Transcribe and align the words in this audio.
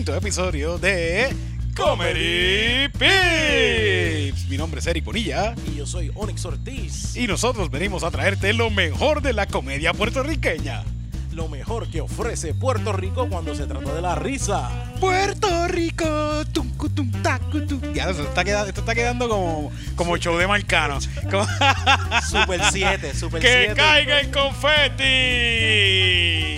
quinto 0.00 0.16
episodio 0.16 0.78
de 0.78 1.28
Comedy 1.76 2.88
Pips. 2.88 4.48
Mi 4.48 4.56
nombre 4.56 4.80
es 4.80 4.86
Eric 4.86 5.04
Bonilla 5.04 5.54
Y 5.70 5.76
yo 5.76 5.84
soy 5.84 6.10
Onyx 6.14 6.42
Ortiz. 6.46 7.16
y 7.16 7.26
nosotros 7.26 7.70
venimos 7.70 8.02
a 8.02 8.10
traerte 8.10 8.54
lo 8.54 8.70
mejor 8.70 9.20
de 9.20 9.34
la 9.34 9.46
comedia 9.46 9.92
puertorriqueña. 9.92 10.84
Lo 11.32 11.46
mejor 11.48 11.88
que 11.88 12.00
ofrece 12.00 12.54
Puerto 12.54 12.92
Rico 12.92 13.28
cuando 13.28 13.54
se 13.54 13.64
trata 13.66 13.92
de 13.94 14.02
la 14.02 14.16
risa. 14.16 14.68
Puerto 14.98 15.68
Rico, 15.68 16.44
tuncu, 16.52 16.88
tum, 16.90 17.10
tacu, 17.22 17.64
tum. 17.66 17.80
Ya, 17.94 18.10
esto 18.10 18.24
está 18.24 18.42
quedando, 18.44 18.68
esto 18.68 18.80
está 18.80 18.94
quedando 18.96 19.28
como, 19.28 19.70
como 19.94 20.16
show 20.16 20.36
de 20.36 20.48
Marcano. 20.48 20.98
Como- 21.30 21.46
Super 22.28 22.60
7, 22.72 23.14
Super 23.14 23.40
¡Que 23.42 23.66
7. 23.66 23.74
caiga 23.74 24.20
el 24.20 24.30
confeti! 24.32 25.04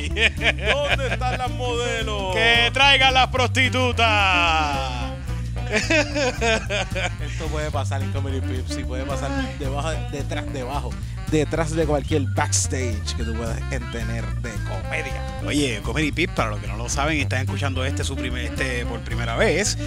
¿Dónde 0.08 1.08
están 1.10 1.36
las 1.38 1.50
modelos? 1.50 2.34
¡Que 2.34 2.70
traigan 2.72 3.12
las 3.14 3.28
prostitutas! 3.28 5.12
Esto 5.70 7.46
puede 7.50 7.70
pasar 7.70 8.02
en 8.02 8.12
Comedy 8.12 8.40
Pips 8.40 8.78
y 8.78 8.84
puede 8.84 9.04
pasar 9.04 9.30
debajo, 9.58 9.90
detrás, 10.10 10.52
debajo, 10.52 10.90
detrás 11.32 11.74
de 11.74 11.86
cualquier 11.86 12.22
backstage 12.34 13.16
que 13.16 13.24
tú 13.24 13.34
puedas 13.34 13.58
tener 13.70 14.24
de 14.42 14.50
comedia. 14.68 15.40
Oye, 15.46 15.80
Comedy 15.82 16.12
Pips, 16.12 16.34
para 16.34 16.50
los 16.50 16.60
que 16.60 16.68
no 16.68 16.76
lo 16.76 16.90
saben, 16.90 17.18
están 17.18 17.40
escuchando 17.40 17.84
este, 17.84 18.04
su 18.04 18.14
primer, 18.14 18.44
este 18.44 18.84
por 18.84 19.00
primera 19.00 19.34
vez. 19.36 19.78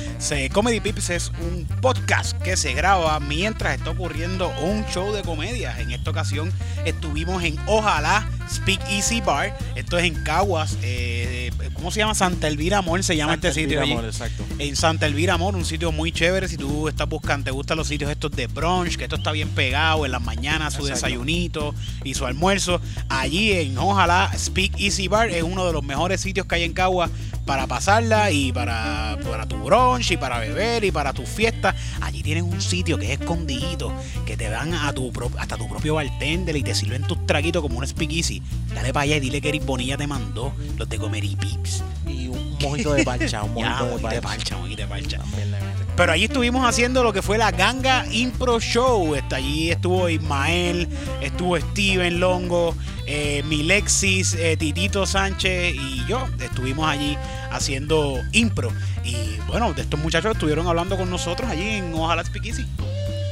Comedy 0.51 0.79
Pips 0.79 1.11
es 1.11 1.31
un 1.39 1.65
podcast 1.81 2.35
que 2.41 2.57
se 2.57 2.73
graba 2.73 3.19
mientras 3.19 3.77
está 3.77 3.91
ocurriendo 3.91 4.51
un 4.61 4.85
show 4.87 5.13
de 5.13 5.21
comedia. 5.21 5.79
En 5.79 5.91
esta 5.91 6.09
ocasión 6.09 6.51
estuvimos 6.83 7.43
en 7.43 7.57
Ojalá 7.67 8.27
Speak 8.49 8.79
Easy 8.89 9.21
Bar. 9.21 9.57
Esto 9.75 9.97
es 9.97 10.05
en 10.05 10.15
Caguas. 10.23 10.77
eh, 10.81 11.51
¿Cómo 11.73 11.91
se 11.91 11.99
llama? 11.99 12.15
Santa 12.15 12.47
Elvira 12.47 12.79
Amor 12.79 13.03
se 13.03 13.15
llama 13.15 13.33
Santa 13.33 13.49
este 13.49 13.61
sitio. 13.61 13.81
Elvira 13.81 14.05
exacto. 14.05 14.43
En 14.59 14.75
Santa 14.75 15.05
Elvira 15.05 15.33
Amor, 15.35 15.55
un 15.55 15.65
sitio 15.65 15.91
muy 15.91 16.11
chévere. 16.11 16.47
Si 16.47 16.57
tú 16.57 16.87
estás 16.87 17.07
buscando, 17.07 17.45
te 17.45 17.51
gustan 17.51 17.77
los 17.77 17.87
sitios 17.87 18.09
estos 18.09 18.31
de 18.31 18.47
brunch, 18.47 18.97
que 18.97 19.03
esto 19.03 19.17
está 19.17 19.31
bien 19.31 19.49
pegado 19.49 20.05
en 20.05 20.11
las 20.11 20.21
mañanas, 20.21 20.73
su 20.73 20.79
Exacto. 20.81 20.95
desayunito 20.95 21.75
y 22.03 22.13
su 22.15 22.25
almuerzo. 22.25 22.81
Allí 23.09 23.51
en 23.51 23.77
Ojalá 23.77 24.31
Speak 24.37 24.79
Easy 24.79 25.07
Bar 25.07 25.29
es 25.29 25.43
uno 25.43 25.65
de 25.67 25.73
los 25.73 25.83
mejores 25.83 26.21
sitios 26.21 26.45
que 26.47 26.55
hay 26.55 26.63
en 26.63 26.73
Cagua 26.73 27.09
para 27.45 27.67
pasarla 27.67 28.31
y 28.31 28.51
para, 28.51 29.19
para 29.29 29.45
tu 29.45 29.57
brunch 29.57 30.09
y 30.11 30.17
para 30.17 30.39
beber 30.39 30.83
y 30.83 30.91
para 30.91 31.13
tus 31.13 31.29
fiestas. 31.29 31.75
Allí 32.01 32.23
tienen 32.23 32.45
un 32.45 32.59
sitio 32.61 32.97
que 32.97 33.13
es 33.13 33.19
escondidito, 33.19 33.93
que 34.25 34.35
te 34.37 34.49
dan 34.49 34.73
a 34.73 34.91
tu 34.93 35.11
hasta 35.37 35.55
tu 35.57 35.67
propio 35.69 35.95
bartender 35.95 36.55
y 36.55 36.63
te 36.63 36.73
sirven 36.73 37.03
tus 37.03 37.23
traguitos 37.27 37.61
como 37.61 37.77
un 37.77 37.85
Speak 37.87 38.11
Dale 38.73 38.93
para 38.93 39.03
allá 39.03 39.17
y 39.17 39.19
dile 39.19 39.41
que 39.41 39.49
Eric 39.49 39.65
Bonilla 39.65 39.97
te 39.97 40.07
mandó 40.07 40.53
los 40.77 40.89
de 40.89 40.97
comer 40.97 41.23
y 41.23 41.35
pips. 41.35 41.83
Y 42.07 42.27
un 42.27 42.57
mojito 42.61 42.93
de 42.93 43.03
parcha, 43.03 43.43
un 43.43 43.53
mojito 43.55 43.97
de 43.97 44.15
de 44.15 44.21
parcha. 44.21 44.57
mojito 44.57 44.81
de 44.81 44.87
parcha. 44.87 45.19
Pero 45.95 46.11
allí 46.11 46.25
estuvimos 46.25 46.67
haciendo 46.67 47.03
lo 47.03 47.13
que 47.13 47.21
fue 47.21 47.37
la 47.37 47.51
Ganga 47.51 48.05
Impro 48.11 48.59
Show. 48.59 49.15
Está 49.15 49.37
allí 49.37 49.71
estuvo 49.71 50.09
Ismael, 50.09 50.89
estuvo 51.21 51.57
Steven 51.57 52.19
Longo, 52.19 52.75
eh, 53.05 53.43
Milexis, 53.45 54.33
eh, 54.33 54.57
Titito 54.57 55.05
Sánchez 55.05 55.73
y 55.73 56.05
yo. 56.05 56.27
Estuvimos 56.41 56.85
allí 56.87 57.17
haciendo 57.49 58.19
impro. 58.33 58.71
Y 59.05 59.37
bueno, 59.47 59.71
de 59.73 59.83
estos 59.83 59.99
muchachos 59.99 60.33
estuvieron 60.33 60.67
hablando 60.67 60.97
con 60.97 61.09
nosotros 61.09 61.49
allí 61.49 61.69
en 61.69 61.93
Ojalá 61.93 62.25
Speak 62.25 62.45
Easy. 62.45 62.65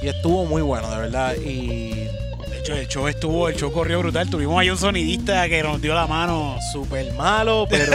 Y 0.01 0.07
estuvo 0.07 0.45
muy 0.45 0.61
bueno, 0.61 0.89
de 0.89 0.97
verdad. 0.97 1.35
Y 1.35 2.02
el 2.71 2.87
show 2.87 3.07
estuvo, 3.07 3.49
el 3.49 3.55
show 3.55 3.71
corrió 3.71 3.99
brutal. 3.99 4.29
Tuvimos 4.29 4.59
ahí 4.59 4.69
un 4.69 4.77
sonidista 4.77 5.47
que 5.49 5.61
nos 5.63 5.81
dio 5.81 5.93
la 5.93 6.07
mano. 6.07 6.57
súper 6.71 7.13
malo, 7.13 7.67
pero, 7.69 7.93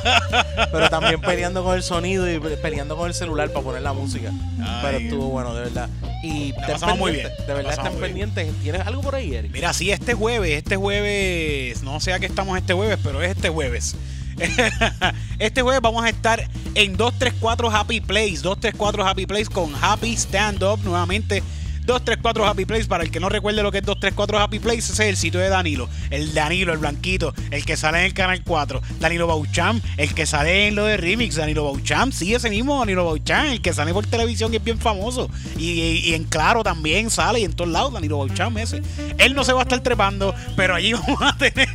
pero 0.72 0.88
también 0.88 1.20
peleando 1.20 1.62
con 1.62 1.76
el 1.76 1.82
sonido 1.82 2.30
y 2.30 2.38
pe- 2.38 2.56
peleando 2.56 2.96
con 2.96 3.08
el 3.08 3.14
celular 3.14 3.50
para 3.50 3.64
poner 3.64 3.82
la 3.82 3.92
música. 3.92 4.30
Ay. 4.60 4.80
pero 4.82 4.98
estuvo 4.98 5.28
bueno, 5.28 5.54
de 5.54 5.60
verdad. 5.62 5.88
Y 6.22 6.52
La 6.52 6.66
pasamos 6.68 6.98
muy 6.98 7.12
bien, 7.12 7.28
De 7.46 7.52
verdad 7.54 7.72
están 7.72 7.88
bien. 7.92 8.00
pendientes. 8.00 8.54
¿Tienes 8.62 8.80
algo 8.86 9.02
por 9.02 9.14
ahí, 9.14 9.34
Eric? 9.34 9.52
Mira, 9.52 9.72
sí, 9.72 9.90
este 9.90 10.14
jueves, 10.14 10.56
este 10.56 10.76
jueves, 10.76 11.82
no 11.82 12.00
sé 12.00 12.12
a 12.12 12.18
qué 12.18 12.26
estamos 12.26 12.56
este 12.56 12.72
jueves, 12.74 12.98
pero 13.02 13.20
es 13.22 13.30
este 13.36 13.48
jueves. 13.48 13.96
este 15.38 15.62
jueves 15.62 15.80
vamos 15.82 16.04
a 16.04 16.08
estar 16.08 16.40
en 16.74 16.96
234 16.96 17.70
Happy 17.70 18.00
Place, 18.00 18.38
234 18.42 19.06
Happy 19.06 19.26
Place 19.26 19.46
con 19.46 19.72
Happy 19.80 20.14
Stand 20.16 20.62
Up 20.62 20.80
nuevamente. 20.84 21.42
234 21.86 22.46
Happy 22.46 22.64
Place, 22.64 22.84
para 22.86 23.04
el 23.04 23.10
que 23.10 23.20
no 23.20 23.28
recuerde 23.28 23.62
lo 23.62 23.72
que 23.72 23.78
es 23.78 23.84
234 23.84 24.38
Happy 24.38 24.58
Place, 24.58 24.78
ese 24.78 24.92
es 24.92 25.00
el 25.00 25.16
sitio 25.16 25.40
de 25.40 25.48
Danilo. 25.48 25.88
El 26.10 26.32
Danilo, 26.34 26.72
el 26.72 26.78
blanquito, 26.78 27.34
el 27.50 27.64
que 27.64 27.76
sale 27.76 27.98
en 28.00 28.04
el 28.06 28.14
canal 28.14 28.42
4. 28.44 28.80
Danilo 29.00 29.26
Baucham, 29.26 29.80
el 29.96 30.14
que 30.14 30.26
sale 30.26 30.68
en 30.68 30.74
lo 30.76 30.84
de 30.84 30.96
Remix. 30.96 31.36
Danilo 31.36 31.64
Baucham, 31.64 32.12
sí, 32.12 32.34
ese 32.34 32.50
mismo 32.50 32.78
Danilo 32.78 33.04
Baucham, 33.04 33.46
el 33.46 33.60
que 33.60 33.72
sale 33.72 33.92
por 33.92 34.06
televisión 34.06 34.52
y 34.52 34.56
es 34.56 34.64
bien 34.64 34.78
famoso. 34.78 35.28
Y, 35.58 35.70
y- 35.72 35.98
y 36.10 36.14
en 36.14 36.24
Claro 36.24 36.62
también 36.62 37.10
sale 37.10 37.40
y 37.40 37.44
en 37.44 37.52
todos 37.52 37.70
lados 37.70 37.92
Danilo 37.92 38.18
Baucham 38.18 38.56
ese. 38.58 38.82
Él 39.18 39.34
no 39.34 39.44
se 39.44 39.52
va 39.52 39.60
a 39.60 39.62
estar 39.62 39.80
trepando, 39.80 40.34
pero 40.56 40.74
allí 40.74 40.92
vamos 40.94 41.20
a 41.22 41.36
tener 41.36 41.68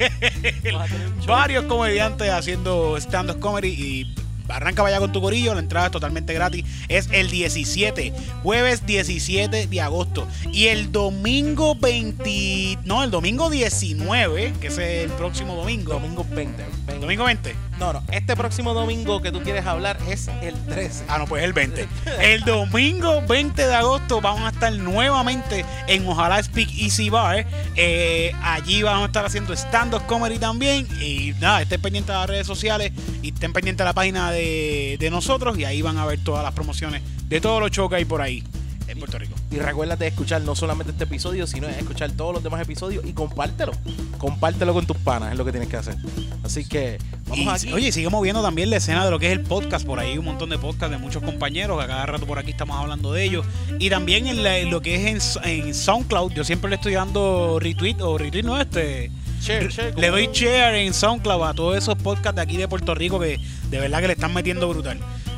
Vas 0.73 0.89
a 0.91 0.93
tener 0.93 1.27
varios 1.27 1.65
comediantes 1.65 2.29
haciendo 2.31 2.97
stand-up 2.97 3.39
comedy 3.39 3.69
y 3.69 4.15
arranca 4.49 4.81
vaya 4.81 4.99
con 4.99 5.11
tu 5.11 5.21
corillo, 5.21 5.53
la 5.53 5.59
entrada 5.59 5.87
es 5.87 5.91
totalmente 5.91 6.33
gratis. 6.33 6.65
Es 6.87 7.09
el 7.11 7.29
17, 7.29 8.13
jueves 8.43 8.85
17 8.85 9.67
de 9.67 9.81
agosto. 9.81 10.27
Y 10.51 10.67
el 10.67 10.91
domingo 10.91 11.75
20, 11.75 12.79
no, 12.85 13.03
el 13.03 13.11
domingo 13.11 13.49
19, 13.49 14.53
que 14.59 14.67
es 14.67 14.77
el 14.77 15.09
próximo 15.11 15.55
domingo. 15.55 15.93
Domingo 15.93 16.25
20. 16.29 16.63
20. 16.87 16.99
Domingo 16.99 17.25
20. 17.25 17.66
No, 17.79 17.93
no. 17.93 18.01
Este 18.11 18.35
próximo 18.35 18.73
domingo 18.73 19.21
que 19.21 19.31
tú 19.31 19.41
quieres 19.41 19.65
hablar 19.65 19.97
es 20.07 20.27
el 20.41 20.55
13. 20.65 21.05
Ah, 21.07 21.19
no, 21.19 21.25
pues 21.25 21.43
el 21.43 21.53
20. 21.53 21.87
El 22.21 22.41
domingo 22.41 23.21
20 23.27 23.67
de 23.67 23.75
agosto 23.75 24.19
vamos 24.19 24.43
a 24.43 24.49
estar 24.49 24.73
nuevamente 24.73 25.63
en 25.87 26.07
Ojalá 26.07 26.41
Speak 26.41 26.69
Easy 26.77 27.09
Bar. 27.09 27.45
Eh, 27.75 28.31
allí 28.41 28.81
vamos 28.81 29.03
a 29.03 29.05
estar 29.05 29.25
haciendo 29.25 29.53
stand-up 29.53 30.05
comedy 30.07 30.39
también. 30.39 30.87
Y 30.99 31.33
nada, 31.39 31.61
estén 31.61 31.81
pendientes 31.81 32.13
de 32.13 32.19
las 32.19 32.27
redes 32.27 32.47
sociales 32.47 32.91
y 33.21 33.29
estén 33.29 33.53
pendientes 33.53 33.79
de 33.79 33.85
la 33.85 33.93
página 33.93 34.31
de, 34.31 34.97
de 34.99 35.09
nosotros. 35.11 35.57
Y 35.57 35.65
ahí 35.65 35.81
van 35.81 35.97
a 35.97 36.05
ver 36.05 36.23
todas 36.23 36.43
las 36.43 36.53
promociones 36.53 37.03
de 37.27 37.41
todos 37.41 37.61
los 37.61 37.69
shows 37.71 37.89
que 37.89 37.97
hay 37.97 38.05
por 38.05 38.21
ahí 38.21 38.43
en 38.87 38.99
Puerto 38.99 39.17
Rico. 39.19 39.35
Y 39.51 39.57
recuérdate 39.57 40.05
de 40.05 40.09
escuchar 40.09 40.41
no 40.41 40.55
solamente 40.55 40.91
este 40.91 41.03
episodio, 41.05 41.45
sino 41.47 41.67
escuchar 41.67 42.11
todos 42.11 42.33
los 42.33 42.43
demás 42.43 42.61
episodios 42.61 43.05
y 43.05 43.13
compártelo. 43.13 43.71
Compártelo 44.17 44.73
con 44.73 44.85
tus 44.85 44.97
panas, 44.97 45.31
es 45.31 45.37
lo 45.37 45.45
que 45.45 45.51
tienes 45.51 45.69
que 45.69 45.77
hacer. 45.77 45.95
Así 46.43 46.65
que 46.67 46.97
vamos 47.27 47.63
Y, 47.63 47.67
aquí. 47.67 47.73
Oye, 47.73 47.91
sigue 47.91 48.09
moviendo 48.09 48.41
también 48.41 48.69
la 48.69 48.77
escena 48.77 49.05
de 49.05 49.11
lo 49.11 49.19
que 49.19 49.27
es 49.27 49.33
el 49.33 49.41
podcast. 49.41 49.85
Por 49.85 49.99
ahí 49.99 50.17
un 50.17 50.25
montón 50.25 50.49
de 50.49 50.57
podcasts 50.57 50.91
de 50.91 50.97
muchos 50.97 51.21
compañeros. 51.23 51.77
que 51.77 51.83
A 51.83 51.87
cada 51.87 52.05
rato 52.05 52.25
por 52.25 52.39
aquí 52.39 52.51
estamos 52.51 52.77
hablando 52.77 53.13
de 53.13 53.23
ellos. 53.23 53.45
Y 53.79 53.89
también 53.89 54.27
en, 54.27 54.43
la- 54.43 54.57
en 54.57 54.71
lo 54.71 54.81
que 54.81 54.95
es 54.95 55.35
en, 55.43 55.49
en 55.67 55.73
SoundCloud. 55.75 56.31
Yo 56.33 56.43
siempre 56.43 56.69
le 56.69 56.75
estoy 56.77 56.93
dando 56.93 57.59
retweet 57.59 57.97
o 58.01 58.17
retweet, 58.17 58.43
no 58.43 58.59
este. 58.59 59.11
Share, 59.39 59.69
share, 59.69 59.97
le 59.99 60.07
doy 60.09 60.29
share 60.33 60.75
en 60.75 60.93
SoundCloud 60.95 61.43
a 61.43 61.53
todos 61.53 61.77
esos 61.77 61.95
podcasts 61.95 62.35
de 62.37 62.41
aquí 62.41 62.57
de 62.57 62.67
Puerto 62.67 62.95
Rico 62.95 63.19
que 63.19 63.39
de 63.69 63.79
verdad 63.79 64.01
que 64.01 64.07
le 64.07 64.13
están 64.13 64.33
metiendo 64.33 64.67
brutal. 64.67 64.97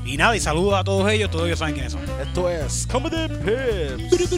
Y 0.10 0.18
nada, 0.18 0.36
y 0.36 0.40
saludos 0.40 0.74
a 0.74 0.84
todos 0.84 1.08
ellos. 1.12 1.30
Todos 1.30 1.46
ellos 1.46 1.60
saben 1.60 1.76
quiénes 1.76 1.94
son. 1.94 2.02
Esto 2.20 2.50
es 2.50 2.88
Comedy 2.88 3.28
Pips. 3.28 4.32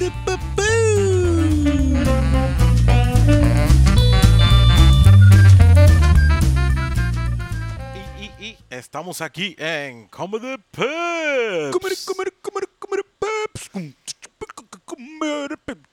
Y, 7.96 8.26
y, 8.26 8.48
y 8.48 8.58
estamos 8.70 9.22
aquí 9.22 9.56
en 9.58 10.10
Comedy 10.10 10.58
Pips. 10.72 11.72
Comer, 11.72 11.94
comer, 12.06 12.34
comer, 12.42 12.70
comer, 12.78 13.06
peps. 13.18 13.70
Comer, 13.70 15.58
peps. 15.64 15.88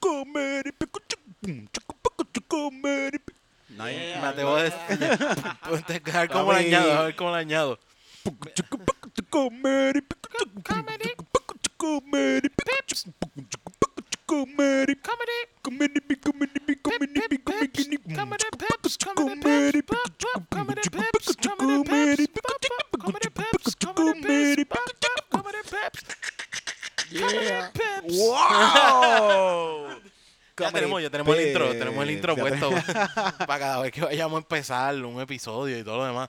Comer, 0.00 0.74
comer, 2.48 3.20
Me 3.68 4.26
atrevo 4.26 4.56
a 4.56 4.62
le 6.54 6.58
añado, 6.66 6.92
a 6.92 7.02
ver 7.02 7.14
cómo 7.14 7.30
le 7.32 7.36
añado. 7.36 7.78
Comer, 8.22 10.02
¡Wow! 28.08 30.00
Ya 30.58 30.70
tenemos, 30.70 31.02
ya 31.02 31.10
tenemos 31.10 31.36
el 31.36 31.46
intro, 31.48 31.70
tenemos 31.72 32.04
el 32.04 32.10
intro 32.10 32.36
puesto 32.36 32.70
para 33.46 33.58
cada 33.58 33.80
vez 33.80 33.92
que 33.92 34.02
vayamos 34.02 34.36
a 34.36 34.38
empezar 34.38 34.94
un 34.96 35.20
episodio 35.20 35.78
y 35.78 35.82
todo 35.82 35.98
lo 35.98 36.06
demás. 36.06 36.28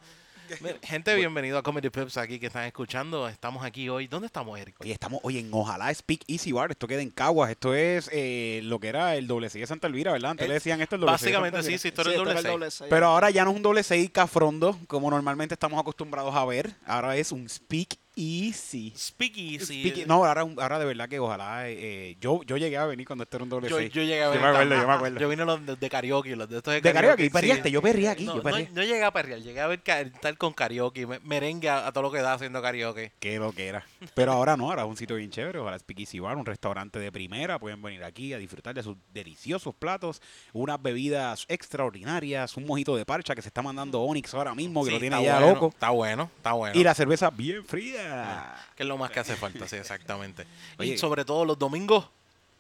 Mira, 0.62 0.78
Gente, 0.84 1.16
bienvenido 1.16 1.58
a 1.58 1.64
Comedy 1.64 1.90
Peps 1.90 2.18
aquí 2.18 2.40
que 2.40 2.48
están 2.48 2.66
escuchando. 2.66 3.28
Estamos 3.28 3.64
aquí 3.64 3.90
hoy. 3.90 4.08
¿Dónde 4.08 4.28
estamos, 4.28 4.60
Eric? 4.60 4.76
Oye, 4.80 4.92
estamos 4.92 5.20
hoy 5.24 5.38
en 5.40 5.50
Ojalá 5.52 5.94
Speak 5.94 6.24
Easy 6.28 6.52
Bar. 6.52 6.72
Esto 6.72 6.88
queda 6.88 7.02
en 7.02 7.10
Caguas. 7.12 7.50
Esto 7.52 7.74
es 7.74 8.10
eh, 8.12 8.62
lo 8.64 8.80
que 8.80 8.88
era 8.90 9.16
el 9.16 9.28
doble 9.28 9.50
6 9.50 9.62
de 9.64 9.68
Santa 9.68 9.88
Elvira, 9.88 10.12
¿verdad? 10.12 10.32
Antes 10.32 10.46
Eh, 10.46 10.48
le 10.50 10.54
decían 10.56 10.82
esto 10.82 10.96
el 10.96 11.02
doble 11.02 11.18
6 11.18 11.22
de 11.22 11.32
Básicamente 11.32 11.58
Santa 11.58 11.72
sí, 11.72 11.78
sí, 11.78 11.88
esto 11.88 12.02
era 12.02 12.10
Sí, 12.12 12.16
el 12.16 12.22
esto 12.22 12.24
doble 12.26 12.32
era 12.32 12.40
el 12.40 12.44
seis. 12.46 12.54
doble 12.54 12.72
seis. 12.72 12.90
Pero 12.90 13.06
ahora 13.08 13.30
ya 13.30 13.44
no 13.46 13.52
es 13.52 13.56
un 13.58 13.64
doble 13.64 13.84
6 13.84 14.10
cafrondo, 14.12 14.78
como 14.88 15.10
normalmente 15.10 15.54
estamos 15.56 15.80
acostumbrados 15.80 16.36
a 16.36 16.46
ver. 16.46 16.74
Ahora 16.86 17.16
es 17.16 17.32
un 17.32 17.48
Speak 17.50 17.98
Easy. 18.16 18.94
Speakeasy. 18.96 19.84
Speak- 19.92 20.06
no, 20.06 20.24
ahora, 20.26 20.42
ahora 20.42 20.80
de 20.80 20.86
verdad 20.86 21.10
que 21.10 21.20
ojalá. 21.20 21.68
eh, 21.70 22.16
yo, 22.22 22.44
yo 22.44 22.58
llegué 22.58 22.78
a 22.78 22.86
venir 22.86 23.08
cuando 23.08 23.24
este 23.24 23.38
era 23.38 23.44
un 23.44 23.50
doble 23.50 23.70
Yo, 23.70 23.78
6. 23.78 23.92
yo 23.92 24.02
llegué 24.04 24.22
a 24.22 24.26
Yo 24.26 24.32
ver. 24.32 24.42
me 24.42 24.48
acuerdo, 24.48 24.76
yo 24.76 24.88
me 24.88 24.94
acuerdo. 24.94 25.20
Yo 25.20 25.30
vine 25.30 25.46
los 25.46 25.66
de, 25.66 25.76
de 25.76 25.90
karaoke, 25.90 26.36
los 26.36 26.48
de 26.50 26.58
estos 26.58 26.74
de 26.74 26.82
De 26.82 26.94
karaoke, 26.94 27.24
y 27.26 27.30
sí. 27.30 27.72
yo 27.72 27.82
perreé 27.82 28.10
aquí, 28.10 28.26
No, 28.26 28.36
yo 28.36 28.44
no, 28.44 28.84
llegué 28.84 29.04
a 29.04 29.12
perrear, 29.12 29.40
llegué 29.40 29.60
a 29.62 29.68
ver 29.68 29.82
estar 29.86 30.38
con 30.38 30.54
karaoke, 30.54 31.08
me- 31.08 31.20
merengue 31.22 31.70
a, 31.70 31.88
a 31.88 31.92
todo 31.92 32.04
lo 32.04 32.12
que 32.12 32.20
da 32.22 32.34
haciendo 32.34 32.62
karaoke. 32.62 33.12
Qué 33.20 33.40
lo 33.40 33.52
que 33.52 33.68
era. 33.68 33.86
Pero 34.14 34.32
ahora 34.34 34.56
no, 34.58 34.70
ahora 34.70 34.84
es 34.84 34.88
un 34.90 34.98
sitio 34.98 35.16
bien 35.16 35.32
chévere. 35.32 35.58
Ojalá 35.60 35.80
Speak 35.80 36.00
Easy 36.02 36.20
Bar, 36.20 36.38
un 36.38 36.46
restaurante 36.46 37.00
de 37.00 37.12
primera. 37.12 37.58
Pueden 37.58 37.82
venir 37.82 38.04
aquí 38.04 38.34
a 38.34 38.38
disfrutar 38.38 38.76
de 38.76 38.84
sus 38.84 38.96
deliciosos 39.14 39.74
platos, 39.74 40.22
unas 40.54 40.82
bebidas 40.82 41.46
extraordinarias, 41.48 42.58
un 42.58 42.66
mojito 42.66 42.96
de 42.96 43.06
parcha 43.06 43.34
que 43.36 43.42
se 43.42 43.48
está 43.48 43.62
mandando 43.62 44.02
Onyx 44.02 44.34
ahora 44.34 44.54
mismo, 44.54 44.84
que 44.84 44.90
Sí, 44.90 44.94
lo 44.96 45.00
tiene 45.00 45.24
ya 45.24 45.40
bueno, 45.40 45.54
loco. 45.56 45.68
Está 45.70 45.90
bueno, 45.90 46.30
está 46.38 46.54
bueno. 46.54 46.80
Y 46.80 46.84
la 46.84 46.94
cerveza 46.94 47.30
bien 47.32 47.66
fría. 47.66 48.03
Que 48.76 48.84
es 48.84 48.90
lo 48.90 48.98
más 48.98 49.12
que 49.12 49.20
hace 49.20 49.36
falta, 49.36 49.68
sí, 49.68 49.76
exactamente. 49.76 50.46
Oye. 50.80 50.94
y 50.94 50.98
sobre 50.98 51.26
todo 51.26 51.46
los 51.46 51.60
domingos, 51.60 52.10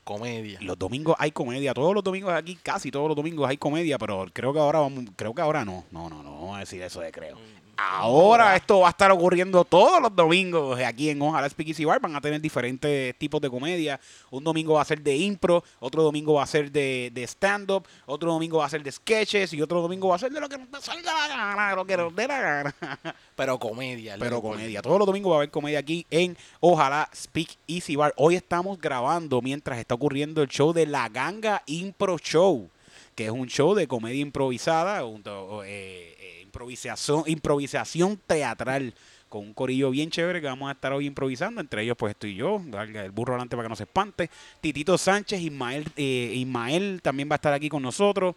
comedia. 0.03 0.59
Los 0.61 0.77
domingos 0.77 1.15
hay 1.17 1.31
comedia, 1.31 1.73
todos 1.73 1.93
los 1.93 2.03
domingos 2.03 2.33
aquí, 2.33 2.55
casi 2.55 2.91
todos 2.91 3.07
los 3.07 3.15
domingos 3.15 3.49
hay 3.49 3.57
comedia, 3.57 3.97
pero 3.97 4.27
creo 4.31 4.53
que 4.53 4.59
ahora 4.59 4.79
vamos, 4.79 5.05
creo 5.15 5.33
que 5.33 5.41
ahora 5.41 5.65
no. 5.65 5.85
No, 5.91 6.09
no, 6.09 6.21
no, 6.21 6.33
vamos 6.33 6.57
a 6.57 6.59
decir 6.59 6.81
eso 6.81 6.99
de 6.99 7.11
creo. 7.11 7.37
Ahora 7.75 8.55
esto 8.55 8.81
va 8.81 8.87
a 8.87 8.89
estar 8.91 9.11
ocurriendo 9.11 9.65
todos 9.65 9.99
los 10.01 10.15
domingos 10.15 10.79
aquí 10.79 11.09
en 11.09 11.19
Ojalá 11.21 11.49
Speak 11.49 11.69
Easy 11.69 11.85
Bar. 11.85 11.99
Van 11.99 12.15
a 12.15 12.21
tener 12.21 12.39
diferentes 12.39 13.17
tipos 13.17 13.41
de 13.41 13.49
comedia. 13.49 13.99
Un 14.29 14.43
domingo 14.43 14.73
va 14.75 14.83
a 14.83 14.85
ser 14.85 15.01
de 15.01 15.15
impro, 15.17 15.63
otro 15.79 16.03
domingo 16.03 16.35
va 16.35 16.43
a 16.43 16.47
ser 16.47 16.71
de, 16.71 17.09
de 17.13 17.23
stand-up, 17.23 17.85
otro 18.05 18.31
domingo 18.31 18.59
va 18.59 18.65
a 18.67 18.69
ser 18.69 18.83
de 18.83 18.91
sketches 18.91 19.53
y 19.53 19.61
otro 19.61 19.81
domingo 19.81 20.07
va 20.09 20.15
a 20.17 20.19
ser 20.19 20.31
de 20.31 20.39
lo 20.39 20.47
que 20.47 20.57
nos 20.57 20.83
salga 20.83 21.11
la 21.13 21.27
gana, 21.27 21.69
de 21.71 21.75
lo 21.75 21.85
que 21.85 21.97
nos 21.97 22.15
dé 22.15 22.27
la 22.27 22.39
gana. 22.39 22.75
Pero 23.35 23.57
comedia. 23.57 24.17
Pero 24.19 24.41
comedia. 24.41 24.81
Todos 24.81 24.99
los 24.99 25.07
domingos 25.07 25.31
va 25.31 25.35
a 25.35 25.39
haber 25.39 25.49
comedia 25.51 25.79
aquí 25.79 26.05
en 26.11 26.37
Ojalá 26.59 27.09
Speak 27.15 27.57
Easy 27.67 27.95
Bar. 27.95 28.13
Hoy 28.17 28.35
estamos 28.35 28.79
grabando 28.79 29.41
mientras 29.41 29.79
está 29.79 29.95
ocurriendo 29.95 30.41
el 30.43 30.47
show 30.49 30.73
de 30.73 30.85
La 30.85 31.09
Ganga 31.09 31.63
Impro 31.65 32.17
Show, 32.19 32.69
que 33.15 33.25
es 33.25 33.31
un 33.31 33.47
show 33.47 33.73
de 33.73 33.87
comedia 33.87 34.21
improvisada, 34.21 35.03
un- 35.05 35.23
eh, 35.65 36.15
eh, 36.19 36.32
improvisación, 36.53 37.23
improvisación 37.25 38.19
teatral. 38.27 38.93
Con 39.27 39.47
un 39.47 39.53
corillo 39.55 39.89
bien 39.89 40.11
chévere 40.11 40.41
que 40.41 40.45
vamos 40.45 40.69
a 40.69 40.73
estar 40.73 40.93
hoy 40.93 41.07
improvisando. 41.07 41.59
Entre 41.59 41.81
ellos, 41.81 41.97
pues 41.97 42.11
estoy 42.11 42.35
yo, 42.35 42.61
el 42.77 43.09
burro 43.09 43.33
adelante 43.33 43.55
para 43.55 43.65
que 43.65 43.69
no 43.69 43.75
se 43.75 43.83
espante. 43.83 44.29
Titito 44.61 44.95
Sánchez, 44.95 45.41
Ismael, 45.41 45.87
eh, 45.97 46.31
Ismael 46.35 46.99
también 47.01 47.27
va 47.27 47.33
a 47.33 47.37
estar 47.37 47.51
aquí 47.51 47.67
con 47.67 47.81
nosotros. 47.81 48.35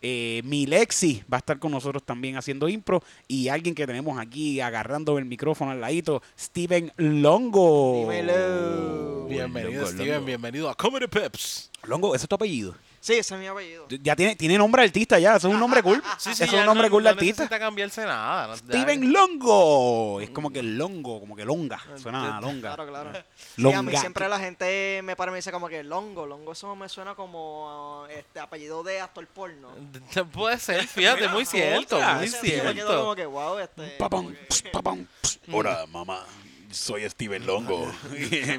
Eh, 0.00 0.40
Milexi 0.44 1.22
va 1.30 1.36
a 1.36 1.40
estar 1.40 1.58
con 1.58 1.72
nosotros 1.72 2.02
también 2.02 2.38
haciendo 2.38 2.66
impro. 2.66 3.02
Y 3.26 3.48
alguien 3.48 3.74
que 3.74 3.86
tenemos 3.86 4.18
aquí 4.18 4.62
agarrando 4.62 5.18
el 5.18 5.26
micrófono 5.26 5.72
al 5.72 5.82
ladito, 5.82 6.22
Steven 6.38 6.92
Longo. 6.96 8.00
Dímelo. 8.00 9.26
Bienvenido, 9.26 9.82
Longo, 9.82 9.92
Steven. 9.92 10.14
Longo. 10.14 10.26
Bienvenido 10.26 10.70
a 10.70 10.74
Comedy 10.74 11.08
Peps. 11.08 11.70
Longo, 11.82 12.14
¿ese 12.14 12.24
es 12.24 12.28
tu 12.28 12.36
apellido? 12.36 12.74
Sí, 13.08 13.14
ese 13.14 13.36
es 13.36 13.40
mi 13.40 13.46
apellido. 13.46 13.86
Ya 13.88 14.14
tiene, 14.14 14.36
tiene 14.36 14.58
nombre 14.58 14.82
de 14.82 14.88
artista 14.88 15.18
ya, 15.18 15.36
eso 15.36 15.48
es 15.48 15.54
un 15.54 15.60
nombre 15.60 15.82
cool. 15.82 16.02
Sí, 16.18 16.28
eso 16.28 16.36
sí, 16.36 16.44
es 16.44 16.50
ya 16.50 16.60
un 16.60 16.66
nombre 16.66 16.88
no, 16.88 16.90
cool 16.90 17.04
de 17.04 17.08
no 17.08 17.14
artista. 17.14 17.42
necesita 17.44 17.58
cambiarse 17.58 18.04
nada. 18.04 18.54
Steven 18.58 19.10
Longo. 19.10 20.20
Es 20.20 20.28
como 20.28 20.50
que 20.50 20.62
longo, 20.62 21.18
como 21.18 21.34
que 21.34 21.46
longa. 21.46 21.80
Suena 21.96 22.36
a 22.36 22.40
longa. 22.42 22.74
Claro, 22.74 22.86
claro. 22.86 23.12
Sí, 23.56 23.62
a 23.72 23.82
mí 23.82 23.86
Longa. 23.92 24.00
siempre 24.00 24.28
la 24.28 24.38
gente 24.38 25.00
me 25.02 25.16
para 25.16 25.30
y 25.30 25.32
me 25.32 25.38
dice 25.38 25.50
como 25.50 25.70
que 25.70 25.82
longo, 25.82 26.26
longo 26.26 26.52
eso 26.52 26.76
me 26.76 26.86
suena 26.90 27.14
como 27.14 28.04
este 28.10 28.40
apellido 28.40 28.82
de 28.82 29.00
actor 29.00 29.26
porno. 29.26 29.70
Puede 30.32 30.58
ser, 30.58 30.86
fíjate, 30.86 31.28
muy 31.28 31.46
cierto, 31.46 31.98
muy 31.98 32.28
quedo 32.30 32.64
como 32.64 32.74
cierto. 32.74 33.14
que 33.16 33.24
wow, 33.24 33.58
este. 33.58 33.96
Papam, 33.98 34.34
ps. 34.48 35.38
Hola, 35.50 35.86
mamá. 35.90 36.26
Soy 36.70 37.08
Steven 37.08 37.46
Longo. 37.46 37.90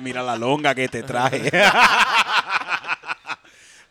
Mira 0.01 0.23
la 0.23 0.35
longa 0.35 0.73
que 0.73 0.87
te 0.87 1.03
traje. 1.03 1.51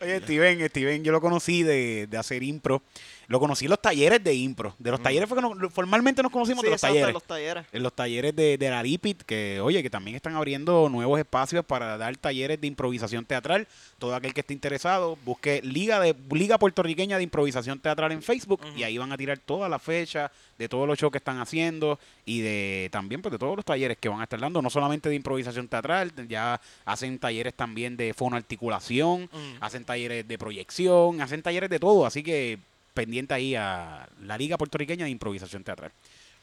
Oye, 0.01 0.21
Steven, 0.21 0.69
Steven, 0.69 1.03
yo 1.03 1.11
lo 1.11 1.19
conocí 1.19 1.63
de, 1.63 2.07
de 2.07 2.17
hacer 2.17 2.41
impro. 2.43 2.81
Lo 3.29 3.39
conocí 3.39 3.65
en 3.65 3.69
los 3.69 3.81
talleres 3.81 4.21
de 4.23 4.33
impro. 4.33 4.75
De 4.79 4.91
los 4.91 5.01
talleres 5.01 5.29
fue 5.29 5.37
que 5.37 5.41
nos- 5.43 5.71
formalmente 5.71 6.21
nos 6.21 6.31
conocimos 6.31 6.61
Sí, 6.61 6.65
de 6.65 6.71
los 6.71 6.77
exacto, 6.83 6.93
talleres. 6.95 7.13
los 7.13 7.23
talleres. 7.23 7.65
En 7.71 7.83
los 7.83 7.93
talleres 7.93 8.35
de, 8.35 8.57
de 8.57 8.69
la 8.71 8.81
Ripit, 8.81 9.21
que 9.21 9.61
oye, 9.61 9.81
que 9.83 9.89
también 9.91 10.15
están 10.15 10.35
abriendo 10.35 10.89
nuevos 10.89 11.19
espacios 11.19 11.63
para 11.63 11.95
dar 11.97 12.17
talleres 12.17 12.59
de 12.59 12.65
improvisación 12.67 13.25
teatral. 13.25 13.67
Todo 13.99 14.15
aquel 14.15 14.33
que 14.33 14.41
esté 14.41 14.53
interesado, 14.53 15.15
busque 15.23 15.61
Liga 15.63 15.99
de 15.99 16.15
Liga 16.31 16.57
Puertorriqueña 16.57 17.17
de 17.17 17.23
Improvisación 17.23 17.79
Teatral 17.79 18.11
en 18.11 18.23
Facebook 18.23 18.61
y 18.75 18.81
ahí 18.83 18.97
van 18.97 19.11
a 19.11 19.17
tirar 19.17 19.37
todas 19.37 19.69
las 19.69 19.81
fechas 19.81 20.31
de 20.57 20.67
todos 20.67 20.87
los 20.87 20.97
shows 20.97 21.11
que 21.11 21.19
están 21.19 21.39
haciendo 21.39 21.99
y 22.25 22.41
de 22.41 22.89
también 22.91 23.21
pues 23.21 23.31
de 23.31 23.37
todos 23.37 23.55
los 23.55 23.63
talleres 23.63 23.97
que 23.97 24.09
van 24.09 24.21
a 24.21 24.23
estar 24.23 24.39
dando, 24.39 24.61
no 24.61 24.69
solamente 24.71 25.07
de 25.07 25.15
improvisación 25.15 25.67
teatral, 25.67 26.11
ya 26.27 26.59
hacen 26.83 27.19
talleres 27.19 27.53
también 27.53 27.95
de 27.95 28.13
fonoarticulación, 28.13 29.29
Mm. 29.31 29.61
hacen 29.63 29.85
talleres 29.85 30.27
de 30.27 30.37
proyección, 30.37 31.21
hacen 31.21 31.41
talleres 31.41 31.69
de 31.69 31.79
todo, 31.79 32.05
así 32.05 32.23
que 32.23 32.57
pendiente 32.99 33.33
ahí 33.33 33.55
a 33.55 34.09
la 34.23 34.37
Liga 34.37 34.57
Puertorriqueña 34.57 35.05
de 35.05 35.11
Improvisación 35.11 35.63
Teatral. 35.63 35.93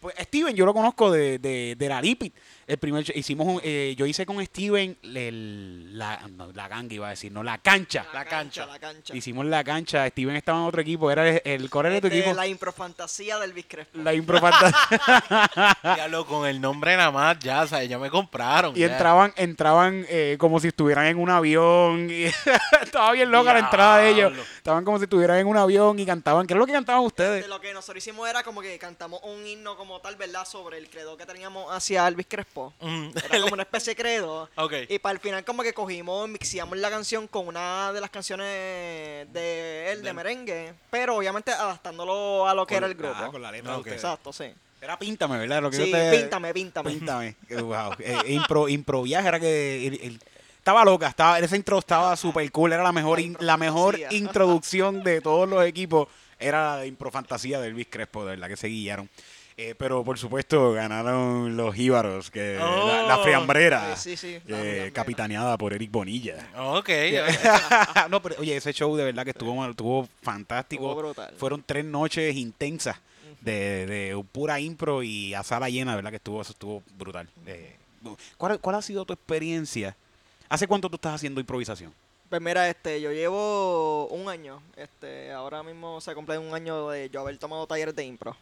Pues 0.00 0.14
Steven, 0.20 0.54
yo 0.54 0.66
lo 0.66 0.74
conozco 0.74 1.10
de, 1.10 1.38
de, 1.38 1.74
de 1.76 1.88
la 1.88 2.00
Lipit. 2.00 2.34
El 2.66 2.78
primer 2.78 3.04
hicimos 3.16 3.46
un- 3.46 3.60
eh, 3.64 3.94
yo 3.96 4.06
hice 4.06 4.26
con 4.26 4.44
Steven 4.44 4.96
el- 5.02 5.96
la, 5.98 6.20
no, 6.30 6.52
la 6.52 6.68
ganga 6.68 6.94
iba 6.94 7.06
a 7.06 7.10
decir, 7.10 7.32
no, 7.32 7.42
la 7.42 7.58
cancha. 7.58 8.06
La 8.12 8.24
cancha. 8.24 8.66
La 8.66 8.78
cancha. 8.78 9.14
Hicimos 9.16 9.46
la 9.46 9.64
cancha, 9.64 10.06
Steven 10.08 10.36
estaba 10.36 10.58
en 10.58 10.64
otro 10.66 10.80
equipo, 10.80 11.10
era 11.10 11.28
el, 11.28 11.40
el 11.44 11.70
¿cuál 11.70 11.86
era 11.86 12.00
tu 12.00 12.08
Este, 12.08 12.18
equipo? 12.20 12.34
La 12.34 12.46
improfantasía 12.46 13.38
del 13.38 13.54
Crespo. 13.66 13.98
La 13.98 14.12
improfantasía. 14.14 15.76
Diablo, 15.94 16.26
con 16.26 16.46
el 16.46 16.60
nombre 16.60 16.96
nada 16.96 17.10
más, 17.10 17.38
ya, 17.38 17.66
sea, 17.66 17.82
ya 17.84 17.98
me 17.98 18.10
compraron. 18.10 18.76
Y 18.76 18.80
ya. 18.80 18.86
entraban, 18.86 19.32
entraban 19.36 20.04
eh, 20.08 20.36
como 20.38 20.60
si 20.60 20.68
estuvieran 20.68 21.06
en 21.06 21.18
un 21.18 21.30
avión. 21.30 22.08
y 22.10 22.24
Estaba 22.82 23.12
bien 23.12 23.30
loca 23.30 23.52
la 23.52 23.60
entrada 23.60 23.98
de 23.98 24.08
ellos. 24.10 24.32
Diablo. 24.32 24.42
Estaban 24.56 24.84
como 24.84 24.98
si 24.98 25.04
estuvieran 25.04 25.38
en 25.38 25.46
un 25.46 25.56
avión 25.56 25.98
y 25.98 26.04
cantaban. 26.06 26.46
¿Qué 26.46 26.54
es 26.54 26.58
lo 26.58 26.66
que 26.66 26.72
cantaban 26.72 27.02
ustedes? 27.02 27.42
De 27.42 27.48
lo 27.48 27.60
que 27.60 27.72
nosotros 27.72 27.98
hicimos 28.04 28.28
era 28.28 28.42
como 28.42 28.60
que 28.60 28.78
cantamos 28.78 29.20
un 29.22 29.46
himno 29.46 29.76
como 29.76 29.85
tal, 30.02 30.16
¿verdad? 30.16 30.44
Sobre 30.46 30.78
el 30.78 30.88
credo 30.90 31.16
que 31.16 31.24
teníamos 31.26 31.66
hacia 31.70 32.06
Elvis 32.06 32.26
Crespo. 32.28 32.72
Mm. 32.80 33.08
Era 33.30 33.40
como 33.40 33.54
una 33.54 33.62
especie 33.62 33.92
de 33.94 33.96
credo. 34.02 34.48
Y 34.88 34.98
para 34.98 35.12
el 35.14 35.20
final 35.20 35.44
como 35.44 35.62
que 35.62 35.72
cogimos, 35.72 36.28
mixíamos 36.28 36.76
la 36.78 36.90
canción 36.90 37.26
con 37.28 37.48
una 37.48 37.92
de 37.92 38.00
las 38.00 38.10
canciones 38.10 38.46
de 39.32 39.92
él, 39.92 40.02
de 40.02 40.12
merengue, 40.12 40.74
pero 40.90 41.16
obviamente 41.16 41.50
adaptándolo 41.52 42.46
a 42.48 42.54
lo 42.54 42.66
que 42.66 42.76
era 42.76 42.86
el 42.86 42.94
grupo. 42.94 43.14
Ah, 43.16 43.28
con 43.30 43.40
la 43.42 43.50
letra 43.52 43.78
de. 43.78 43.92
Exacto, 43.92 44.32
sí. 44.32 44.46
Era 44.80 44.98
píntame, 44.98 45.38
¿verdad? 45.38 45.62
Lo 45.62 45.70
que 45.70 45.76
Sí, 45.78 45.90
yo 45.90 45.96
te- 45.96 46.10
píntame, 46.18 46.52
píntame. 46.52 46.90
Píntame. 46.90 47.36
Wow. 47.50 47.92
Eh, 47.98 48.16
impro, 48.28 48.68
impro 48.68 49.02
viaje 49.02 49.26
era 49.28 49.40
que 49.40 49.86
el- 49.86 50.00
el- 50.02 50.20
estaba 50.58 50.84
loca, 50.84 51.08
estaba, 51.08 51.38
esa 51.38 51.56
intro 51.56 51.78
estaba 51.78 52.14
super 52.16 52.50
cool, 52.52 52.72
era 52.72 52.82
la 52.82 52.92
mejor, 52.92 53.18
La 53.18 53.24
in- 53.24 53.36
la 53.40 53.56
mejor 53.56 53.98
introducción 54.10 55.02
de 55.02 55.20
todos 55.20 55.48
los 55.48 55.64
equipos, 55.64 56.08
era 56.38 56.76
la 56.78 56.86
improfantasía 56.86 57.60
de 57.60 57.68
Elvis 57.68 57.86
Crespo, 57.88 58.24
de 58.24 58.32
verdad 58.32 58.48
que 58.48 58.56
se 58.56 58.68
guiaron. 58.68 59.08
Eh, 59.58 59.74
pero 59.78 60.04
por 60.04 60.18
supuesto 60.18 60.72
ganaron 60.72 61.56
los 61.56 61.74
Jíbaros, 61.74 62.30
que 62.30 62.56
la, 62.58 63.02
la 63.08 63.18
Oh. 63.18 63.22
friambrera, 63.22 63.96
Sí, 63.96 64.14
sí, 64.14 64.16
sí, 64.16 64.32
la 64.46 64.58
eh, 64.58 64.60
friambrera. 64.60 64.90
capitaneada 64.92 65.56
por 65.56 65.72
Eric 65.72 65.90
Bonilla. 65.90 66.46
Ok. 66.58 66.90
no, 68.10 68.20
pero 68.20 68.34
oye, 68.38 68.54
ese 68.56 68.72
show 68.74 68.94
de 68.96 69.04
verdad 69.04 69.24
que 69.24 69.30
estuvo, 69.30 69.64
estuvo 69.66 70.06
fantástico. 70.20 70.90
Estuvo. 71.10 71.26
Fueron 71.38 71.62
tres 71.64 71.86
noches 71.86 72.36
intensas 72.36 72.96
de, 73.40 73.86
de 73.86 74.24
pura 74.30 74.60
impro 74.60 75.02
y 75.02 75.32
a 75.32 75.42
sala 75.42 75.70
llena, 75.70 75.96
verdad 75.96 76.10
que 76.10 76.16
estuvo, 76.16 76.42
eso 76.42 76.52
estuvo 76.52 76.82
brutal. 76.98 77.26
Eh, 77.46 77.76
¿cuál, 78.36 78.60
¿Cuál 78.60 78.76
ha 78.76 78.82
sido 78.82 79.06
tu 79.06 79.14
experiencia? 79.14 79.96
¿Hace 80.50 80.66
cuánto 80.68 80.90
tú 80.90 80.96
estás 80.96 81.14
haciendo 81.14 81.40
improvisación? 81.40 81.94
Pues 82.28 82.42
mira, 82.42 82.68
este, 82.68 83.00
yo 83.00 83.12
llevo 83.12 84.08
un 84.08 84.28
año, 84.28 84.60
este, 84.76 85.30
ahora 85.32 85.62
mismo 85.62 86.00
se 86.00 86.12
cumple 86.14 86.38
un 86.38 86.52
año 86.54 86.88
de 86.88 87.08
yo 87.08 87.20
haber 87.20 87.38
tomado 87.38 87.66
talleres 87.66 87.94
de 87.94 88.04
impro. 88.04 88.36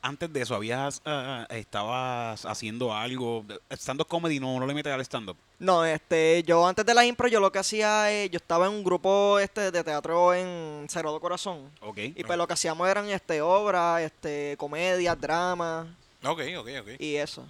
Antes 0.00 0.32
de 0.32 0.42
eso, 0.42 0.54
habías 0.54 1.02
ah, 1.04 1.46
estabas 1.50 2.46
haciendo 2.46 2.94
algo, 2.94 3.44
stand-up 3.70 4.06
comedy, 4.06 4.38
no, 4.38 4.58
no 4.58 4.66
le 4.66 4.72
metes 4.72 4.92
al 4.92 5.00
stand-up. 5.00 5.36
No, 5.58 5.84
este, 5.84 6.42
yo 6.44 6.66
antes 6.66 6.86
de 6.86 6.94
la 6.94 7.04
impro 7.04 7.28
yo 7.28 7.40
lo 7.40 7.50
que 7.50 7.58
hacía 7.58 8.10
es, 8.12 8.30
yo 8.30 8.36
estaba 8.36 8.66
en 8.66 8.72
un 8.72 8.84
grupo 8.84 9.38
este 9.40 9.70
de 9.72 9.84
teatro 9.84 10.32
en 10.32 10.86
Cerrado 10.88 11.20
Corazón. 11.20 11.70
Ok. 11.80 11.98
Y 11.98 12.24
pues 12.24 12.38
lo 12.38 12.46
que 12.46 12.54
hacíamos 12.54 12.88
eran 12.88 13.08
este 13.10 13.42
obras, 13.42 14.02
este, 14.02 14.56
comedias, 14.56 15.20
dramas 15.20 15.88
Ok, 16.24 16.40
ok, 16.58 16.68
ok. 16.80 16.88
y 17.00 17.16
eso. 17.16 17.46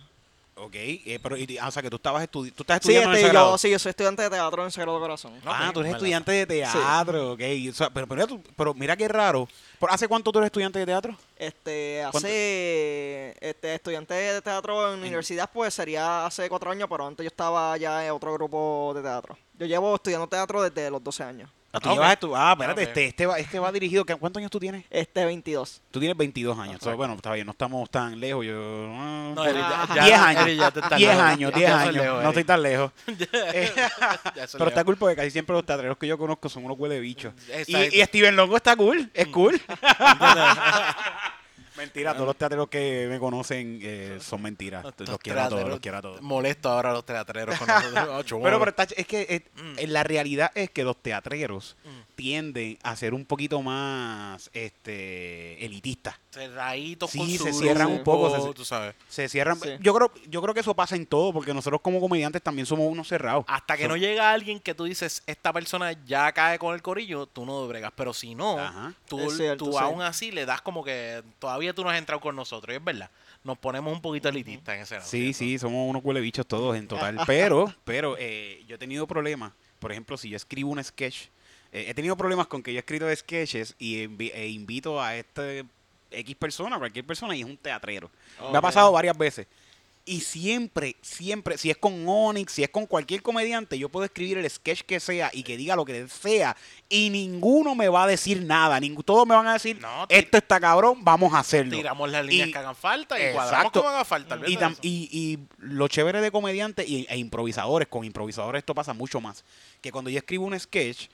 Ok, 0.60 0.74
eh, 0.74 1.18
pero, 1.22 1.36
y- 1.36 1.56
ah, 1.58 1.68
o 1.68 1.70
sea, 1.70 1.82
que 1.82 1.90
tú 1.90 1.96
estabas 1.96 2.22
estudi 2.22 2.50
tú 2.50 2.62
estás 2.62 2.76
Sí, 2.82 2.88
estudiando 2.90 3.10
en 3.10 3.16
este, 3.16 3.26
Sagrado. 3.28 3.50
yo, 3.52 3.58
sí, 3.58 3.70
yo 3.70 3.78
soy 3.78 3.90
estudiante 3.90 4.22
de 4.22 4.30
teatro 4.30 4.64
en 4.64 4.70
Sagrado 4.72 4.98
Corazón. 5.00 5.32
Ah, 5.46 5.70
tú 5.72 5.80
eres 5.80 5.92
estudiante 5.92 6.32
de 6.32 6.46
teatro, 6.46 7.32
ok. 7.32 7.40
O 7.70 7.72
sea, 7.74 7.90
pero, 7.90 8.06
pero, 8.06 8.26
tú- 8.26 8.42
pero 8.56 8.74
mira 8.74 8.96
qué 8.96 9.06
raro. 9.08 9.48
¿Por 9.78 9.90
¿Hace 9.92 10.08
cuánto 10.08 10.32
tú 10.32 10.38
eres 10.40 10.46
estudiante 10.48 10.78
de 10.80 10.86
teatro? 10.86 11.16
Este, 11.36 12.00
¿Cuánto? 12.10 12.18
hace, 12.18 13.36
este, 13.40 13.74
estudiante 13.74 14.14
de 14.14 14.42
teatro 14.42 14.92
en 14.92 14.98
universidad, 15.00 15.48
pues 15.52 15.72
sería 15.74 16.26
hace 16.26 16.48
cuatro 16.48 16.70
años, 16.70 16.88
pero 16.90 17.06
antes 17.06 17.22
yo 17.24 17.28
estaba 17.28 17.76
ya 17.76 18.04
en 18.04 18.10
otro 18.10 18.32
grupo 18.34 18.92
de 18.96 19.02
teatro. 19.02 19.38
Yo 19.54 19.66
llevo 19.66 19.94
estudiando 19.94 20.26
teatro 20.26 20.62
desde 20.62 20.90
los 20.90 21.02
12 21.02 21.22
años. 21.22 21.50
Ah, 21.70 21.80
tú 21.80 21.90
Ok. 21.90 21.94
llevas 21.96 22.18
estu- 22.18 22.32
ah, 22.34 22.52
espérate, 22.52 22.80
Ok. 22.82 22.88
este, 22.88 23.04
este, 23.08 23.26
va, 23.26 23.38
este 23.38 23.58
va 23.58 23.70
dirigido. 23.70 24.04
¿qué- 24.06 24.14
¿Cuántos 24.16 24.40
años 24.40 24.50
tú 24.50 24.58
tienes? 24.58 24.86
Este 24.88 25.24
22. 25.26 25.82
Tú 25.90 25.98
tienes 26.00 26.16
22 26.16 26.58
años. 26.58 26.80
So, 26.82 26.96
bueno, 26.96 27.12
está 27.12 27.30
bien, 27.34 27.44
no 27.44 27.52
estamos 27.52 27.90
tan 27.90 28.18
lejos. 28.18 28.46
Yo. 28.46 28.54
ah, 28.56 29.32
No, 29.36 29.42
Ah, 29.42 29.86
ya- 29.94 30.04
10 30.04 30.18
años. 30.18 30.42
Eric, 30.44 30.58
ya 30.60 30.70
te 30.70 30.80
estás 30.80 30.98
10 30.98 31.10
lejos. 31.10 31.22
años, 31.24 31.50
Ya 31.52 31.56
10 31.58 31.70
estás 31.70 31.82
años. 31.88 31.94
lejos, 32.04 32.22
no 32.22 32.28
estoy 32.30 32.44
tan 32.44 32.62
lejos. 32.62 32.92
Eh, 33.54 33.72
pero 34.58 34.68
está 34.68 34.82
cool 34.84 34.96
porque 34.96 35.16
casi 35.16 35.30
siempre 35.30 35.54
los 35.54 35.66
teatreros 35.66 35.98
que 35.98 36.06
yo 36.06 36.16
conozco 36.16 36.48
son 36.48 36.64
unos 36.64 36.78
huele 36.78 37.00
bichos. 37.00 37.34
Y, 37.66 37.76
y 38.00 38.04
Steven 38.04 38.34
Longo 38.34 38.56
está 38.56 38.74
cool, 38.74 39.10
es 39.12 39.26
cool. 39.28 39.60
Mentira, 41.78 42.12
todos 42.12 42.26
los 42.26 42.36
teatreros 42.36 42.68
que 42.68 43.06
me 43.08 43.18
conocen 43.18 43.78
eh, 43.82 44.18
son 44.20 44.42
mentiras. 44.42 44.84
Los, 44.84 44.92
Estos 44.98 45.18
quiero 45.18 45.40
a 45.42 45.48
todos, 45.48 45.68
los 45.68 45.80
quiero 45.80 45.96
a 45.98 46.02
todos. 46.02 46.20
Molesto 46.20 46.68
ahora 46.68 46.90
a 46.90 46.92
los 46.92 47.06
teatreros 47.06 47.56
con 47.58 47.66
nosotros. 47.68 47.94
Ah. 48.08 48.22
Pero, 48.42 48.58
pero 48.58 48.70
está- 48.70 48.82
es 48.96 49.06
que 49.06 49.22
eh, 49.30 49.42
Mm. 49.62 49.90
la 49.92 50.02
realidad 50.02 50.50
es 50.54 50.70
que 50.70 50.84
los 50.84 50.96
teatreros 51.00 51.76
Mm. 51.84 51.88
tienden 52.16 52.78
a 52.82 52.94
ser 52.96 53.14
un 53.14 53.24
poquito 53.24 53.62
más 53.62 54.50
este 54.52 55.64
elitistas. 55.64 56.16
Cerraditos 56.38 57.10
Sí, 57.10 57.18
con 57.18 57.28
su 57.30 57.44
se 57.44 57.52
cierran 57.52 57.88
un 57.88 57.94
grupo, 57.96 58.12
poco, 58.30 58.48
se- 58.48 58.54
tú 58.54 58.64
sabes. 58.64 58.94
Se 59.08 59.28
cierran. 59.28 59.58
Sí. 59.60 59.70
Yo 59.80 59.92
creo, 59.94 60.10
yo 60.28 60.40
creo 60.40 60.54
que 60.54 60.60
eso 60.60 60.74
pasa 60.74 60.96
en 60.96 61.04
todo, 61.06 61.32
porque 61.32 61.52
nosotros 61.52 61.80
como 61.82 62.00
comediantes 62.00 62.40
también 62.42 62.64
somos 62.66 62.86
unos 62.90 63.08
cerrados. 63.08 63.44
Hasta 63.48 63.76
que 63.76 63.82
So- 63.84 63.88
no 63.88 63.96
llega 63.96 64.30
alguien 64.32 64.60
que 64.60 64.74
tú 64.74 64.84
dices, 64.84 65.22
esta 65.26 65.52
persona 65.52 65.92
ya 66.06 66.32
cae 66.32 66.58
con 66.58 66.74
el 66.74 66.82
corillo, 66.82 67.26
tú 67.26 67.44
no 67.44 67.66
bregas. 67.68 67.92
Pero 67.96 68.14
si 68.14 68.34
no, 68.34 68.58
Ajá. 68.58 68.94
tú, 69.08 69.30
cierto, 69.30 69.64
tú 69.66 69.72
sí. 69.72 69.78
aún 69.80 70.02
así 70.02 70.30
le 70.30 70.46
das 70.46 70.62
como 70.62 70.84
que 70.84 71.22
todavía 71.38 71.74
tú 71.74 71.82
no 71.84 71.90
has 71.90 71.98
entrado 71.98 72.20
con 72.20 72.34
nosotros. 72.36 72.72
Y 72.72 72.76
es 72.78 72.84
verdad, 72.84 73.10
nos 73.44 73.58
ponemos 73.58 73.92
un 73.92 74.00
poquito 74.00 74.28
elitistas 74.28 74.74
en 74.76 74.80
ese 74.82 74.94
lado. 74.96 75.06
Sí, 75.08 75.32
¿cierto? 75.32 75.38
sí, 75.38 75.58
somos 75.58 75.88
unos 75.90 76.04
huele 76.04 76.20
bichos 76.20 76.46
todos 76.46 76.76
en 76.76 76.86
total. 76.88 77.18
Pero, 77.26 77.72
pero 77.84 78.16
eh, 78.18 78.64
yo 78.66 78.76
he 78.76 78.78
tenido 78.78 79.06
problemas. 79.06 79.52
Por 79.78 79.92
ejemplo, 79.92 80.16
si 80.16 80.28
yo 80.28 80.36
escribo 80.36 80.70
un 80.70 80.82
sketch, 80.82 81.26
eh, 81.72 81.86
he 81.88 81.94
tenido 81.94 82.16
problemas 82.16 82.46
con 82.46 82.62
que 82.62 82.72
yo 82.72 82.78
he 82.78 82.80
escrito 82.80 83.14
sketches 83.14 83.74
y 83.78 84.00
e 84.32 84.48
invito 84.48 85.00
a 85.00 85.16
este 85.16 85.64
X 86.10 86.36
persona, 86.36 86.78
cualquier 86.78 87.04
persona, 87.04 87.36
y 87.36 87.40
es 87.40 87.46
un 87.46 87.56
teatrero. 87.56 88.10
Me 88.50 88.58
ha 88.58 88.62
pasado 88.62 88.90
varias 88.92 89.16
veces. 89.16 89.46
Y 90.04 90.22
siempre, 90.22 90.96
siempre, 91.02 91.58
si 91.58 91.68
es 91.70 91.76
con 91.76 92.08
Onyx, 92.08 92.50
si 92.50 92.62
es 92.62 92.70
con 92.70 92.86
cualquier 92.86 93.20
comediante, 93.20 93.78
yo 93.78 93.90
puedo 93.90 94.06
escribir 94.06 94.38
el 94.38 94.48
sketch 94.48 94.80
que 94.80 95.00
sea 95.00 95.28
y 95.34 95.42
que 95.42 95.58
diga 95.58 95.76
lo 95.76 95.84
que 95.84 96.08
sea. 96.08 96.56
Y 96.88 97.10
ninguno 97.10 97.74
me 97.74 97.90
va 97.90 98.04
a 98.04 98.06
decir 98.06 98.40
nada. 98.42 98.80
Ningú- 98.80 99.04
todos 99.04 99.26
me 99.26 99.34
van 99.34 99.46
a 99.48 99.52
decir, 99.52 99.78
No, 99.82 100.06
esto 100.08 100.38
está 100.38 100.58
cabrón, 100.60 101.04
vamos 101.04 101.34
a 101.34 101.40
hacerlo. 101.40 101.76
Tiramos 101.76 102.10
las 102.10 102.24
líneas 102.24 102.48
Y- 102.48 102.52
que 102.52 102.58
hagan 102.58 102.74
falta 102.74 103.18
y 103.18 103.34
cuadramos 103.34 103.52
Exacto. 103.66 103.80
como 103.80 103.90
haga 103.94 104.04
falta. 104.06 104.38
Y, 104.46 104.54
y, 104.80 105.08
y 105.12 105.38
lo 105.58 105.88
chévere 105.88 106.22
de 106.22 106.30
comediante 106.30 106.86
y, 106.86 107.04
e 107.10 107.18
improvisadores, 107.18 107.86
con 107.88 108.02
improvisadores 108.06 108.60
esto 108.60 108.74
pasa 108.74 108.94
mucho 108.94 109.20
más. 109.20 109.44
Que 109.82 109.92
cuando 109.92 110.08
yo 110.08 110.16
escribo 110.16 110.46
un 110.46 110.58
sketch, 110.58 111.08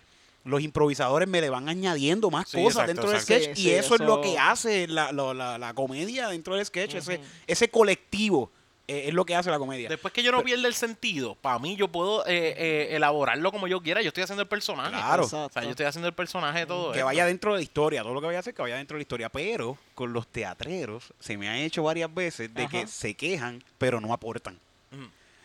los 0.45 0.61
improvisadores 0.63 1.27
me 1.29 1.41
le 1.41 1.49
van 1.51 1.69
añadiendo 1.69 2.31
más 2.31 2.49
Sí, 2.49 2.59
cosas 2.63 2.83
exacto, 2.89 2.93
dentro 2.93 3.11
del 3.11 3.21
sketch. 3.21 3.45
Sí, 3.45 3.51
y 3.51 3.65
sí, 3.65 3.71
eso, 3.75 3.95
es 3.95 4.01
lo 4.03 4.21
que 4.21 4.39
hace 4.39 4.87
la, 4.87 5.11
lo- 5.13 5.33
la- 5.35 5.57
la 5.59 5.73
comedia 5.75 6.29
dentro 6.29 6.55
del 6.55 6.65
sketch. 6.67 6.95
ese, 6.95 7.21
ese 7.47 7.69
colectivo 7.71 8.51
eh, 8.87 9.05
es 9.09 9.15
lo 9.15 9.25
que 9.25 9.35
hace 9.35 9.51
la 9.51 9.59
comedia. 9.59 9.89
Después 9.89 10.13
que 10.13 10.23
yo 10.23 10.31
no 10.31 10.43
pierda 10.43 10.69
el 10.69 10.75
sentido, 10.75 11.37
para 11.37 11.59
mí 11.59 11.75
yo 11.77 11.89
puedo 11.89 12.27
eh, 12.27 12.55
eh, 12.59 12.89
elaborarlo 12.97 13.51
como 13.51 13.67
yo 13.67 13.81
quiera. 13.81 14.03
Yo 14.03 14.09
estoy 14.09 14.25
haciendo 14.25 14.43
el 14.43 14.49
personaje. 14.49 14.91
Claro. 14.91 15.25
O 15.25 15.27
sea, 15.27 15.49
yo 15.63 15.71
estoy 15.71 15.87
haciendo 15.87 16.07
el 16.09 16.15
personaje 16.15 16.59
de 16.59 16.67
todo 16.67 16.93
que 16.93 16.99
esto. 16.99 17.07
vaya 17.07 17.25
dentro 17.25 17.53
de 17.53 17.61
la 17.61 17.63
historia, 17.63 18.03
todo 18.03 18.13
lo 18.13 18.21
que 18.21 18.27
vaya 18.27 18.39
a 18.39 18.41
hacer, 18.41 18.53
que 18.53 18.61
vaya 18.61 18.77
dentro 18.77 18.97
de 18.97 18.99
la 18.99 19.03
historia. 19.05 19.31
Pero 19.31 19.79
con 19.95 20.13
los 20.13 20.27
teatreros 20.27 21.15
se 21.19 21.39
me 21.39 21.49
ha 21.49 21.57
hecho 21.59 21.83
varias 21.85 22.13
veces 22.13 22.53
de 22.53 22.69
que 22.69 22.87
se 22.87 23.15
quejan, 23.15 23.65
pero 23.79 24.03
no 24.03 24.13
aportan. 24.13 24.61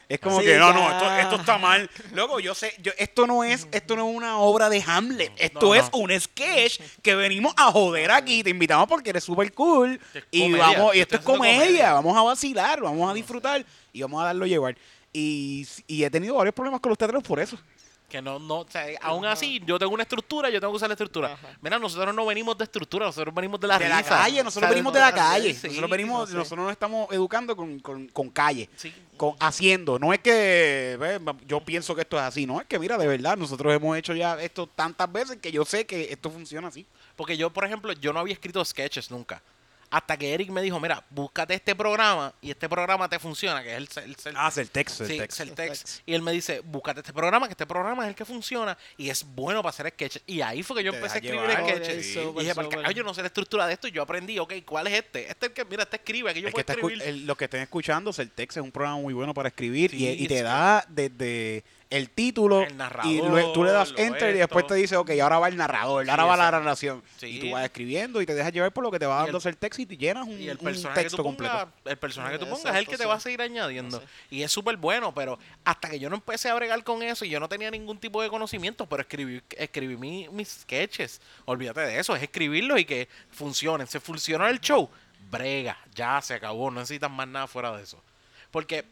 Es 0.10 0.20
como 0.20 0.40
Sí, 0.40 0.46
que 0.48 0.58
no, 0.58 0.70
ya. 0.72 0.74
no, 0.74 0.92
esto, 0.92 1.16
esto 1.20 1.36
está 1.36 1.58
mal. 1.60 1.88
Luego, 2.14 2.40
yo 2.40 2.56
sé, 2.56 2.74
yo, 2.82 2.92
esto 2.98 3.28
no 3.28 3.44
es, 3.44 3.68
esto 3.72 3.96
no 3.96 4.10
es 4.10 4.16
una 4.18 4.40
obra 4.40 4.68
de 4.68 4.84
Hamlet. 4.86 5.32
Esto 5.38 5.68
No, 5.68 5.76
es 5.76 5.84
no. 5.94 6.00
un 6.00 6.20
sketch 6.20 6.82
que 7.04 7.14
venimos 7.14 7.54
a 7.56 7.72
joder 7.72 8.10
aquí. 8.10 8.42
Te 8.44 8.50
invitamos 8.50 8.88
porque 8.88 9.12
eres 9.12 9.24
súper 9.24 9.54
cool. 9.54 10.00
Es 10.16 10.24
Y 10.32 10.52
vamos, 10.54 10.96
y 10.96 11.00
esto 11.02 11.16
es 11.18 11.22
comedia. 11.22 11.60
comedia. 11.60 11.94
Vamos 11.94 12.18
a 12.18 12.24
vacilar, 12.24 12.82
vamos 12.82 13.10
a 13.10 13.14
disfrutar 13.14 13.64
y 13.94 14.02
vamos 14.02 14.20
a 14.22 14.26
darlo 14.26 14.46
a 14.46 14.48
llevar. 14.48 14.76
Y, 15.14 15.68
y 15.88 16.04
he 16.04 16.10
tenido 16.10 16.34
varios 16.36 16.56
problemas 16.56 16.80
con 16.82 16.90
los 16.90 16.98
teatros 16.98 17.22
por 17.24 17.40
eso. 17.40 17.58
Que 18.10 18.22
no, 18.22 18.40
no, 18.40 18.62
o 18.62 18.66
sea, 18.68 18.86
aún 19.02 19.26
así, 19.26 19.62
yo 19.66 19.78
tengo 19.78 19.94
una 19.94 20.04
estructura, 20.04 20.50
yo 20.50 20.60
tengo 20.60 20.74
que 20.74 20.78
usar 20.78 20.90
la 20.90 20.94
estructura. 20.94 21.34
Ajá. 21.34 21.48
Mira, 21.62 21.78
nosotros 21.78 22.14
no 22.14 22.26
venimos 22.26 22.58
de 22.58 22.64
estructura, 22.64 23.06
nosotros 23.06 23.34
venimos 23.34 23.60
de 23.60 23.68
la 23.68 23.78
de 23.78 23.88
la 23.88 24.04
calle, 24.04 24.44
nosotros 24.44 24.58
O 24.58 24.60
sea, 24.60 24.70
venimos 24.70 24.94
de 24.94 25.00
la 25.00 25.14
calle. 25.14 25.54
sí, 25.54 25.68
nosotros 25.68 25.90
venimos, 25.92 26.20
no 26.22 26.28
sé. 26.28 26.34
nosotros 26.34 26.66
nos 26.66 26.72
estamos 26.72 27.12
educando 27.12 27.56
con, 27.56 27.80
con, 27.80 28.08
con 28.08 28.30
calle. 28.30 28.68
sí. 28.76 28.92
con, 29.16 29.36
haciendo. 29.40 30.00
No 30.00 30.12
es 30.12 30.20
que 30.20 30.98
yo 31.46 31.62
pienso 31.62 31.94
que 31.94 32.02
esto 32.02 32.18
es 32.18 32.24
así, 32.24 32.46
no 32.46 32.60
es 32.60 32.68
que 32.68 32.80
mira, 32.80 32.98
de 32.98 33.06
verdad, 33.06 33.38
nosotros 33.38 33.74
hemos 33.74 33.96
hecho 33.98 34.16
ya 34.16 34.42
esto 34.42 34.68
tantas 34.68 35.12
veces 35.12 35.38
que 35.38 35.52
yo 35.52 35.64
sé 35.64 35.86
que 35.86 36.12
esto 36.12 36.32
funciona 36.32 36.70
así. 36.70 36.86
Porque 37.16 37.38
yo, 37.38 37.50
por 37.52 37.66
ejemplo, 37.66 37.92
yo 37.94 38.14
no 38.14 38.20
había 38.20 38.34
escrito 38.34 38.64
sketches 38.64 39.12
nunca. 39.12 39.42
Hasta 39.92 40.16
que 40.18 40.32
Eric 40.34 40.52
me 40.52 40.62
dijo, 40.62 40.80
mira, 40.80 41.04
búscate 41.10 41.56
este 41.56 41.76
programa 41.76 42.32
y 42.42 42.52
este 42.52 42.70
programa 42.70 43.10
te 43.10 43.18
funciona, 43.18 43.64
que 43.64 43.72
es 43.72 43.78
el, 43.78 43.90
el, 44.04 44.16
el- 44.26 44.34
Ah, 44.38 44.52
el 44.56 44.70
texto, 44.70 45.04
sí, 45.06 45.14
el 45.16 45.22
es 45.22 45.28
texto. 45.30 45.44
el 45.44 45.52
text. 45.54 46.00
Y 46.06 46.14
él 46.14 46.22
me 46.22 46.32
dice, 46.32 46.60
búscate 46.60 47.00
este 47.00 47.12
programa, 47.12 47.48
que 47.48 47.54
este 47.54 47.66
programa 47.66 48.04
es 48.04 48.10
el 48.10 48.16
que 48.16 48.24
funciona 48.24 48.78
y 48.98 49.10
es 49.10 49.24
bueno 49.26 49.64
para 49.64 49.72
hacer 49.72 49.90
sketches. 49.90 50.22
Y 50.28 50.42
ahí 50.42 50.62
fue 50.62 50.78
que 50.78 50.84
yo 50.84 50.92
Te 50.92 50.98
empecé 50.98 51.16
a 51.16 51.18
escribir 51.22 51.42
llevar. 51.42 51.64
sketches. 51.68 52.06
Y 52.16 52.40
dije, 52.40 52.54
para 52.56 52.70
carajo, 52.70 52.92
yo 52.92 53.04
no 53.04 53.14
sé 53.16 53.22
la 53.22 53.28
estructura 53.28 53.66
de 53.66 53.74
esto 53.74 53.88
y 53.88 53.92
yo 53.92 54.04
aprendí, 54.04 54.38
ok, 54.38 54.54
¿cuál 54.66 54.86
es 54.88 54.94
este? 54.94 55.22
Este 55.30 55.48
es 55.48 55.50
el 55.50 55.54
que, 55.54 55.66
mira, 55.66 55.84
este 55.84 55.96
escribe, 55.96 56.30
aquí 56.30 56.42
yo 56.42 56.50
Es 56.50 56.54
que 56.54 56.64
puedo 56.64 56.88
escribir. 56.90 57.02
el- 57.08 57.26
los 57.26 57.36
que 57.36 57.46
estén 57.46 57.62
escuchando, 57.62 58.12
el 58.16 58.30
texto 58.32 58.60
es 58.60 58.64
un 58.64 58.72
programa 58.72 59.00
muy 59.00 59.14
bueno 59.16 59.34
para 59.34 59.50
escribir 59.50 59.90
Sí, 59.92 60.06
y, 60.08 60.24
y 60.26 60.28
te 60.28 60.44
da 60.44 60.86
desde 60.88 61.64
el 61.90 62.12
título 62.12 62.62
El 62.62 62.78
narrador, 62.78 63.12
y 63.12 63.18
luego 63.18 63.52
tú 63.52 63.64
le 63.64 63.72
das 63.72 63.92
lo 63.94 63.98
enter 63.98 64.36
y 64.36 64.40
después 64.40 64.68
te 64.68 64.76
dice, 64.76 64.96
ok, 64.96 65.10
ahora 65.22 65.40
va 65.40 65.48
el 65.48 65.58
narrador, 65.58 66.04
Sí, 66.06 66.10
ahora 66.12 66.26
va 66.26 66.38
la 66.38 66.52
narración. 66.52 67.02
Sí. 67.18 67.26
Y 67.26 67.40
tú 67.40 67.52
vas 67.52 67.64
escribiendo 67.66 68.22
y 68.22 68.28
te 68.28 68.36
dejas 68.36 68.54
llevar 68.54 68.72
por 68.72 68.84
lo 68.84 68.92
que 68.92 69.00
te 69.00 69.08
va 69.08 69.24
dando 69.24 69.40
el- 69.44 69.58
texto 69.58 69.82
y 69.82 69.86
te 69.88 69.98
llenas 69.98 70.28
un, 70.28 70.40
Y 70.40 70.50
el 70.50 70.58
un 70.60 70.64
personaje 70.66 71.00
que 71.00 71.04
texto 71.06 71.24
completo. 71.24 71.72
el 71.86 71.98
personaje 71.98 72.34
que 72.34 72.46
tú 72.46 72.50
pongas 72.52 72.66
es 72.74 72.80
el 72.80 72.86
que 72.86 72.96
te 72.98 73.04
sí. 73.04 73.10
va 73.10 73.16
a 73.16 73.20
seguir 73.20 73.42
añadiendo. 73.42 74.04
Y 74.30 74.44
es 74.44 74.52
súper 74.52 74.78
bueno, 74.78 75.14
pero 75.16 75.40
hasta 75.66 75.90
que 75.90 76.00
yo 76.00 76.12
no 76.12 76.16
empecé 76.18 76.50
a 76.50 76.54
bregar 76.54 76.84
con 76.84 77.02
eso 77.02 77.26
y 77.26 77.30
yo 77.30 77.40
no 77.40 77.50
tenía 77.50 77.72
ningún 77.72 77.98
tipo 78.00 78.22
de 78.22 78.30
conocimiento, 78.30 78.86
pero 78.86 79.02
escribí, 79.02 79.42
escribí 79.58 79.98
mi- 79.98 80.30
mis 80.30 80.48
sketches. 80.62 81.20
Olvídate 81.46 81.82
de 81.82 82.00
eso, 82.00 82.16
es 82.16 82.22
escribirlos 82.22 82.80
y 82.80 82.86
que 82.86 83.10
funcionen. 83.32 83.88
Se 83.88 84.00
funcionó 84.00 84.48
el 84.48 84.62
show, 84.62 84.88
brega, 85.32 85.76
ya 85.96 86.22
se 86.22 86.36
acabó, 86.36 86.70
no 86.70 86.82
necesitas 86.82 87.10
más 87.10 87.28
nada 87.28 87.48
fuera 87.48 87.76
de 87.76 87.82
eso. 87.82 88.00
Porque 88.52 88.86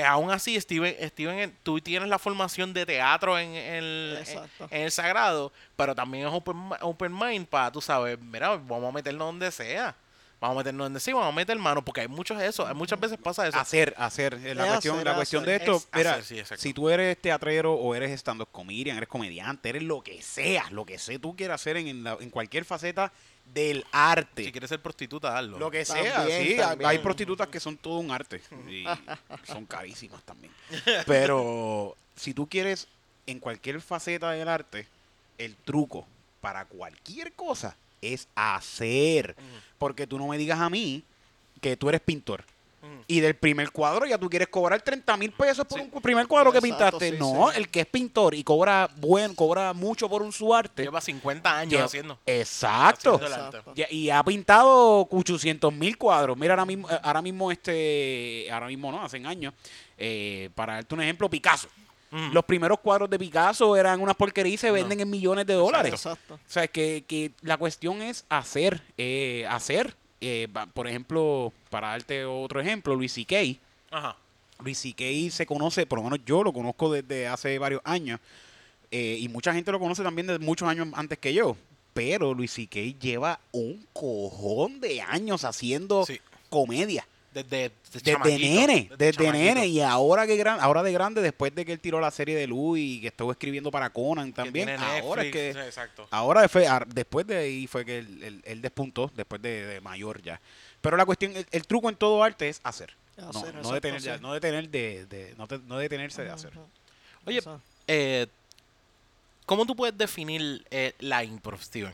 eh, 0.00 0.04
aún 0.04 0.30
así, 0.30 0.60
Steven, 0.60 0.94
Steven, 1.10 1.38
eh, 1.38 1.52
tú 1.62 1.80
tienes 1.80 2.08
la 2.08 2.18
formación 2.18 2.72
de 2.72 2.86
teatro 2.86 3.38
en, 3.38 3.50
el, 3.54 4.14
en, 4.16 4.22
Exacto. 4.22 4.68
en 4.70 4.82
el 4.82 4.90
sagrado, 4.90 5.52
pero 5.76 5.94
también 5.94 6.26
es 6.26 6.32
open, 6.32 6.56
open 6.80 7.12
mind 7.16 7.46
para, 7.46 7.70
tú 7.70 7.80
sabes, 7.80 8.18
mira, 8.20 8.50
vamos 8.56 8.88
a 8.88 8.92
meternos 8.92 9.26
donde 9.28 9.50
sea. 9.50 9.94
Vamos 10.40 10.56
a 10.56 10.60
meternos 10.60 10.86
donde 10.86 11.00
sí, 11.00 11.12
vamos 11.12 11.28
a 11.28 11.32
meter 11.36 11.58
mano, 11.58 11.84
porque 11.84 12.00
hay 12.00 12.08
muchos 12.08 12.38
de 12.38 12.46
eso, 12.46 12.66
hay 12.66 12.72
muchas 12.74 12.98
veces 12.98 13.18
pasa 13.22 13.46
eso. 13.46 13.58
Hacer, 13.58 13.94
hacer. 13.98 14.32
Eh, 14.42 14.54
La 14.54 14.64
Es 14.64 14.70
cuestión, 14.70 14.94
hacer, 14.94 15.06
la 15.06 15.14
cuestión 15.14 15.42
hacer. 15.42 15.58
de 15.60 15.64
esto, 15.66 15.76
Es 15.76 15.88
mira, 15.94 16.10
hacer, 16.12 16.24
sí, 16.24 16.38
exacto. 16.38 16.62
si 16.62 16.72
tú 16.72 16.88
eres 16.88 17.20
teatrero 17.20 17.74
o 17.74 17.94
eres 17.94 18.10
stand-up 18.12 18.48
comedian, 18.50 18.96
eres 18.96 19.08
comediante, 19.10 19.68
eres 19.68 19.82
lo 19.82 20.00
que 20.00 20.22
seas, 20.22 20.72
lo 20.72 20.86
que 20.86 20.98
sé 20.98 21.18
tú 21.18 21.36
quieras 21.36 21.60
hacer 21.60 21.76
en, 21.76 21.88
en 21.88 22.04
la- 22.04 22.16
en 22.18 22.30
cualquier 22.30 22.64
faceta 22.64 23.12
del 23.52 23.84
arte. 23.92 24.44
Si 24.44 24.52
quieres 24.52 24.68
ser 24.68 24.80
prostituta, 24.80 25.36
hazlo. 25.36 25.58
Lo 25.58 25.70
que 25.70 25.84
sea, 25.84 26.12
También, 26.14 26.42
sí. 26.46 26.52
hay- 26.52 26.56
también. 26.58 26.90
Hay 26.90 26.98
prostitutas 26.98 27.48
que 27.48 27.58
son 27.60 27.76
todo 27.76 27.98
un 27.98 28.10
arte. 28.10 28.40
Y 28.70 28.84
son 29.46 29.66
carísimas 29.66 30.22
también. 30.22 30.52
Pero 31.06 31.96
si 32.16 32.32
tú 32.34 32.46
quieres 32.48 32.86
en 33.26 33.38
cualquier 33.40 33.80
faceta 33.80 34.30
del 34.30 34.48
arte, 34.48 34.86
el 35.38 35.56
truco 35.56 36.06
para 36.40 36.64
cualquier 36.64 37.32
cosa 37.32 37.76
es 38.02 38.28
hacer. 38.34 39.34
Porque 39.78 40.06
tú 40.06 40.18
no 40.18 40.28
me 40.28 40.38
digas 40.38 40.60
a 40.60 40.70
mí 40.70 41.02
que 41.60 41.76
tú 41.76 41.88
eres 41.88 42.00
pintor. 42.00 42.44
Mm. 42.82 43.00
Y 43.08 43.20
del 43.20 43.34
primer 43.36 43.70
cuadro 43.72 44.06
ya 44.06 44.16
tú 44.16 44.30
quieres 44.30 44.48
cobrar 44.48 44.80
30 44.80 45.16
mil 45.18 45.32
pesos 45.32 45.66
por 45.66 45.78
Sí. 45.80 45.88
un 45.92 46.00
primer 46.00 46.26
cuadro 46.26 46.50
que 46.50 46.62
pintaste. 46.62 47.10
sí, 47.10 47.16
no, 47.18 47.50
sí. 47.50 47.58
el 47.58 47.68
que 47.68 47.80
es 47.80 47.86
pintor 47.86 48.34
y 48.34 48.42
cobra 48.42 48.88
buen, 48.96 49.34
cobra 49.34 49.72
mucho 49.74 50.08
por 50.08 50.22
un 50.22 50.32
su 50.32 50.54
arte. 50.54 50.82
Lleva 50.84 51.00
50 51.00 51.58
años 51.58 51.72
lleva- 51.72 51.84
haciendo. 51.84 52.18
Exacto. 52.24 53.20
Y 53.90 54.08
ha 54.10 54.22
pintado 54.24 55.06
800 55.10 55.72
mil 55.74 55.98
cuadros. 55.98 56.36
Mira, 56.38 56.54
ahora 56.54 56.64
mismo, 56.64 56.88
eh, 56.90 56.98
ahora 57.02 57.20
mismo 57.22 57.52
este, 57.52 58.48
ahora 58.50 58.66
mismo 58.68 58.90
no, 58.90 59.02
hace 59.02 59.18
años, 59.26 59.52
eh, 59.98 60.48
para 60.54 60.74
darte 60.74 60.94
un 60.94 61.02
ejemplo, 61.02 61.28
Picasso. 61.28 61.68
Mm. 62.12 62.32
Los 62.32 62.44
primeros 62.44 62.80
cuadros 62.80 63.08
de 63.08 63.18
Picasso 63.18 63.76
eran 63.76 64.00
unas 64.00 64.16
porquerías 64.16 64.54
y 64.54 64.58
se 64.58 64.66
No. 64.68 64.72
venden 64.72 65.00
en 65.00 65.10
millones 65.10 65.46
de 65.46 65.54
dólares. 65.54 65.92
Exacto. 65.92 66.34
O 66.34 66.38
sea, 66.50 66.66
que, 66.66 67.04
que 67.06 67.32
la 67.42 67.56
cuestión 67.56 68.02
es 68.02 68.24
hacer, 68.28 68.82
eh, 68.96 69.46
hacer. 69.48 69.94
Eh, 70.20 70.48
por 70.74 70.86
ejemplo, 70.86 71.52
para 71.70 71.88
darte 71.88 72.24
otro 72.24 72.60
ejemplo, 72.60 72.94
Luis 72.94 73.12
C.K. 73.12 73.36
Ajá. 73.90 74.16
Luis 74.62 74.78
C.K. 74.78 75.30
se 75.30 75.46
conoce, 75.46 75.86
por 75.86 75.98
lo 75.98 76.04
menos 76.04 76.20
yo 76.26 76.42
lo 76.42 76.52
conozco 76.52 76.92
desde 76.92 77.26
hace 77.26 77.58
varios 77.58 77.80
años, 77.84 78.20
eh, 78.90 79.16
y 79.20 79.28
mucha 79.28 79.52
gente 79.54 79.72
lo 79.72 79.78
conoce 79.78 80.02
también 80.02 80.26
desde 80.26 80.44
muchos 80.44 80.68
años 80.68 80.88
antes 80.94 81.18
que 81.18 81.32
yo. 81.32 81.56
Pero 81.94 82.34
Luis 82.34 82.52
C.K. 82.52 82.78
lleva 83.00 83.40
un 83.52 83.84
cojón 83.92 84.80
de 84.80 85.00
años 85.00 85.44
haciendo 85.44 86.04
Sí. 86.06 86.20
comedia. 86.48 87.06
Desde, 87.32 87.70
Desde 87.92 88.16
nene, 88.38 88.90
desde, 88.98 89.30
nene. 89.30 89.66
Y 89.68 89.80
ahora 89.80 90.26
que 90.26 90.36
gran, 90.36 90.58
ahora 90.60 90.82
de 90.82 90.92
grande, 90.92 91.22
después 91.22 91.54
de 91.54 91.64
que 91.64 91.72
él 91.72 91.78
tiró 91.78 92.00
la 92.00 92.10
serie 92.10 92.34
de 92.36 92.46
Luz 92.48 92.78
y 92.80 93.00
que 93.00 93.06
estuvo 93.08 93.30
escribiendo 93.30 93.70
para 93.70 93.90
Conan 93.90 94.32
Que 94.32 94.42
también, 94.42 94.68
ahora 94.70 95.22
es 95.22 95.30
que 95.32 95.50
Exacto. 95.50 96.08
Ahora 96.10 96.48
fue, 96.48 96.66
ar- 96.66 96.86
después 96.88 97.26
de 97.28 97.36
ahí 97.36 97.66
fue 97.68 97.84
que 97.84 97.98
él, 97.98 98.22
él- 98.22 98.42
él 98.44 98.60
despuntó, 98.60 99.12
después 99.14 99.40
de, 99.40 99.64
de 99.64 99.80
mayor 99.80 100.20
ya. 100.22 100.40
Pero 100.80 100.96
la 100.96 101.06
cuestión, 101.06 101.36
el, 101.36 101.46
el 101.52 101.66
truco 101.66 101.88
en 101.88 101.94
todo 101.96 102.22
arte 102.24 102.48
es 102.48 102.60
hacer. 102.64 102.94
No, 103.16 103.28
Hacer, 103.30 103.52
no 103.54 103.60
exacto, 103.60 103.74
detener, 103.74 104.00
sí. 104.02 104.10
no 104.22 104.32
detener 104.32 104.68
de, 104.70 105.06
de- 105.06 105.34
no, 105.36 105.46
te- 105.46 105.58
no 105.58 105.78
detenerse 105.78 106.22
de 106.24 106.30
hacer. 106.30 106.52
Oye, 107.26 107.40
eh, 107.86 108.26
¿cómo 109.46 109.66
tú 109.66 109.76
puedes 109.76 109.96
definir 109.96 110.64
eh, 110.70 110.94
la 111.00 111.22
improv, 111.22 111.60
Steven? 111.62 111.92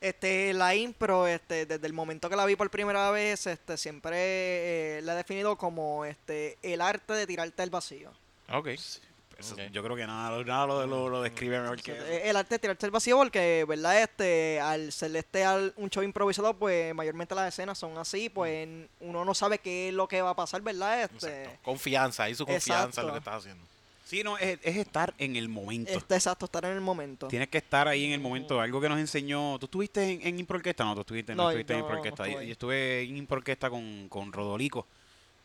Este, 0.00 0.54
la 0.54 0.74
impro, 0.74 1.26
este, 1.26 1.66
desde 1.66 1.86
el 1.86 1.92
momento 1.92 2.30
que 2.30 2.36
la 2.36 2.46
vi 2.46 2.56
por 2.56 2.70
primera 2.70 3.10
vez, 3.10 3.46
este, 3.46 3.76
siempre 3.76 4.16
eh, 4.16 5.00
la 5.02 5.12
he 5.12 5.16
definido 5.16 5.56
como 5.56 6.04
este, 6.06 6.56
el 6.62 6.80
arte 6.80 7.12
de 7.12 7.26
tirarte 7.26 7.62
al 7.62 7.70
vacío. 7.70 8.10
Ok. 8.50 8.68
Eso- 8.68 9.54
Ok. 9.54 9.60
Yo 9.72 9.82
creo 9.82 9.96
que 9.96 10.06
nada, 10.06 10.42
nada 10.44 10.66
lo, 10.66 10.86
lo- 10.86 11.08
lo 11.08 11.22
describe 11.22 11.58
mejor 11.60 11.80
que 11.82 11.92
eso. 11.92 12.04
El 12.06 12.36
arte 12.36 12.56
de 12.56 12.58
tirarte 12.58 12.84
al 12.86 12.92
vacío 12.92 13.16
porque, 13.16 13.64
¿verdad? 13.66 14.02
Este, 14.02 14.60
al 14.60 14.92
ser 14.92 15.16
este 15.16 15.44
al- 15.44 15.72
un 15.76 15.88
show 15.88 16.02
improvisado, 16.02 16.52
pues 16.54 16.94
mayormente 16.94 17.34
las 17.34 17.48
escenas 17.48 17.78
son 17.78 17.96
así, 17.96 18.28
pues 18.28 18.68
uno 19.00 19.24
no 19.24 19.34
sabe 19.34 19.58
qué 19.58 19.88
es 19.88 19.94
lo 19.94 20.06
que 20.08 20.20
va 20.20 20.30
a 20.30 20.36
pasar, 20.36 20.60
¿verdad? 20.60 21.02
Este, 21.04 21.44
Exacto. 21.44 21.60
Confianza, 21.62 22.24
ahí 22.24 22.34
su 22.34 22.44
confianza 22.46 23.00
en 23.00 23.06
lo 23.06 23.12
que 23.14 23.18
estás 23.18 23.34
haciendo. 23.36 23.64
Sí, 24.10 24.24
no, 24.24 24.36
es, 24.38 24.58
es 24.64 24.76
estar 24.76 25.14
en 25.18 25.36
el 25.36 25.48
momento. 25.48 25.92
este, 25.92 26.16
exacto, 26.16 26.46
estar 26.46 26.64
en 26.64 26.72
el 26.72 26.80
momento. 26.80 27.28
Tienes 27.28 27.46
que 27.46 27.58
estar 27.58 27.86
ahí 27.86 28.06
en 28.06 28.10
el 28.10 28.18
momento. 28.18 28.60
Algo 28.60 28.80
que 28.80 28.88
nos 28.88 28.98
enseñó. 28.98 29.56
¿Tú 29.60 29.66
estuviste 29.66 30.02
en, 30.02 30.26
en 30.26 30.40
Impro 30.40 30.56
Orquesta? 30.56 30.82
No, 30.84 30.96
tú 30.96 31.02
estuviste, 31.02 31.32
no, 31.36 31.44
No, 31.44 31.50
estuviste 31.50 31.74
en 31.74 31.78
no, 31.78 31.84
Impro 31.86 32.02
no 32.02 32.08
estuve 32.08 32.46
Yo- 32.46 32.52
estuve 32.52 33.02
en 33.02 33.16
Impro 33.16 33.36
Orquesta 33.36 33.70
con, 33.70 34.08
con 34.08 34.32
Rodolico. 34.32 34.88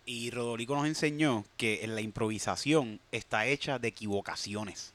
Y 0.08 0.32
Rodolico 0.32 0.76
nos 0.76 0.88
enseñó 0.88 1.46
que 1.58 1.86
la 1.88 2.02
improvisación 2.02 3.00
está 3.12 3.46
hecha 3.46 3.78
de 3.78 3.90
equivocaciones. 3.90 4.94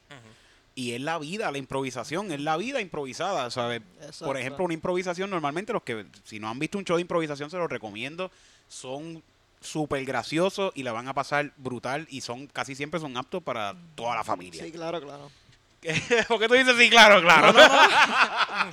Y 0.74 0.92
es 0.92 1.00
la 1.00 1.18
vida, 1.20 1.52
la 1.52 1.58
improvisación, 1.58 2.32
es 2.32 2.40
la 2.40 2.56
vida 2.56 2.80
improvisada, 2.80 3.50
¿sabes? 3.52 3.82
Por 4.18 4.36
ejemplo, 4.36 4.64
una 4.64 4.74
improvisación, 4.74 5.30
normalmente 5.30 5.72
los 5.72 5.84
que, 5.84 6.06
si 6.24 6.40
no 6.40 6.48
han 6.48 6.58
visto 6.58 6.76
un 6.76 6.84
show 6.84 6.96
de 6.96 7.02
improvisación, 7.02 7.50
se 7.50 7.56
los 7.56 7.70
recomiendo. 7.70 8.32
Son 8.68 9.22
súper 9.60 10.04
graciosos 10.04 10.72
y 10.74 10.82
la 10.82 10.92
van 10.92 11.08
a 11.08 11.14
pasar 11.14 11.52
brutal 11.56 12.06
y 12.10 12.22
son 12.22 12.46
casi 12.46 12.74
siempre 12.74 12.98
son 13.00 13.16
aptos 13.16 13.42
para 13.42 13.74
toda 13.94 14.16
la 14.16 14.24
familia. 14.24 14.64
Sí, 14.64 14.72
claro, 14.72 15.00
claro. 15.00 15.30
¿Por 16.28 16.38
qué 16.40 16.48
tú 16.48 16.54
dices 16.54 16.74
sí, 16.78 16.90
claro, 16.90 17.20
claro? 17.22 17.52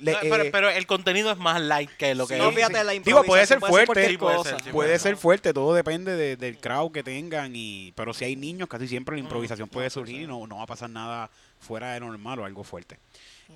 Le- 0.00 0.12
No, 0.12 0.18
pero, 0.22 0.42
eh, 0.44 0.50
pero 0.52 0.70
el 0.70 0.86
contenido 0.86 1.32
es 1.32 1.38
más 1.38 1.60
light 1.60 1.90
que 1.98 2.14
lo 2.14 2.26
que 2.28 2.34
Sí, 2.36 2.40
no, 2.40 2.50
es. 2.50 2.54
fíjate, 2.54 2.84
la 2.84 2.92
Digo, 2.92 3.24
puede 3.24 3.44
ser 3.46 3.58
fuerte, 3.58 4.08
sí, 4.10 4.16
puede 4.16 4.44
ser, 4.44 4.54
sí, 4.62 4.70
puede 4.70 4.90
Bueno. 4.90 4.98
ser 5.02 5.16
fuerte, 5.16 5.52
todo 5.52 5.74
depende 5.74 6.14
de- 6.14 6.36
del 6.36 6.56
crowd 6.58 6.92
que 6.92 7.02
tengan. 7.02 7.50
y 7.56 7.92
Pero 7.96 8.14
si 8.14 8.24
hay 8.24 8.36
niños, 8.36 8.68
casi 8.68 8.86
siempre 8.86 9.16
la 9.16 9.20
improvisación 9.22 9.68
puede 9.68 9.90
surgir 9.90 10.20
y 10.22 10.26
no, 10.28 10.46
no 10.46 10.58
va 10.58 10.62
a 10.62 10.66
pasar 10.66 10.88
nada 10.88 11.28
fuera 11.58 11.94
de 11.94 12.00
normal 12.00 12.38
o 12.38 12.44
algo 12.44 12.62
fuerte. 12.62 12.96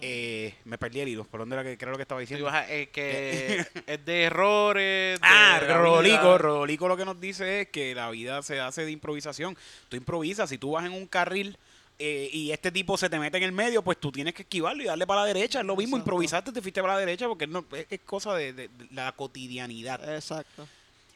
Eh, 0.01 0.55
me 0.65 0.79
perdí 0.79 1.01
el 1.01 1.09
hilo. 1.09 1.25
¿Por 1.25 1.41
dónde 1.41 1.55
era 1.55 1.63
que 1.63 1.77
creo 1.77 1.91
lo 1.91 1.97
que 1.97 2.03
estaba 2.03 2.21
diciendo? 2.21 2.47
vas 2.47 2.55
a- 2.55 2.73
eh, 2.73 2.89
que 2.89 3.65
es 3.87 4.05
de 4.05 4.23
errores. 4.25 5.21
de 5.21 5.27
Ah, 5.27 5.61
Rodolico. 5.61 6.39
Rodolico 6.39 6.89
lo 6.89 6.97
que 6.97 7.05
nos 7.05 7.21
dice 7.21 7.61
es 7.63 7.69
que 7.69 7.95
la 7.95 8.11
vida 8.11 8.43
se 8.43 8.59
hace 8.61 8.85
de 8.85 8.91
improvisación. 8.91 9.57
Tú 9.89 9.97
improvisas, 9.97 10.49
si 10.49 10.59
tú 10.59 10.73
vas 10.73 10.87
en 10.87 10.93
un 10.93 11.07
carril 11.07 11.57
eh, 11.99 12.31
y 12.33 12.51
este 12.51 12.73
tipo 12.73 12.97
se 12.97 13.09
te 13.11 13.19
mete 13.19 13.37
en 13.37 13.43
el 13.45 13.53
medio, 13.53 13.83
pues 13.83 13.99
tú 13.99 14.11
tienes 14.11 14.35
que 14.35 14.43
esquivarlo 14.43 14.83
y 14.83 14.87
darle 14.87 15.07
para 15.07 15.21
la 15.21 15.27
derecha. 15.27 15.61
Es 15.61 15.67
lo 15.67 15.77
mismo, 15.77 15.97
Exacto. 15.97 16.11
improvisaste, 16.11 16.53
te 16.53 16.63
fuiste 16.63 16.81
para 16.81 16.95
la 16.95 17.01
derecha 17.01 17.29
porque 17.29 17.47
no, 17.47 17.65
es, 17.77 17.87
es 17.91 18.01
cosa 18.01 18.35
de, 18.35 18.53
de- 18.55 18.69
de 18.69 18.87
la 18.93 19.13
cotidianidad. 19.13 20.15
Exacto. 20.15 20.67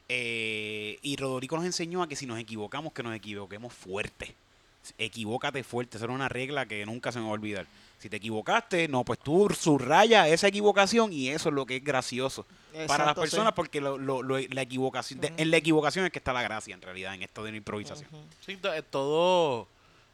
Eh, 0.09 0.99
y 1.03 1.17
Rodolico 1.17 1.57
nos 1.57 1.65
enseñó 1.65 2.03
a 2.03 2.09
que 2.09 2.15
si 2.15 2.27
nos 2.27 2.39
equivocamos, 2.39 2.93
que 2.93 3.03
nos 3.03 3.15
equivoquemos 3.17 3.73
fuerte. 3.73 4.35
Equivócate 4.99 5.65
fuerte, 5.65 5.97
esa 5.97 6.05
era 6.05 6.15
una 6.15 6.29
regla 6.29 6.67
que 6.67 6.87
nunca 6.87 7.11
se 7.11 7.19
me 7.19 7.25
va 7.25 7.31
a 7.31 7.35
olvidar. 7.35 7.67
Si 7.99 8.09
te 8.11 8.17
equivocaste, 8.19 8.89
no, 8.89 9.05
pues 9.05 9.19
tú 9.19 9.49
subraya 9.59 10.29
esa 10.29 10.49
equivocación 10.49 11.13
y 11.13 11.29
eso 11.31 11.49
es 11.49 11.55
lo 11.55 11.65
que 11.67 11.77
es 11.77 11.85
gracioso 11.85 12.47
para 12.87 13.07
las 13.07 13.15
sí. 13.15 13.21
personas 13.23 13.53
porque 13.55 13.81
lo, 13.81 13.97
lo- 13.97 14.23
lo- 14.23 14.39
la 14.39 14.63
equivocación, 14.63 15.19
de- 15.21 15.33
en 15.37 15.51
la 15.51 15.57
equivocación 15.57 16.05
es 16.05 16.13
que 16.13 16.19
está 16.19 16.33
la 16.35 16.43
gracia 16.43 16.75
en 16.75 16.83
realidad, 16.83 17.15
en 17.15 17.23
esto 17.23 17.43
de 17.43 17.53
la 17.53 17.57
improvisación. 17.57 18.09
Sí, 18.45 18.59
eh, 18.63 18.83
todo, 18.91 19.67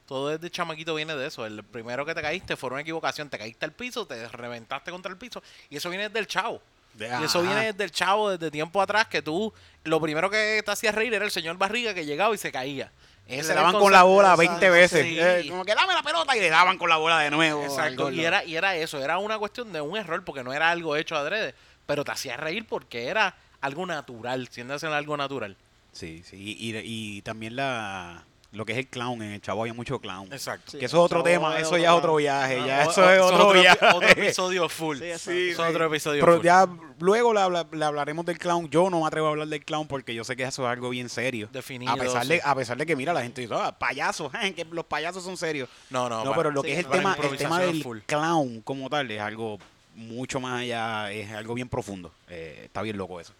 todo 0.06 0.28
desde 0.28 0.48
chamaquito 0.48 0.94
viene 0.94 1.16
de 1.16 1.26
eso. 1.26 1.44
El 1.44 1.64
primero 1.64 2.06
que 2.06 2.14
te 2.14 2.22
caíste 2.22 2.56
fue 2.56 2.70
una 2.70 2.82
equivocación. 2.82 3.28
Te 3.28 3.36
caíste 3.38 3.64
al 3.64 3.72
piso, 3.72 4.06
te 4.06 4.28
reventaste 4.28 4.90
contra 4.92 5.10
el 5.10 5.18
piso. 5.18 5.42
Y 5.68 5.76
eso 5.76 5.90
viene 5.90 6.04
desde 6.08 6.20
el 6.20 6.26
chavo. 6.28 6.62
De- 6.94 7.08
Y 7.20 7.24
eso 7.24 7.42
viene 7.42 7.72
desde 7.72 7.82
el 7.84 7.90
chavo, 7.90 8.30
desde 8.30 8.50
tiempo 8.50 8.80
atrás, 8.80 9.08
que 9.08 9.22
tú, 9.22 9.52
lo 9.84 10.00
primero 10.00 10.30
que 10.30 10.62
te 10.64 10.70
hacía 10.70 10.92
reír 10.92 11.12
era 11.14 11.24
el 11.24 11.30
señor 11.32 11.56
Barriga 11.56 11.94
que 11.94 12.04
llegaba 12.06 12.32
y 12.34 12.38
se 12.38 12.52
caía. 12.52 12.92
Ese 13.26 13.50
el 13.50 13.56
daban 13.56 13.72
con 13.72 13.92
la 13.92 14.02
bola 14.02 14.32
Exacto, 14.34 14.50
20 14.60 14.70
veces. 14.70 15.04
sí. 15.06 15.16
Eh, 15.18 15.46
como 15.48 15.64
que 15.64 15.74
dame 15.74 15.94
la 15.94 16.02
pelota 16.02 16.36
y 16.36 16.40
le 16.40 16.50
daban 16.50 16.76
con 16.78 16.88
la 16.90 16.96
bola 16.96 17.18
de 17.20 17.30
nuevo. 17.30 17.62
Exacto. 17.64 18.10
Y 18.10 18.24
era, 18.24 18.44
y 18.44 18.56
era 18.56 18.76
eso, 18.76 19.02
era 19.02 19.18
una 19.18 19.38
cuestión 19.38 19.72
de 19.72 19.80
un 19.80 19.96
error, 19.96 20.24
porque 20.24 20.42
no 20.44 20.52
era 20.52 20.70
algo 20.70 20.96
hecho 20.96 21.16
adrede, 21.16 21.54
pero 21.86 22.04
te 22.04 22.12
hacía 22.12 22.36
reír 22.36 22.66
porque 22.66 23.06
era 23.06 23.34
algo 23.60 23.86
natural, 23.86 24.48
siendo 24.50 24.74
algo 24.94 25.16
natural. 25.16 25.56
Sí, 25.92 26.22
sí. 26.28 26.36
Y, 26.36 26.76
y- 26.76 26.82
y 27.18 27.22
también 27.22 27.54
la 27.56 28.24
lo 28.52 28.64
que 28.64 28.72
es 28.72 28.78
el 28.78 28.86
clown. 28.86 29.22
En 29.22 29.32
el 29.32 29.40
chavo 29.40 29.62
había 29.62 29.74
mucho 29.74 29.98
clown. 29.98 30.32
Exacto. 30.32 30.72
Sí, 30.72 30.78
que 30.78 30.84
eso 30.84 30.98
es 30.98 31.02
otro 31.04 31.22
tema, 31.22 31.54
es 31.58 31.62
eso 31.62 31.70
otro 31.70 31.78
ya 31.78 31.88
es 31.90 31.94
otro 31.98 32.16
viaje, 32.16 32.58
Ah, 32.60 32.66
ya 32.66 32.86
O- 32.86 32.90
eso 32.90 33.00
o- 33.02 33.10
es 33.10 33.20
otro, 33.20 33.52
viaje. 33.60 33.86
otro 33.94 34.08
episodio 34.08 34.68
full. 34.68 34.98
Sí, 34.98 35.04
exacto. 35.04 35.30
Eso 35.32 35.64
es 35.64 35.70
otro 35.70 35.86
episodio 35.86 36.20
Pero 36.24 36.36
full. 36.36 36.44
ya 36.44 36.68
luego 37.00 37.32
le, 37.34 37.40
habla- 37.40 37.66
le 37.72 37.84
hablaremos 37.84 38.24
del 38.26 38.38
clown. 38.38 38.68
Yo 38.70 38.90
no 38.90 39.00
me 39.00 39.06
atrevo 39.06 39.26
a 39.28 39.30
hablar 39.30 39.48
del 39.48 39.64
clown 39.64 39.86
porque 39.88 40.14
yo 40.14 40.22
sé 40.24 40.36
que 40.36 40.42
eso 40.44 40.64
es 40.64 40.68
algo 40.70 40.90
bien 40.90 41.08
serio. 41.08 41.48
Definido, 41.52 41.92
A 41.92 41.96
pesar, 41.96 42.22
sí. 42.22 42.28
de, 42.28 42.40
a 42.44 42.54
pesar 42.54 42.76
de 42.76 42.86
que, 42.86 42.94
mira, 42.94 43.12
la 43.12 43.22
gente 43.22 43.40
dice, 43.40 43.54
ah, 43.56 43.76
payasos, 43.78 44.30
que 44.56 44.64
los 44.70 44.84
payasos 44.84 45.24
son 45.24 45.36
serios. 45.36 45.68
No, 45.90 46.08
no, 46.08 46.18
No, 46.24 46.30
para- 46.30 46.36
pero 46.36 46.50
lo 46.50 46.60
sí, 46.62 46.68
que 46.68 46.72
es 46.74 46.78
el 46.80 46.86
tema, 46.86 47.16
el 47.22 47.36
tema 47.36 47.60
del 47.60 47.82
full. 47.82 47.98
clown 48.06 48.60
como 48.62 48.88
tal 48.90 49.10
es 49.10 49.20
algo 49.20 49.58
mucho 49.94 50.40
más 50.40 50.60
allá, 50.60 51.10
es 51.12 51.30
algo 51.32 51.54
bien 51.54 51.68
profundo. 51.68 52.12
Eh, 52.28 52.62
está 52.64 52.80
bien 52.82 52.96
loco 52.96 53.20
eso. 53.20 53.32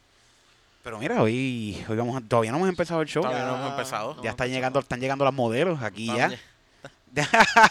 Pero 0.83 0.99
mira, 0.99 1.23
hoy, 1.23 1.85
hoy 1.89 1.97
vamos 1.97 2.17
a- 2.17 2.21
todavía 2.27 2.51
no 2.51 2.57
hemos 2.59 2.69
empezado 2.69 3.01
el 3.03 3.09
show. 3.09 3.23
Todavía 3.23 3.45
Ya, 3.45 3.51
no 3.51 3.57
hemos 3.57 3.71
empezado. 3.71 4.15
no. 4.17 4.23
ya 4.23 4.31
están 4.31 4.49
llegando, 4.51 4.81
están 4.81 5.01
llegando 5.01 5.25
las 5.25 5.35
modelos 5.35 5.83
aquí 5.83 6.07
ya. 6.07 6.31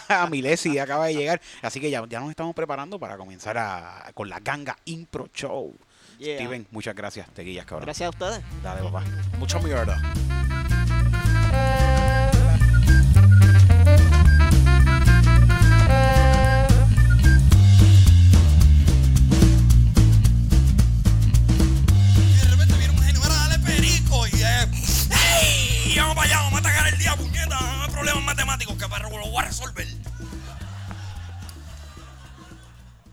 Vamos, 0.08 0.30
Milesi 0.32 0.78
acaba 0.80 1.08
de 1.08 1.16
llegar. 1.16 1.42
Así 1.62 1.80
que 1.82 1.90
ya, 1.90 2.06
ya 2.08 2.20
nos 2.20 2.30
estamos 2.30 2.54
preparando 2.56 3.00
para 3.00 3.18
comenzar 3.18 3.58
a- 3.58 4.12
con 4.14 4.30
la 4.30 4.40
ganga 4.40 4.78
Impro 4.86 5.28
Show. 5.34 5.76
Yeah. 6.20 6.36
Steven, 6.38 6.68
muchas 6.72 6.96
gracias. 6.96 7.28
Te 7.32 7.42
guías, 7.42 7.66
cabrón. 7.66 7.86
Gracias 7.86 8.06
a 8.08 8.10
ustedes. 8.12 8.42
Dale, 8.64 8.82
papá. 8.84 9.04
Mucha 9.40 9.60
mierda. 9.60 10.00
Voy 29.32 29.44
a 29.44 29.48
resolver. 29.48 29.88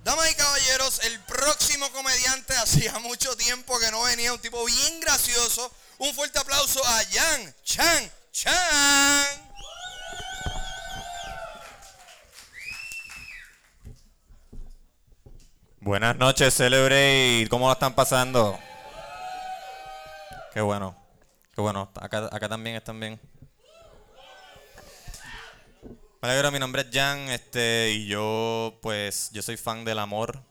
Damas 0.05 0.31
y 0.31 0.35
caballeros, 0.35 1.01
el 1.05 1.21
próximo 1.21 1.91
comediante 1.93 2.55
hacía 2.57 2.99
mucho 2.99 3.37
tiempo 3.37 3.79
que 3.79 3.91
no 3.91 4.03
venía, 4.03 4.33
un 4.33 4.39
tipo 4.39 4.65
bien 4.65 5.01
gracioso. 5.01 5.71
Un 5.99 6.15
fuerte 6.15 6.39
aplauso 6.39 6.81
a 6.85 7.03
Yang 7.03 7.55
Chan 7.65 8.11
Chan. 8.33 9.49
Buenas 15.81 16.17
noches, 16.17 16.55
Celebrate. 16.55 17.47
¿Cómo 17.51 17.67
lo 17.67 17.73
están 17.73 17.95
pasando? 17.95 18.59
Qué 20.55 20.61
bueno. 20.61 20.97
Qué 21.55 21.61
bueno. 21.61 21.91
Acá, 21.95 22.29
acá 22.31 22.49
también 22.49 22.77
están 22.77 23.01
bien. 23.01 23.21
Alegro, 26.21 26.51
mi 26.51 26.59
nombre 26.59 26.83
es 26.83 26.89
Jan, 26.93 27.29
este, 27.29 27.93
y 27.93 28.09
yo, 28.09 28.77
pues, 28.83 29.31
yo 29.33 29.41
soy 29.41 29.57
fan 29.57 29.85
del 29.85 30.01
amor. 30.01 30.43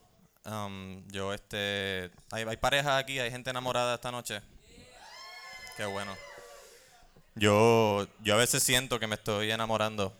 Um, 0.46 1.06
yo, 1.08 1.34
este, 1.34 2.10
hay, 2.30 2.44
hay 2.44 2.56
parejas 2.56 2.98
aquí, 2.98 3.18
hay 3.18 3.30
gente 3.30 3.50
enamorada 3.50 3.96
esta 3.96 4.10
noche. 4.10 4.40
Qué 5.76 5.84
bueno. 5.84 6.16
Yo, 7.34 8.08
yo 8.20 8.34
a 8.34 8.38
veces 8.38 8.62
siento 8.62 8.98
que 8.98 9.06
me 9.06 9.16
estoy 9.16 9.50
enamorando, 9.50 10.16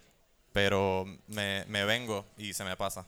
pero 0.52 1.06
me, 1.28 1.64
me 1.64 1.86
vengo 1.86 2.26
y 2.36 2.52
se 2.52 2.64
me 2.64 2.76
pasa. 2.76 3.06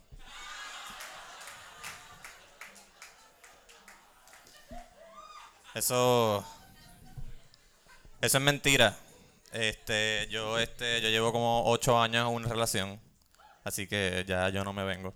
Eso. 5.75 6.43
Eso 8.23 8.39
es 8.39 8.43
mentira. 8.43 8.97
Este, 9.53 10.29
yo, 10.31 10.59
este, 10.59 11.01
yo 11.01 11.09
llevo 11.09 11.33
como 11.33 11.65
ocho 11.67 12.01
años 12.01 12.29
en 12.29 12.35
una 12.35 12.49
relación, 12.49 13.01
así 13.65 13.87
que 13.89 14.25
ya 14.27 14.49
yo 14.49 14.63
no 14.63 14.73
me 14.73 14.85
vengo. 14.85 15.13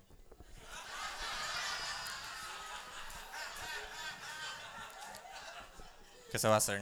¿Qué 6.31 6.37
se 6.37 6.49
va 6.49 6.55
a 6.55 6.57
hacer? 6.57 6.81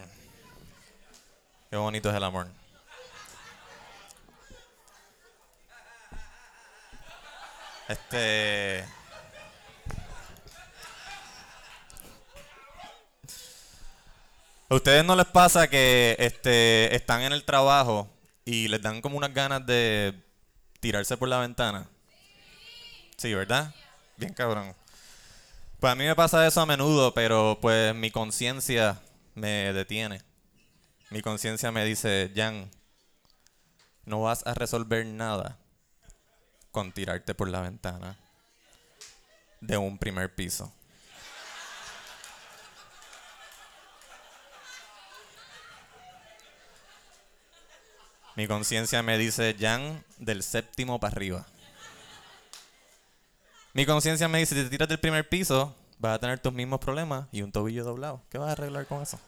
Qué 1.69 1.77
bonito 1.77 2.09
es 2.09 2.15
el 2.15 2.23
amor. 2.23 2.47
Este. 7.87 8.83
¿A 14.73 14.75
ustedes 14.75 15.05
no 15.05 15.15
les 15.15 15.27
pasa 15.27 15.67
que 15.67 16.15
este, 16.17 16.95
están 16.95 17.21
en 17.21 17.31
el 17.31 17.43
trabajo 17.43 18.09
y 18.43 18.67
les 18.69 18.81
dan 18.81 19.01
como 19.01 19.17
unas 19.17 19.31
ganas 19.31 19.63
de 19.67 20.19
tirarse 20.79 21.15
por 21.15 21.29
la 21.29 21.37
ventana? 21.37 21.87
Sí, 23.15 23.35
¿verdad? 23.35 23.71
Bien 24.17 24.33
cabrón. 24.33 24.75
Pues 25.79 25.93
a 25.93 25.95
mí 25.95 26.05
me 26.05 26.15
pasa 26.15 26.47
eso 26.47 26.59
a 26.59 26.65
menudo, 26.65 27.13
pero 27.13 27.59
pues 27.61 27.93
mi 27.93 28.09
conciencia 28.09 28.99
me 29.35 29.71
detiene. 29.73 30.23
Mi 31.11 31.21
conciencia 31.21 31.71
me 31.71 31.85
dice, 31.85 32.31
Jan, 32.35 32.71
no 34.05 34.23
vas 34.23 34.43
a 34.47 34.55
resolver 34.55 35.05
nada 35.05 35.59
con 36.71 36.91
tirarte 36.91 37.35
por 37.35 37.47
la 37.47 37.61
ventana 37.61 38.17
de 39.61 39.77
un 39.77 39.99
primer 39.99 40.33
piso. 40.33 40.73
Mi 48.35 48.47
conciencia 48.47 49.03
me 49.03 49.17
dice, 49.17 49.55
Jan, 49.59 50.03
del 50.17 50.41
séptimo 50.41 50.99
para 50.99 51.15
arriba. 51.15 51.45
Mi 53.73 53.85
conciencia 53.85 54.27
me 54.27 54.39
dice, 54.39 54.55
si 54.55 54.63
te 54.63 54.69
tiras 54.69 54.89
del 54.89 54.99
primer 54.99 55.27
piso, 55.29 55.75
vas 55.99 56.15
a 56.15 56.19
tener 56.19 56.39
tus 56.39 56.51
mismos 56.53 56.79
problemas 56.79 57.27
y 57.31 57.41
un 57.43 57.51
tobillo 57.51 57.83
doblado. 57.83 58.21
¿Qué 58.29 58.37
vas 58.37 58.49
a 58.49 58.51
arreglar 58.53 58.87
con 58.87 59.01
eso? 59.01 59.19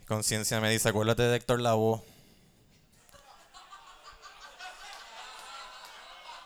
Mi 0.00 0.06
conciencia 0.06 0.60
me 0.60 0.70
dice, 0.70 0.88
acuérdate 0.88 1.22
de 1.22 1.36
Héctor 1.36 1.60
Lavoe. 1.60 2.02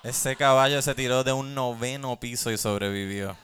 Ese 0.03 0.37
caballo 0.37 0.83
se 0.83 0.95
tiró 0.95 1.25
de 1.25 1.33
un 1.33 1.55
noveno 1.55 2.19
piso 2.19 2.51
y 2.53 2.59
sobrevivió. 2.59 3.37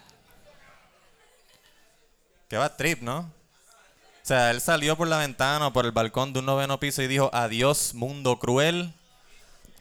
Qué 2.48 2.56
va 2.56 2.76
trip, 2.76 3.02
¿no? 3.02 3.41
O 4.22 4.24
sea, 4.24 4.52
él 4.52 4.60
salió 4.60 4.96
por 4.96 5.08
la 5.08 5.18
ventana 5.18 5.66
o 5.66 5.72
por 5.72 5.84
el 5.84 5.90
balcón 5.90 6.32
de 6.32 6.38
un 6.38 6.46
noveno 6.46 6.78
piso 6.78 7.02
y 7.02 7.08
dijo, 7.08 7.28
adiós, 7.32 7.92
mundo 7.92 8.38
cruel. 8.38 8.94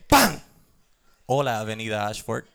¡Pam! 0.08 0.42
Hola, 1.28 1.60
Avenida 1.60 2.08
Ashford. 2.08 2.46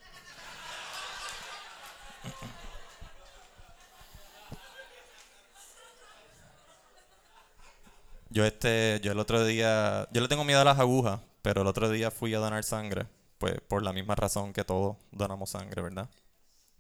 Yo 8.31 8.45
este, 8.45 9.01
yo 9.05 9.13
el 9.13 9.21
otro 9.21 9.45
día, 9.45 10.09
yo 10.11 10.21
le 10.21 10.27
tengo 10.27 10.45
miedo 10.45 10.61
a 10.61 10.65
las 10.65 10.81
agujas, 10.81 11.21
pero 11.41 11.63
el 11.63 11.69
otro 11.69 11.89
día 11.89 12.11
fui 12.11 12.35
a 12.35 12.39
donar 12.41 12.65
sangre, 12.65 13.07
pues 13.39 13.61
por 13.61 13.85
la 13.85 13.93
misma 13.93 14.17
razón 14.17 14.53
que 14.53 14.65
todos 14.65 14.97
donamos 15.13 15.51
sangre, 15.51 15.83
¿verdad? 15.83 16.09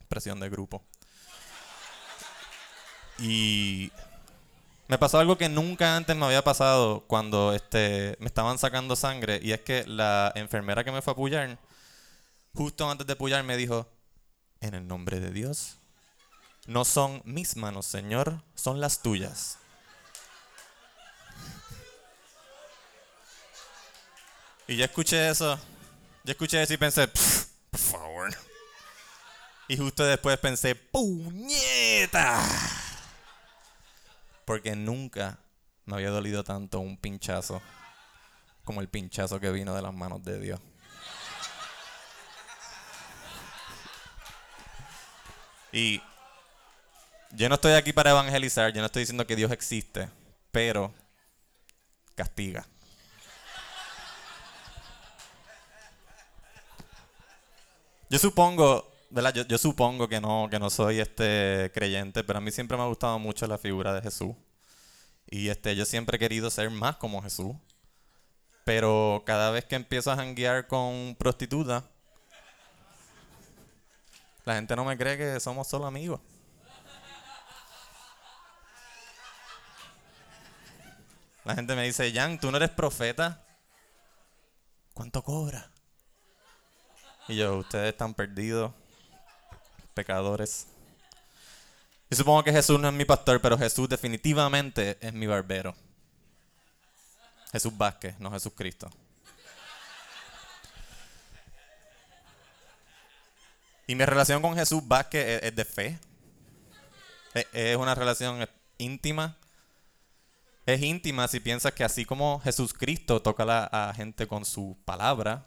Presión 0.08 0.40
de 0.40 0.50
grupo. 0.50 0.82
Y 3.20 3.92
me 4.88 4.98
pasó 4.98 5.18
algo 5.18 5.36
que 5.36 5.48
nunca 5.48 5.96
antes 5.96 6.14
me 6.16 6.26
había 6.26 6.44
pasado 6.44 7.04
cuando 7.08 7.52
este, 7.52 8.16
me 8.20 8.26
estaban 8.26 8.58
sacando 8.58 8.94
sangre. 8.94 9.40
Y 9.42 9.52
es 9.52 9.60
que 9.60 9.84
la 9.86 10.32
enfermera 10.36 10.84
que 10.84 10.92
me 10.92 11.02
fue 11.02 11.12
a 11.12 11.16
pullar, 11.16 11.58
justo 12.54 12.88
antes 12.88 13.06
de 13.06 13.16
pullar, 13.16 13.42
me 13.42 13.56
dijo: 13.56 13.88
En 14.60 14.74
el 14.74 14.86
nombre 14.86 15.18
de 15.18 15.30
Dios, 15.32 15.78
no 16.66 16.84
son 16.84 17.20
mis 17.24 17.56
manos, 17.56 17.86
Señor, 17.86 18.42
son 18.54 18.80
las 18.80 19.02
tuyas. 19.02 19.58
Y 24.68 24.76
yo 24.76 24.84
escuché 24.84 25.28
eso. 25.28 25.58
Yo 26.24 26.32
escuché 26.32 26.62
eso 26.62 26.74
y 26.74 26.76
pensé: 26.76 27.08
"Pff, 27.08 27.46
Por 27.70 27.80
favor. 27.80 28.30
Y 29.68 29.76
justo 29.76 30.04
después 30.04 30.38
pensé: 30.38 30.76
¡Puñeta! 30.76 32.40
Porque 34.46 34.74
nunca 34.74 35.38
me 35.84 35.96
había 35.96 36.08
dolido 36.08 36.42
tanto 36.42 36.80
un 36.80 36.96
pinchazo 36.96 37.60
como 38.64 38.80
el 38.80 38.88
pinchazo 38.88 39.38
que 39.38 39.50
vino 39.50 39.74
de 39.74 39.82
las 39.82 39.92
manos 39.92 40.22
de 40.24 40.40
Dios. 40.40 40.60
Y 45.72 46.00
yo 47.32 47.48
no 47.48 47.56
estoy 47.56 47.72
aquí 47.72 47.92
para 47.92 48.12
evangelizar, 48.12 48.72
yo 48.72 48.80
no 48.80 48.86
estoy 48.86 49.02
diciendo 49.02 49.26
que 49.26 49.36
Dios 49.36 49.52
existe, 49.52 50.08
pero 50.50 50.94
castiga. 52.14 52.66
Yo 58.08 58.18
supongo, 58.18 58.90
¿verdad? 59.16 59.46
Yo, 59.48 59.56
supongo 59.56 60.08
que 60.08 60.20
no, 60.20 60.46
que 60.50 60.58
no 60.58 60.68
soy 60.68 61.00
este 61.00 61.70
creyente, 61.72 62.22
pero 62.22 62.38
a 62.38 62.42
mí 62.42 62.50
siempre 62.50 62.76
me 62.76 62.82
ha 62.82 62.86
gustado 62.86 63.18
mucho 63.18 63.46
la 63.46 63.56
figura 63.56 63.94
de 63.94 64.02
Jesús. 64.02 64.36
Y 65.26 65.48
este, 65.48 65.74
yo 65.74 65.86
siempre 65.86 66.16
he 66.16 66.18
querido 66.18 66.50
ser 66.50 66.68
más 66.68 66.96
como 66.96 67.22
Jesús. 67.22 67.56
Pero 68.64 69.22
cada 69.24 69.50
vez 69.50 69.64
que 69.64 69.74
empiezo 69.74 70.12
a 70.12 70.16
janguear 70.16 70.66
con 70.66 71.16
prostitutas, 71.18 71.82
la 74.44 74.56
gente 74.56 74.76
no 74.76 74.84
me 74.84 74.98
cree 74.98 75.16
que 75.16 75.40
somos 75.40 75.66
solo 75.66 75.86
amigos. 75.86 76.20
La 81.44 81.54
gente 81.54 81.74
me 81.74 81.84
dice, 81.84 82.12
Jan, 82.12 82.38
tú 82.38 82.50
no 82.50 82.58
eres 82.58 82.70
profeta. 82.70 83.42
¿Cuánto 84.92 85.22
cobra? 85.22 85.70
Y 87.28 87.36
yo, 87.36 87.56
ustedes 87.56 87.88
están 87.92 88.12
perdidos, 88.12 88.72
pecadores. 89.96 90.66
Y 92.10 92.14
supongo 92.14 92.44
que 92.44 92.52
Jesús 92.52 92.78
no 92.78 92.86
es 92.86 92.94
mi 92.94 93.04
pastor, 93.04 93.40
pero 93.40 93.58
Jesús 93.58 93.88
definitivamente 93.88 94.98
es 95.00 95.12
mi 95.12 95.26
barbero. 95.26 95.74
Jesús 97.50 97.76
Vázquez, 97.76 98.20
no 98.20 98.30
Jesús 98.30 98.52
Cristo. 98.54 98.90
Y 103.88 103.94
mi 103.94 104.04
relación 104.04 104.42
con 104.42 104.54
Jesús 104.54 104.86
Vázquez 104.86 105.42
es, 105.42 105.56
de 105.56 105.64
fe. 105.64 105.98
Es, 107.34 107.46
es 107.52 107.76
una 107.76 107.94
relación 107.94 108.46
íntima. 108.78 109.36
Es 110.66 110.82
íntima 110.82 111.26
si 111.28 111.40
piensas 111.40 111.72
que 111.72 111.84
así 111.84 112.04
como 112.04 112.40
Jesús 112.40 112.74
Cristo 112.74 113.22
toca 113.22 113.44
a 113.44 113.90
a 113.90 113.94
gente 113.94 114.26
con 114.26 114.44
su 114.44 114.76
palabra, 114.84 115.46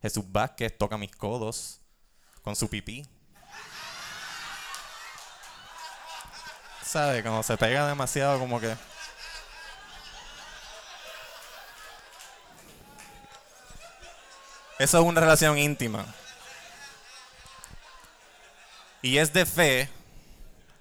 Jesús 0.00 0.24
Vázquez 0.30 0.76
toca 0.78 0.98
mis 0.98 1.10
codos 1.10 1.80
con 2.42 2.54
su 2.54 2.68
pipí. 2.68 3.04
¿Sabe? 6.86 7.20
Cuando 7.22 7.42
se 7.42 7.56
pega 7.56 7.88
demasiado 7.88 8.38
como 8.38 8.60
que... 8.60 8.76
Eso 14.78 14.98
es 14.98 15.04
una 15.04 15.20
relación 15.20 15.58
íntima. 15.58 16.06
Y 19.02 19.18
es 19.18 19.32
de 19.32 19.44
fe. 19.44 19.88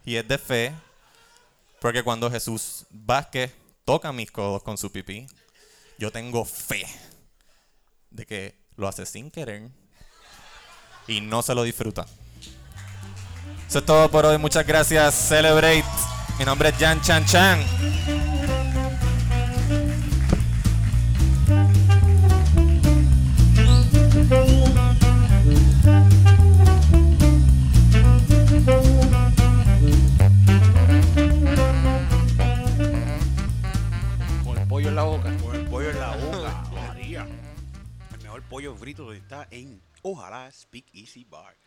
Y 0.05 0.17
es 0.17 0.27
de 0.27 0.37
fe. 0.37 0.75
Porque 1.79 2.03
cuando 2.03 2.29
Jesús 2.29 2.85
Vázquez 2.91 3.51
toca 3.83 4.11
mis 4.11 4.31
codos 4.31 4.61
con 4.61 4.77
su 4.77 4.91
pipí, 4.91 5.27
yo 5.97 6.11
tengo 6.11 6.45
fe 6.45 6.85
de 8.11 8.25
que 8.25 8.55
lo 8.75 8.87
hace 8.87 9.05
sin 9.05 9.31
querer 9.31 9.69
y 11.07 11.21
no 11.21 11.41
se 11.41 11.55
lo 11.55 11.63
disfruta. 11.63 12.05
Eso 13.75 13.79
es 13.81 13.85
todo 13.87 14.09
por 14.09 14.25
hoy. 14.25 14.37
Muchas 14.37 14.65
gracias. 14.65 15.13
Celebrate. 15.13 15.83
Mi 16.39 16.45
nombre 16.45 16.69
es 16.69 16.75
Jan 16.77 17.01
Chan 17.01 17.25
Chan. 17.25 17.59
Con 34.45 34.57
el 34.57 34.67
pollo 34.69 34.87
en 34.87 34.95
la 34.95 35.03
boca. 35.03 35.37
Con 35.43 35.53
el 35.53 35.65
pollo 35.65 35.89
en 35.89 35.99
la 35.99 36.15
boca, 36.15 36.63
María. 36.73 37.27
El 38.13 38.23
mejor 38.23 38.41
pollo 38.43 38.73
frito 38.77 39.11
está 39.11 39.49
en 39.51 39.81
Ojalá 40.01 40.49
Speak 40.49 40.85
Easy 40.93 41.25
Bar. 41.25 41.64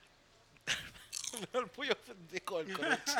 el 1.52 1.66
pollo 1.66 1.96
pendejo 2.06 2.58
del 2.64 2.72
colecho. 2.76 3.12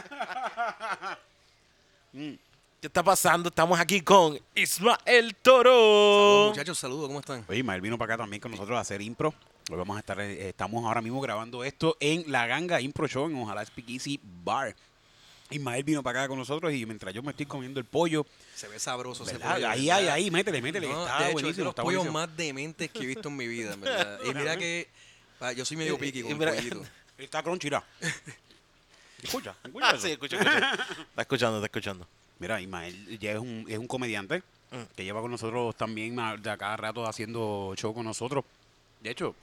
Mm. 2.12 2.32
¿Qué 2.80 2.86
está 2.86 3.02
pasando? 3.02 3.48
Estamos 3.48 3.78
aquí 3.78 4.00
con 4.00 4.38
Ismael 4.54 4.98
Saludos, 5.04 5.34
Toro. 5.42 6.48
muchachos, 6.50 6.78
saludos, 6.78 7.08
¿cómo 7.08 7.20
están? 7.20 7.44
Oye, 7.48 7.58
Ismael 7.58 7.80
vino 7.80 7.98
para 7.98 8.14
acá 8.14 8.22
también 8.22 8.40
con 8.40 8.52
nosotros 8.52 8.76
a 8.78 8.80
hacer 8.80 9.02
impro. 9.02 9.34
Hoy 9.70 9.76
vamos 9.76 9.96
a 9.96 10.00
estar, 10.00 10.18
eh, 10.20 10.48
estamos 10.48 10.84
ahora 10.84 11.02
mismo 11.02 11.20
grabando 11.20 11.64
esto 11.64 11.96
en 12.00 12.30
La 12.30 12.46
Ganga 12.46 12.80
Impro 12.80 13.08
Show 13.08 13.26
en 13.28 13.36
Ojalá 13.36 13.64
Speakeasy 13.64 14.20
Bar. 14.44 14.74
Ismael 15.50 15.82
vino 15.82 16.02
para 16.02 16.20
acá 16.20 16.28
con 16.28 16.38
nosotros 16.38 16.72
y 16.72 16.86
mientras 16.86 17.12
yo 17.12 17.22
me 17.22 17.30
estoy 17.30 17.46
comiendo 17.46 17.80
el 17.80 17.86
pollo, 17.86 18.24
Se 18.54 18.68
ve 18.68 18.78
sabroso 18.78 19.24
pollo, 19.24 19.36
ahí, 19.42 19.60
¿verdad? 19.60 19.70
ahí, 19.70 20.08
ahí, 20.08 20.30
métele, 20.30 20.62
métele. 20.62 20.88
No, 20.88 21.04
está 21.06 21.18
de 21.24 21.24
hecho, 21.24 21.24
es 21.24 21.26
de 21.26 21.32
buenísimo, 21.32 21.64
los 21.64 21.72
está 21.72 21.82
pollos 21.82 21.98
buenísimo. 22.04 22.18
más 22.26 22.36
dementes 22.36 22.90
que 22.90 22.98
he 23.00 23.06
visto 23.06 23.28
en 23.28 23.36
mi 23.36 23.46
vida, 23.48 23.74
verdad. 23.76 24.20
Y 24.24 24.34
mira 24.34 24.56
que 24.58 24.88
ah, 25.40 25.52
yo 25.52 25.64
soy 25.64 25.76
medio 25.78 25.98
piqui 25.98 26.22
con 26.22 26.40
el 26.40 26.54
pollito. 26.54 26.84
Está 27.18 27.42
crunchy, 27.42 27.68
¿ra? 27.68 27.82
Escucha, 29.22 29.54
escucha 29.64 29.88
Ah, 29.90 29.94
eso. 29.96 30.06
sí, 30.06 30.12
escucha, 30.12 30.36
escucha. 30.36 30.72
Está 31.10 31.22
escuchando, 31.22 31.56
está 31.58 31.66
escuchando. 31.66 32.06
Mira, 32.38 32.60
Ismael 32.60 33.18
ya 33.18 33.32
es 33.32 33.38
un, 33.38 33.64
es 33.68 33.78
un 33.78 33.86
comediante 33.86 34.42
Mm. 34.70 34.82
que 34.94 35.02
lleva 35.02 35.22
con 35.22 35.30
nosotros 35.30 35.74
también 35.76 36.14
de 36.42 36.50
a 36.50 36.56
cada 36.58 36.76
rato 36.76 37.06
haciendo 37.08 37.72
show 37.74 37.94
con 37.94 38.04
nosotros. 38.04 38.44
De 39.00 39.10
hecho, 39.10 39.34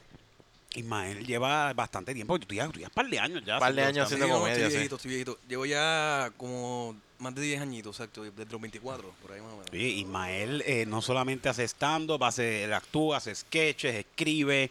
Ismael 0.76 1.26
lleva 1.26 1.74
bastante 1.74 2.14
tiempo. 2.14 2.38
Tú 2.38 2.54
ya, 2.54 2.68
tú 2.70 2.80
ya 2.80 2.86
un 2.88 2.94
par 2.94 3.08
de 3.10 3.18
años 3.20 3.44
ya. 3.44 3.58
Par 3.58 3.74
de 3.74 3.82
años 3.84 4.06
haciendo 4.06 4.28
no, 4.28 4.36
comedia, 4.36 4.54
Estoy 4.58 4.70
sí. 4.70 4.76
viejito, 4.78 4.96
estoy 4.98 5.10
viejito. 5.10 5.40
Llevo 5.50 5.66
ya 5.66 6.32
como 6.38 6.96
más 7.18 7.34
de 7.34 7.42
10 7.42 7.60
añitos, 7.62 7.96
exacto, 7.96 8.22
desde 8.24 8.52
los 8.52 8.62
24, 8.62 9.10
por 9.20 9.32
ahí 9.32 9.42
más 9.42 9.52
o 9.54 9.58
menos. 9.58 9.72
Oye, 9.72 9.88
Ismael 9.88 10.64
eh, 10.68 10.86
no 10.86 11.02
solamente 11.02 11.50
hace 11.50 11.64
stand-up, 11.68 12.24
hace, 12.24 12.66
él 12.66 12.74
actúa, 12.74 13.18
hace 13.18 13.34
sketches, 13.34 13.96
escribe 13.96 14.70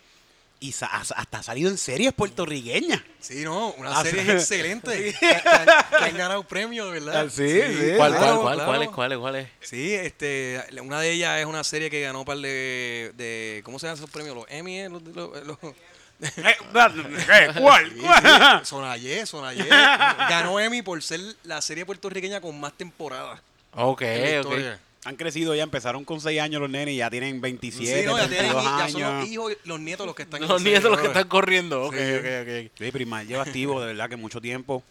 y 0.60 0.72
sa- 0.72 0.86
hasta 0.86 1.38
ha 1.38 1.42
salido 1.42 1.68
en 1.70 1.76
series 1.76 2.12
puertorriqueñas. 2.12 3.00
Sí, 3.20 3.42
no, 3.44 3.70
una 3.72 3.98
Ah, 3.98 4.02
serie 4.02 4.22
sí. 4.24 4.30
excelente. 4.30 5.12
que, 5.18 5.18
que 5.18 5.26
han, 5.26 5.66
que 5.66 6.04
han 6.04 6.16
ganado 6.16 6.42
premios, 6.44 6.90
¿verdad? 6.90 7.26
Ah, 7.26 7.30
sí, 7.30 7.46
sí. 7.60 7.92
¿Cuál, 7.96 8.16
claro, 8.16 8.40
cuál, 8.40 8.40
cuál, 8.40 8.54
claro. 8.56 8.66
cuál 8.66 8.82
es, 8.82 8.88
cuál 8.88 9.12
es, 9.12 9.18
cuál 9.18 9.36
es? 9.36 9.48
Sí, 9.60 9.94
este, 9.94 10.62
una 10.82 11.00
de 11.00 11.10
ellas 11.12 11.38
es 11.40 11.46
una 11.46 11.62
serie 11.64 11.90
que 11.90 12.00
ganó 12.00 12.20
un 12.20 12.24
par 12.24 12.38
de, 12.38 13.12
de 13.16 13.62
¿cómo 13.64 13.78
se 13.78 13.86
llaman 13.86 13.98
esos 13.98 14.10
premios? 14.10 14.34
Los 14.36 14.46
Emmy, 14.48 14.80
eh, 14.80 14.88
los, 14.88 15.02
los, 15.02 15.46
los- 15.46 15.58
Eh, 16.20 16.30
¿Qué? 16.36 16.56
¿Cuál? 17.60 17.92
¿Cuál? 18.00 18.64
Sonayé, 18.64 19.26
Sonayé. 19.26 19.66
Ganó 19.68 20.58
Emmy 20.60 20.80
por 20.80 21.02
ser 21.02 21.20
la 21.42 21.60
serie 21.60 21.84
puertorriqueña 21.84 22.40
con 22.40 22.58
más 22.58 22.72
temporadas. 22.72 23.40
Ok, 23.72 24.02
en 24.02 24.34
la 24.34 24.40
ok. 24.40 24.78
Han 25.06 25.16
crecido 25.16 25.54
ya, 25.54 25.62
empezaron 25.62 26.04
con 26.04 26.20
6 26.20 26.40
años 26.40 26.60
los 26.62 26.70
nenes 26.70 26.94
y 26.94 26.98
ya 26.98 27.10
tienen 27.10 27.40
27, 27.40 28.00
Sí, 28.02 28.06
no, 28.06 28.16
ya, 28.16 28.26
tienen- 28.28 28.52
22 28.54 28.64
ya 28.64 28.88
son 28.88 29.00
los 29.02 29.10
años. 29.12 29.28
hijos, 29.28 29.52
los 29.64 29.80
nietos 29.80 30.06
los 30.06 30.14
que 30.14 30.22
están 30.22 30.40
Los 30.48 30.62
nietos 30.62 30.90
los 30.90 31.00
que 31.00 31.06
están 31.08 31.28
corriendo. 31.28 31.82
Ok, 31.84 31.94
Sí. 31.94 32.00
ok, 32.00 32.24
ok. 32.42 32.70
Sí, 32.78 32.90
pero 32.92 32.98
Ismael 33.00 33.28
lleva 33.28 33.42
activo 33.42 33.80
de 33.80 33.88
verdad 33.88 34.08
que 34.08 34.16
mucho 34.16 34.40
tiempo. 34.40 34.82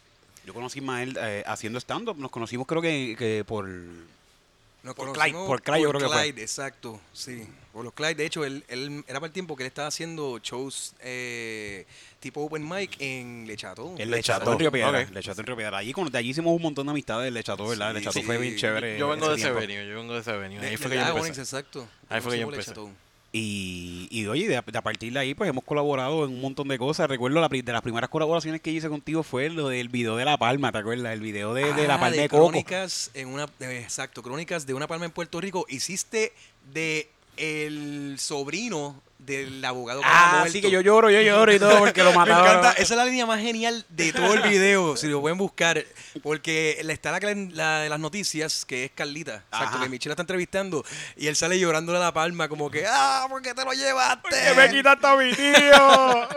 Yo 0.46 0.54
conocí 0.54 0.78
a 0.78 0.82
Ismael 0.82 1.18
eh, 1.20 1.42
haciendo 1.46 1.78
stand-up. 1.80 2.16
Nos 2.18 2.30
conocimos 2.30 2.66
creo 2.66 2.80
que, 2.82 3.16
que 3.18 3.44
por... 3.46 3.66
Nos 3.66 4.94
Por 4.94 5.12
Clyde, 5.14 5.32
por 5.32 5.62
Clyde 5.62 5.82
yo 5.82 5.88
creo 5.88 6.00
que 6.02 6.06
fue. 6.08 6.22
Clyde, 6.24 6.42
exacto, 6.42 7.00
sí. 7.14 7.46
Por 7.74 7.84
los 7.84 7.92
Clyde. 7.92 8.14
De 8.14 8.24
hecho, 8.24 8.44
él, 8.44 8.64
él 8.68 9.04
era 9.08 9.18
para 9.20 9.26
el 9.26 9.32
tiempo 9.32 9.56
que 9.56 9.64
él 9.64 9.66
estaba 9.66 9.88
haciendo 9.88 10.38
shows 10.38 10.94
eh, 11.00 11.84
tipo 12.20 12.40
open 12.42 12.66
mic 12.66 12.96
en 13.00 13.46
Lechato. 13.46 13.94
El 13.98 14.10
Lecható 14.10 14.52
en 14.52 14.58
Río 14.60 14.72
Piedra. 14.72 14.90
Ok. 15.00 15.08
El 15.08 15.14
Lecható 15.14 15.40
en 15.40 15.46
Río 15.48 15.56
Piedra. 15.56 15.76
Allí, 15.78 15.92
con- 15.92 16.08
de 16.10 16.16
allí 16.18 16.30
hicimos 16.30 16.54
un 16.56 16.62
montón 16.62 16.86
de 16.86 16.92
amistades 16.92 17.24
del 17.24 17.34
Lecható, 17.34 17.66
¿verdad? 17.68 17.90
El 17.90 17.96
Sí, 17.96 18.00
Lecható 18.00 18.18
sí. 18.20 18.24
fue 18.24 18.38
bien 18.38 18.56
chévere. 18.56 18.98
Yo 18.98 19.08
vengo 19.08 19.28
de 19.28 19.36
ese 19.36 19.50
venue, 19.50 19.86
yo 19.88 19.96
vengo 19.96 20.14
de 20.14 20.20
ese 20.20 20.32
venue. 20.32 20.60
De- 20.60 20.68
Ahí 20.68 20.76
fue 20.76 20.88
de- 20.90 20.96
que 20.98 21.02
yo 21.04 21.16
empecé. 21.18 21.40
Exacto. 21.40 21.88
Ahí 22.08 22.20
fue 22.20 22.32
que 22.32 22.38
yo 22.38 22.44
empecé. 22.44 22.70
Lecható. 22.70 22.90
Y, 23.36 24.06
y 24.12 24.26
oye, 24.28 24.46
de, 24.46 24.56
a- 24.58 24.62
de 24.62 24.78
a 24.78 24.82
partir 24.82 25.12
de 25.12 25.18
ahí, 25.18 25.34
pues 25.34 25.50
hemos 25.50 25.64
colaborado 25.64 26.24
en 26.24 26.30
un 26.30 26.40
montón 26.40 26.68
de 26.68 26.78
cosas. 26.78 27.08
Recuerdo 27.10 27.40
la, 27.40 27.48
de 27.48 27.62
las 27.72 27.82
primeras 27.82 28.08
colaboraciones 28.08 28.60
que 28.60 28.70
hice 28.70 28.88
contigo 28.88 29.24
fue 29.24 29.50
lo 29.50 29.68
del 29.68 29.88
video 29.88 30.14
de 30.14 30.24
La 30.24 30.36
Palma, 30.38 30.70
¿te 30.70 30.78
acuerdas? 30.78 31.12
El 31.12 31.20
video 31.20 31.52
de, 31.52 31.72
de 31.72 31.88
La 31.88 31.96
Ah, 31.96 32.00
Palma 32.00 32.16
de, 32.16 32.28
Coco. 32.28 32.50
Crónicas 32.50 33.10
en 33.12 33.26
una, 33.26 33.46
eh, 33.58 33.80
exacto, 33.82 34.22
crónicas 34.22 34.66
de 34.66 34.74
una 34.74 34.86
palma 34.86 35.06
en 35.06 35.10
Puerto 35.10 35.40
Rico. 35.40 35.66
Hiciste 35.68 36.32
de 36.72 37.10
el 37.36 38.16
sobrino 38.18 39.02
del 39.18 39.64
abogado 39.64 40.00
que 40.00 40.06
Ah, 40.06 40.40
había 40.40 40.52
sí 40.52 40.58
muerto. 40.58 40.68
que 40.68 40.70
yo 40.72 40.80
lloro, 40.82 41.10
yo 41.10 41.20
lloro 41.22 41.50
y 41.52 41.58
todo 41.58 41.78
porque 41.78 42.02
lo 42.02 42.10
Me 42.12 42.16
mataron. 42.18 42.46
encanta, 42.46 42.72
esa 42.72 42.82
es 42.94 42.98
la 42.98 43.04
línea 43.06 43.24
más 43.24 43.40
genial 43.40 43.84
de 43.88 44.12
todo 44.12 44.34
el 44.34 44.42
video, 44.48 44.96
si 44.98 45.06
lo 45.06 45.20
pueden 45.22 45.38
buscar, 45.38 45.82
porque 46.22 46.78
le 46.84 46.92
está 46.92 47.10
la, 47.10 47.18
la 47.52 47.78
de 47.80 47.88
las 47.88 47.98
noticias, 48.00 48.64
que 48.66 48.84
es 48.84 48.90
Carlita, 48.94 49.42
exacto, 49.50 49.80
que 49.80 49.88
Michelle 49.88 50.12
está 50.12 50.22
entrevistando, 50.22 50.84
y 51.16 51.28
él 51.28 51.36
sale 51.36 51.58
llorándole 51.58 51.98
a 51.98 52.02
la 52.02 52.12
palma, 52.12 52.48
como 52.48 52.70
que, 52.70 52.84
ah, 52.86 53.26
¿por 53.30 53.40
qué 53.40 53.54
te 53.54 53.64
lo 53.64 53.72
llevaste? 53.72 54.28
¡Que 54.30 54.54
me 54.54 54.70
quitaste 54.70 55.06
a 55.06 55.16
mi 55.16 55.32
tío! 55.32 56.28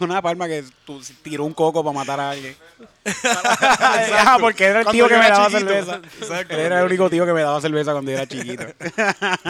Una 0.00 0.20
palma 0.20 0.48
que 0.48 0.64
tú- 0.84 1.00
tiró 1.22 1.44
un 1.44 1.54
coco 1.54 1.84
para 1.84 1.94
matar 1.94 2.18
a 2.20 2.30
alguien. 2.30 2.56
Ah, 4.12 4.38
porque 4.40 4.64
era 4.64 4.80
el 4.80 4.84
Cuando 4.84 4.92
tío 4.92 5.08
que 5.08 5.16
me 5.16 5.28
daba 5.30 5.46
chiquito. 5.48 5.68
cerveza. 5.68 6.00
Exacto. 6.20 6.54
Él 6.54 6.60
era 6.60 6.80
el 6.80 6.86
único 6.86 7.08
tío 7.10 7.24
que 7.26 7.32
me 7.32 7.42
daba 7.42 7.60
cerveza 7.60 7.92
cuando 7.92 8.10
yo 8.10 8.16
era 8.18 8.26
chiquito. 8.26 8.64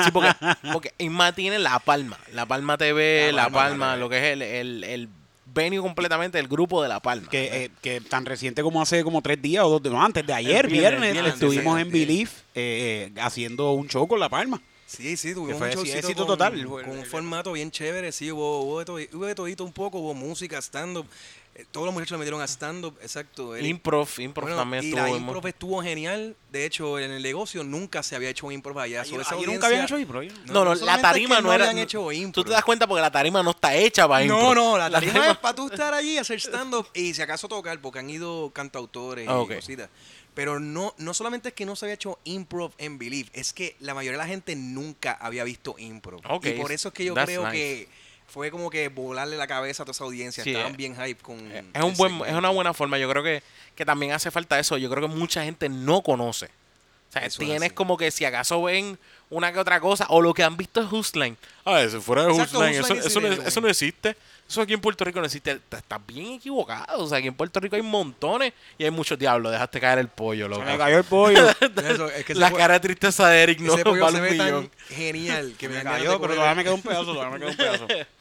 Sí, 0.05 0.11
porque, 0.13 0.33
porque 0.73 0.95
Isma 0.99 1.33
tiene 1.33 1.59
La 1.59 1.79
Palma. 1.79 2.19
La 2.33 2.47
Palma 2.47 2.58
TV, 2.79 3.33
La 3.33 3.45
La 3.45 3.51
Palma, 3.51 3.53
Palma, 3.53 3.87
la 3.89 3.97
lo 3.97 4.09
que 4.09 4.19
es 4.19 4.25
el, 4.25 4.43
el, 4.43 4.85
el 4.85 5.09
venue 5.55 5.81
completamente, 5.81 6.39
el 6.39 6.49
grupo 6.49 6.83
de 6.83 6.89
La 6.89 7.01
Palma. 7.01 7.29
que, 7.29 7.65
eh, 7.65 7.71
que 7.83 8.01
tan 8.01 8.25
reciente 8.27 8.63
como 8.63 8.81
hace 8.81 9.03
como 9.03 9.23
tres 9.23 9.41
días 9.41 9.65
o 9.65 9.79
dos, 9.79 9.93
no, 9.93 10.03
antes 10.03 10.27
de 10.27 10.33
ayer, 10.33 10.67
El 10.67 10.71
viernes, 10.73 11.01
viernes, 11.01 11.13
viernes, 11.13 11.35
estuvimos 11.35 11.77
sí, 11.77 11.83
en 11.83 11.87
sí. 11.87 11.99
Belief 11.99 12.33
eh, 12.55 13.13
eh, 13.15 13.21
haciendo 13.21 13.73
un 13.73 13.89
show 13.89 14.07
con 14.07 14.21
La 14.21 14.29
Palma. 14.29 14.61
Sí, 14.89 15.19
sí, 15.19 15.35
tuvimos 15.35 15.61
un 15.61 15.87
éxito 15.87 16.25
con, 16.25 16.27
total. 16.29 16.65
con 16.65 16.89
un 16.89 17.05
formato 17.05 17.53
bien 17.53 17.71
chévere, 17.71 18.11
sí, 18.11 18.33
hubo, 18.33 18.63
hubo, 18.63 18.79
de, 18.79 18.85
todo, 18.87 18.99
hubo 19.13 19.27
de 19.27 19.35
todito 19.35 19.63
un 19.63 19.73
poco, 19.73 19.99
hubo 19.99 20.15
música, 20.15 20.63
stand-up, 20.63 21.05
eh, 21.05 21.38
todos 21.71 21.87
los 21.87 21.93
muchachos 21.95 22.13
le 22.13 22.19
metieron 22.19 22.41
a 22.41 22.47
stand-up, 22.47 22.97
exacto. 23.03 23.57
el- 23.57 23.67
Improv, 23.67 24.09
Improv 24.19 24.45
Bueno, 24.45 24.57
también 24.59 24.85
y 24.85 24.89
estuvo. 24.89 25.03
la 25.03 25.11
improv 25.11 25.47
estuvo 25.47 25.83
genial. 25.83 26.37
De 26.53 26.65
hecho, 26.65 26.99
en 26.99 27.11
el 27.11 27.23
negocio 27.23 27.65
nunca 27.65 28.03
se 28.03 28.15
había 28.17 28.31
hecho 28.31 28.47
un 28.47 28.53
improv 28.53 28.79
allá. 28.79 29.03
Esa 29.03 29.37
nunca 29.37 29.67
habían 29.67 29.85
hecho 29.85 29.99
impro. 29.99 30.23
¿eh? 30.23 30.33
No, 30.47 30.65
no, 30.65 30.75
la 30.75 31.01
tarima 31.01 31.35
es 31.37 31.41
que 31.41 31.47
no 31.47 31.53
era. 31.53 31.69
habían 31.69 31.83
hecho 31.83 32.11
impro. 32.13 32.43
Tú 32.43 32.49
te 32.49 32.53
das 32.55 32.65
cuenta 32.65 32.87
porque 32.87 33.01
la 33.03 33.11
tarima 33.11 33.43
no 33.43 33.51
está 33.51 33.75
hecha 33.75 34.07
para 34.09 34.25
No, 34.25 34.35
impro. 34.39 34.55
no, 34.55 34.79
la 34.79 34.91
tarima 34.91 35.31
es 35.31 35.37
para 35.39 35.55
tú 35.55 35.67
estar 35.69 35.93
allí, 35.95 36.17
hacer 36.19 36.39
stand-up 36.41 36.87
y 36.95 37.13
si 37.15 37.23
acaso 37.23 37.49
tocar, 37.49 37.81
porque 37.81 37.99
han 37.99 38.09
ido 38.11 38.51
cantautores 38.53 39.27
Ah, 39.29 39.43
y 39.49 39.55
cositas. 39.55 39.89
Pero 40.35 40.61
no, 40.61 40.95
no 40.99 41.15
solamente 41.15 41.49
es 41.49 41.55
que 41.55 41.67
no 41.67 41.75
se 41.75 41.85
había 41.87 41.95
hecho 41.95 42.21
improv 42.23 42.71
en 42.79 42.97
Believe, 42.99 43.29
es 43.33 43.53
que 43.53 43.75
la 43.81 43.93
mayoría 43.93 44.19
de 44.19 44.25
la 44.25 44.29
gente 44.31 44.55
nunca 44.55 45.13
había 45.21 45.43
visto 45.43 45.75
improv. 45.79 46.21
Y 46.45 46.51
por 46.53 46.71
eso 46.71 46.89
es 46.89 46.95
que 46.95 47.05
yo 47.05 47.15
that's 47.15 47.27
creo 47.27 47.43
nice. 47.43 47.53
que 47.53 47.89
fue 48.29 48.51
como 48.51 48.71
que 48.71 48.89
volarle 48.89 49.37
la 49.37 49.47
cabeza 49.47 49.83
a 49.83 49.87
toda 49.87 49.93
esa 49.93 50.05
audiencia. 50.05 50.45
Sí, 50.45 50.51
Estaban 50.51 50.73
eh, 50.73 50.77
bien 50.77 50.95
hype 50.95 51.21
con. 51.21 51.51
Es 51.51 51.83
un 51.83 51.95
buen, 51.95 52.21
es 52.27 52.35
una 52.35 52.51
buena 52.51 52.75
forma. 52.75 52.99
Yo 52.99 53.09
creo 53.11 53.23
que, 53.23 53.43
que 53.75 53.85
también 53.85 54.13
hace 54.13 54.31
falta 54.31 54.59
eso. 54.59 54.77
Yo 54.77 54.91
creo 54.91 55.09
que 55.09 55.15
mucha 55.15 55.43
gente 55.45 55.69
no 55.69 56.03
conoce. 56.03 56.47
O 56.47 57.13
sea, 57.13 57.25
Eso 57.25 57.39
tienes 57.39 57.73
como 57.73 57.97
que 57.97 58.11
si 58.11 58.27
acaso 58.27 58.63
ven 58.63 58.99
una 59.31 59.51
que 59.51 59.59
otra 59.59 59.81
cosa, 59.81 60.07
o 60.11 60.21
lo 60.21 60.35
que 60.35 60.43
han 60.45 60.59
visto 60.59 60.83
es 60.83 60.93
Hustline. 60.93 61.39
Ah, 61.65 61.81
eso 61.81 62.03
fuera 62.03 62.25
de 62.25 62.33
Hustline, 62.33 62.75
eso, 62.75 62.93
eso, 62.95 63.21
no, 63.21 63.29
eso 63.29 63.61
no 63.63 63.69
existe. 63.69 64.15
Eso 64.47 64.63
aquí 64.63 64.75
en 64.75 64.81
Puerto 64.81 65.05
Rico 65.05 65.19
no 65.19 65.27
existe. 65.27 65.59
Te- 65.69 65.77
Estás 65.79 66.01
bien 66.07 66.33
equivocado. 66.33 67.05
O 67.05 67.09
sea, 67.09 67.19
aquí 67.19 67.29
en 67.29 67.35
Puerto 67.35 67.61
Rico 67.61 67.77
hay 67.77 67.83
montones 67.83 68.53
y 68.77 68.85
hay 68.85 68.91
muchos 68.91 69.19
diablos. 69.19 69.53
Dejaste 69.53 69.81
caer 69.81 69.99
el 69.99 70.09
pollo, 70.09 70.49
loco. 70.49 70.63
Me 70.65 70.77
cayó 70.77 70.99
el 70.99 71.05
pollo. 71.05 71.49
Eso, 71.77 72.11
es 72.11 72.25
que 72.25 72.33
ese 72.33 72.41
La 72.41 72.51
cara 72.51 72.75
de 72.75 72.81
tristeza 72.81 73.29
de 73.29 73.43
Eric 73.43 73.61
no 73.61 73.75
ese 73.75 73.85
pollo 73.85 74.11
se 74.11 74.21
ve 74.21 74.37
tan 74.37 74.71
genial 74.89 75.55
que 75.59 75.69
me, 75.69 75.83
cayó, 75.83 76.21
pero 76.21 76.35
todavía 76.35 76.55
me 76.55 76.65
quedó 76.65 76.75
un 76.75 76.83
pedazo, 76.83 77.13
todavía 77.13 77.31
me 77.31 77.39
quedó 77.39 77.51
un 77.51 77.57
pedazo. 77.57 77.87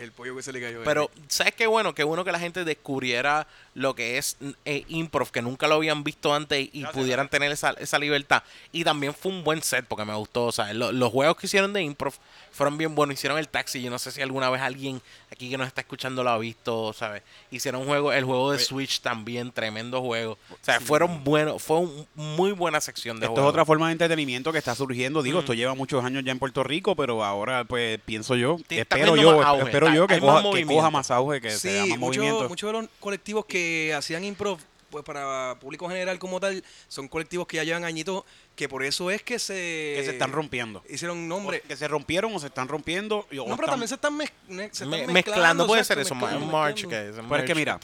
el 0.00 0.12
pollo 0.12 0.36
que 0.36 0.42
se 0.42 0.52
le 0.52 0.60
cayó. 0.60 0.82
Pero, 0.84 1.10
¿sabes 1.28 1.54
qué 1.54 1.66
bueno? 1.66 1.94
Qué 1.94 2.04
bueno 2.04 2.24
que 2.24 2.32
la 2.32 2.38
gente 2.38 2.64
descubriera 2.64 3.46
lo 3.74 3.94
que 3.94 4.18
es 4.18 4.36
eh, 4.64 4.84
improv, 4.88 5.30
que 5.30 5.42
nunca 5.42 5.68
lo 5.68 5.74
habían 5.76 6.02
visto 6.04 6.34
antes 6.34 6.68
y 6.72 6.84
pudieran 6.86 7.28
tener 7.28 7.52
esa, 7.52 7.70
esa 7.78 7.98
libertad. 7.98 8.42
Y 8.72 8.84
también 8.84 9.14
fue 9.14 9.32
un 9.32 9.44
buen 9.44 9.62
set 9.62 9.84
porque 9.86 10.04
me 10.04 10.14
gustó. 10.14 10.44
O 10.46 10.52
sea, 10.52 10.72
lo- 10.72 10.92
los 10.92 11.10
juegos 11.12 11.36
que 11.36 11.46
hicieron 11.46 11.72
de 11.72 11.82
improv 11.82 12.14
fueron 12.56 12.78
bien 12.78 12.94
buenos. 12.94 13.14
Hicieron 13.14 13.38
el 13.38 13.48
taxi. 13.48 13.80
Yo 13.82 13.90
no 13.90 13.98
sé 13.98 14.10
si 14.10 14.22
alguna 14.22 14.50
vez 14.50 14.60
alguien 14.62 15.00
aquí 15.30 15.48
que 15.50 15.58
nos 15.58 15.66
está 15.68 15.82
escuchando 15.82 16.24
lo 16.24 16.30
ha 16.30 16.38
visto, 16.38 16.92
¿sabes? 16.92 17.22
Hicieron 17.50 17.82
un 17.82 17.86
juego, 17.86 18.12
el 18.12 18.24
juego 18.24 18.50
de 18.52 18.58
Switch 18.58 19.00
también, 19.00 19.52
tremendo 19.52 20.00
juego. 20.02 20.38
O 20.50 20.56
sea, 20.62 20.80
fueron 20.80 21.22
buenos, 21.22 21.62
fue 21.62 21.78
una 21.80 22.04
muy 22.14 22.52
buena 22.52 22.80
sección 22.80 23.20
de 23.20 23.26
Esto 23.26 23.40
es 23.40 23.46
otra 23.46 23.64
forma 23.64 23.86
de 23.88 23.92
entretenimiento 23.92 24.50
que 24.52 24.58
está 24.58 24.74
surgiendo. 24.74 25.22
Digo, 25.22 25.40
esto 25.40 25.54
lleva 25.54 25.74
muchos 25.74 26.04
años 26.04 26.24
ya 26.24 26.32
en 26.32 26.38
Puerto 26.38 26.64
Rico, 26.64 26.96
pero 26.96 27.22
ahora, 27.22 27.64
pues, 27.64 28.00
pienso 28.04 28.34
yo, 28.36 28.56
espero 28.68 29.16
yo, 29.16 29.42
auge, 29.42 29.64
espero 29.64 29.86
está- 29.86 29.96
yo 29.96 30.06
que 30.06 30.18
coja, 30.18 30.42
más 30.42 30.54
que 30.54 30.66
coja 30.66 30.90
más 30.90 31.10
auge, 31.10 31.40
que 31.40 31.50
se 31.50 31.58
Sí, 31.84 31.90
más 31.90 31.98
muchos 31.98 32.16
movimiento. 32.24 32.48
muchos 32.48 32.72
de 32.72 32.80
los 32.80 32.90
colectivos 33.00 33.44
que 33.46 33.94
hacían 33.96 34.24
improv, 34.24 34.58
pues 34.90 35.04
para 35.04 35.56
público 35.60 35.88
general 35.88 36.18
como 36.18 36.40
tal, 36.40 36.62
son 36.88 37.08
colectivos 37.08 37.46
que 37.46 37.56
ya 37.56 37.64
llevan 37.64 37.84
añitos, 37.84 38.24
que 38.54 38.68
por 38.68 38.82
eso 38.84 39.10
es 39.10 39.22
que 39.22 39.38
se... 39.38 39.52
que 39.96 40.02
se 40.04 40.10
están 40.12 40.32
rompiendo. 40.32 40.82
Hicieron 40.88 41.28
nombre. 41.28 41.60
Que 41.62 41.76
se 41.76 41.86
rompieron 41.88 42.34
o 42.34 42.38
se 42.38 42.46
están 42.46 42.68
rompiendo. 42.68 43.26
y- 43.30 43.36
No, 43.36 43.44
pero 43.44 43.54
están- 43.54 43.66
también 43.70 43.88
se 43.88 43.94
están, 43.96 44.18
mez- 44.18 44.32
ne- 44.48 44.64
se 44.72 44.84
están 44.84 44.90
Me- 44.90 44.96
mezclando. 44.98 45.12
mezclando, 45.12 45.66
puede 45.66 45.84
ser 45.84 45.98
eso, 45.98 46.14
mezclando, 46.14 46.46
un 46.46 46.52
march 46.52 46.86
que 46.86 47.08
es 47.10 47.16
merch 47.22 47.46
que 47.46 47.54
mira, 47.54 47.78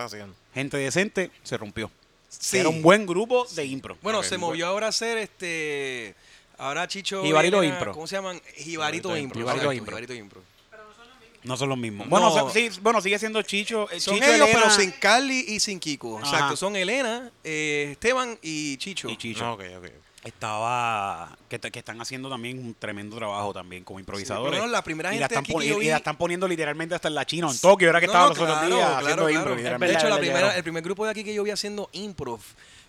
gente 0.54 0.76
decente 0.76 1.30
se 1.42 1.56
rompió. 1.56 1.90
Sí. 2.28 2.58
Era 2.58 2.68
un 2.70 2.80
buen 2.80 3.04
grupo 3.06 3.46
de 3.54 3.64
impro. 3.66 3.98
Bueno, 4.00 4.22
se 4.22 4.38
movió 4.38 4.66
ahora 4.66 4.86
a 4.86 4.88
hacer 4.88 5.18
este... 5.18 6.14
Ahora 6.58 6.86
Chicho... 6.86 7.22
Jibarito 7.24 7.62
Impro. 7.64 7.92
¿Cómo 7.92 8.06
se 8.06 8.14
llaman? 8.16 8.40
Jibarito 8.56 9.16
Impro. 9.16 9.38
Jibarito 9.40 9.72
Impro. 9.72 9.90
Jibarito 9.96 10.14
Impro. 10.14 10.42
No 11.44 11.56
son 11.56 11.68
los 11.70 11.78
mismos. 11.78 12.06
No. 12.06 12.10
Bueno, 12.10 12.50
sí, 12.50 12.70
bueno, 12.82 13.00
sigue 13.00 13.18
siendo 13.18 13.42
Chicho. 13.42 13.90
eh, 13.90 13.98
Son 14.00 14.14
Chicho, 14.14 14.26
ellos, 14.32 14.46
Elena 14.48 14.60
pero 14.60 14.70
sin 14.70 14.90
Carly 14.92 15.44
y 15.48 15.58
sin 15.60 15.80
Kiko. 15.80 16.18
Ajá. 16.18 16.26
Exacto, 16.30 16.56
son 16.56 16.76
Elena, 16.76 17.30
eh, 17.42 17.88
Esteban 17.92 18.38
y 18.42 18.76
Chicho. 18.76 19.08
y 19.08 19.16
Chicho. 19.16 19.44
Ah, 19.44 19.52
ok, 19.54 19.62
ok. 19.78 19.86
estaba 20.24 21.36
que, 21.48 21.58
que 21.58 21.78
están 21.80 22.00
haciendo 22.00 22.28
también 22.30 22.58
un 22.58 22.74
tremendo 22.74 23.16
trabajo 23.16 23.52
también 23.52 23.82
como 23.84 23.98
improvisadores. 23.98 24.52
lo 24.52 24.56
menos 24.58 24.70
la 24.70 24.82
primera 24.84 25.10
y 25.14 25.18
la 25.18 25.28
gente 25.28 25.34
están 25.50 25.60
que 25.60 25.66
yo 25.68 25.82
y 25.82 25.86
la 25.88 25.96
están 25.96 26.16
poniendo 26.16 26.46
literalmente 26.46 26.94
hasta 26.94 27.08
en 27.08 27.14
la 27.16 27.26
China 27.26 27.48
o 27.48 27.50
en 27.52 27.58
Tokio, 27.58 27.88
era 27.88 28.00
que 28.00 28.06
No, 28.06 28.12
estaba 28.12 28.28
no, 28.28 28.34
los 28.34 28.38
otros 28.40 28.60
días 28.68 28.78
claro, 28.78 28.96
haciendo 28.98 29.26
claro. 29.26 29.58
impro, 29.60 29.86
De 29.86 29.92
hecho, 29.92 30.08
la 30.08 30.18
primera, 30.18 30.56
el 30.56 30.62
primer 30.62 30.82
grupo 30.84 31.04
de 31.04 31.10
aquí 31.10 31.24
que 31.24 31.34
yo 31.34 31.42
vi 31.42 31.50
haciendo 31.50 31.88
improv 31.92 32.40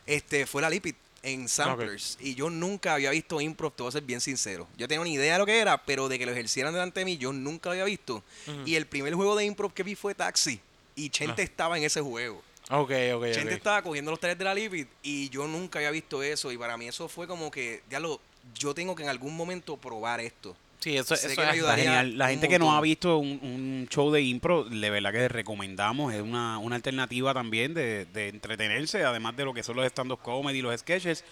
este, 0.06 0.46
fue 0.46 0.62
la 0.62 0.70
Lipid 0.70 0.96
en 1.24 1.48
Samplers. 1.48 2.18
Y 2.20 2.36
yo 2.36 2.50
nunca 2.50 2.94
había 2.94 3.10
visto 3.12 3.42
improv, 3.42 3.74
te 3.74 3.84
voy 3.84 3.90
a 3.90 3.94
ser 3.94 4.04
bien 4.04 4.22
sincero. 4.22 4.68
Yo 4.78 4.88
tenía 4.88 5.02
una 5.02 5.10
idea 5.10 5.34
de 5.34 5.40
lo 5.40 5.46
que 5.46 5.58
era, 5.58 5.84
pero 5.84 6.10
de 6.10 6.20
que 6.20 6.26
lo 6.26 6.32
ejercieran 6.32 6.74
delante 6.74 7.00
de 7.00 7.06
mí, 7.06 7.18
yo 7.18 7.34
nunca 7.34 7.70
lo 7.70 7.72
había 7.72 7.86
visto. 7.86 8.24
Y 8.66 8.76
el 8.76 8.86
primer 8.86 9.14
juego 9.16 9.36
de 9.36 9.46
improv 9.46 9.74
que 9.74 9.84
vi 9.84 9.96
fue 9.96 10.14
Taxi. 10.14 10.60
Y 10.96 11.10
Chente 11.10 11.42
estaba 11.42 11.78
en 11.78 11.86
ese 11.86 12.02
juego. 12.02 12.44
Ok, 12.70 12.92
ok, 13.16 13.32
Chente 13.32 13.56
estaba 13.56 13.82
cogiendo 13.82 14.12
los 14.12 14.20
talleres 14.20 14.38
de 14.38 14.46
la 14.46 14.54
Lipid 14.54 14.88
y 15.02 15.30
yo 15.30 15.48
nunca 15.48 15.80
había 15.80 15.92
visto 15.92 16.22
eso. 16.22 16.52
Y 16.52 16.58
para 16.58 16.78
mí 16.78 16.88
eso 16.88 17.08
fue 17.08 17.28
como 17.28 17.50
que, 17.50 17.82
ya 17.90 18.00
lo, 18.00 18.20
yo 18.56 18.74
tengo 18.74 18.96
que 18.96 19.04
en 19.04 19.10
algún 19.10 19.36
momento 19.36 19.78
probar 19.78 20.20
esto. 20.20 20.56
Sí, 20.84 20.98
eso, 20.98 21.14
eso 21.14 21.28
es- 21.28 21.76
genial. 21.76 22.18
La 22.18 22.28
gente 22.30 22.50
que 22.50 22.60
no 22.60 22.76
ha 22.76 22.82
visto 22.82 23.18
un, 23.18 23.40
un 23.42 23.88
show 23.90 24.12
de 24.12 24.22
impro, 24.22 24.66
de 24.66 24.90
verdad 24.90 25.14
que 25.14 25.28
recomendamos. 25.30 26.14
Es 26.14 26.22
una, 26.22 26.58
una 26.58 26.76
alternativa 26.76 27.34
también 27.34 27.74
de, 27.74 28.06
de 28.06 28.28
entretenerse, 28.28 29.04
además 29.06 29.38
de 29.38 29.46
lo 29.46 29.54
que 29.54 29.64
son 29.64 29.78
los 29.78 29.86
stand-up 29.86 30.20
comedy, 30.22 30.62
los 30.62 30.78
sketches. 30.80 31.24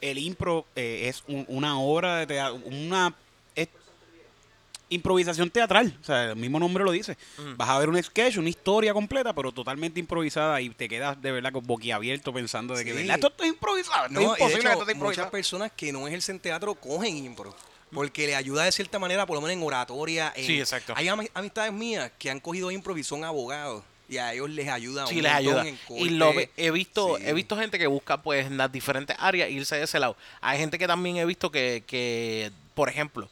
El 0.00 0.16
impro 0.18 0.64
eh, 0.74 1.02
es 1.08 1.22
un- 1.28 1.44
una 1.48 1.78
obra 1.78 2.16
de 2.16 2.26
teatro, 2.26 2.60
una 2.64 3.14
es 3.54 3.68
improvisación 4.90 5.50
teatral. 5.50 5.96
O 6.00 6.04
sea, 6.04 6.30
el 6.30 6.36
mismo 6.36 6.58
nombre 6.58 6.84
lo 6.84 6.92
dice. 6.92 7.16
Vas 7.56 7.68
a 7.68 7.78
ver 7.78 7.88
un 7.88 8.02
sketch, 8.02 8.36
una 8.36 8.48
historia 8.48 8.92
completa, 8.92 9.34
pero 9.34 9.50
totalmente 9.52 9.98
improvisada 10.00 10.60
y 10.60 10.70
te 10.70 10.88
quedas 10.88 11.20
de 11.20 11.32
verdad 11.32 11.52
con 11.52 11.66
boquiabierto 11.66 12.32
pensando 12.32 12.74
de 12.74 12.84
que 12.84 12.90
esto 13.14 13.28
está 13.28 13.46
improvisado. 13.46 14.08
No, 14.10 14.20
es 14.20 14.26
y 14.26 14.30
imposible 14.30 14.46
hecho, 14.60 14.62
que 14.62 14.72
esto 14.72 14.82
esté 14.82 14.94
muchas 14.94 15.30
personas 15.30 15.72
que 15.76 15.92
no 15.92 16.06
ejercen 16.06 16.38
teatro 16.38 16.74
cogen 16.74 17.16
impro. 17.16 17.54
Porque 17.94 18.26
le 18.26 18.34
ayuda 18.36 18.64
de 18.64 18.72
cierta 18.72 18.98
manera, 18.98 19.24
por 19.26 19.36
lo 19.36 19.40
menos 19.40 19.56
en 19.56 19.62
oratoria. 19.62 20.32
en- 20.36 20.46
Sí, 20.46 20.58
exacto. 20.60 20.92
Hay 20.96 21.06
ami- 21.06 21.30
amistades 21.34 21.72
mías 21.72 22.10
que 22.18 22.30
han 22.30 22.40
cogido 22.40 22.70
impro 22.70 22.96
y 22.98 23.04
son 23.04 23.24
abogados. 23.24 23.82
Y 24.06 24.18
a 24.18 24.34
ellos 24.34 24.50
les 24.50 24.68
ayuda 24.68 25.06
Sí, 25.06 25.16
un 25.16 25.22
les 25.22 25.32
ayuda. 25.32 25.66
en 25.66 25.78
Y 25.96 26.10
lo 26.10 26.26
corte. 26.26 26.50
he 26.58 26.70
visto, 26.70 27.16
Sí. 27.16 27.22
he 27.26 27.32
visto 27.32 27.56
gente 27.56 27.78
que 27.78 27.86
busca 27.86 28.20
pues 28.20 28.46
en 28.46 28.58
las 28.58 28.70
diferentes 28.70 29.16
áreas 29.18 29.48
irse 29.50 29.76
de 29.76 29.84
ese 29.84 29.98
lado. 29.98 30.14
Hay 30.42 30.58
gente 30.58 30.78
que 30.78 30.86
también 30.86 31.16
he 31.16 31.24
visto 31.24 31.50
que, 31.50 31.82
que 31.86 32.50
por 32.74 32.90
ejemplo, 32.90 33.30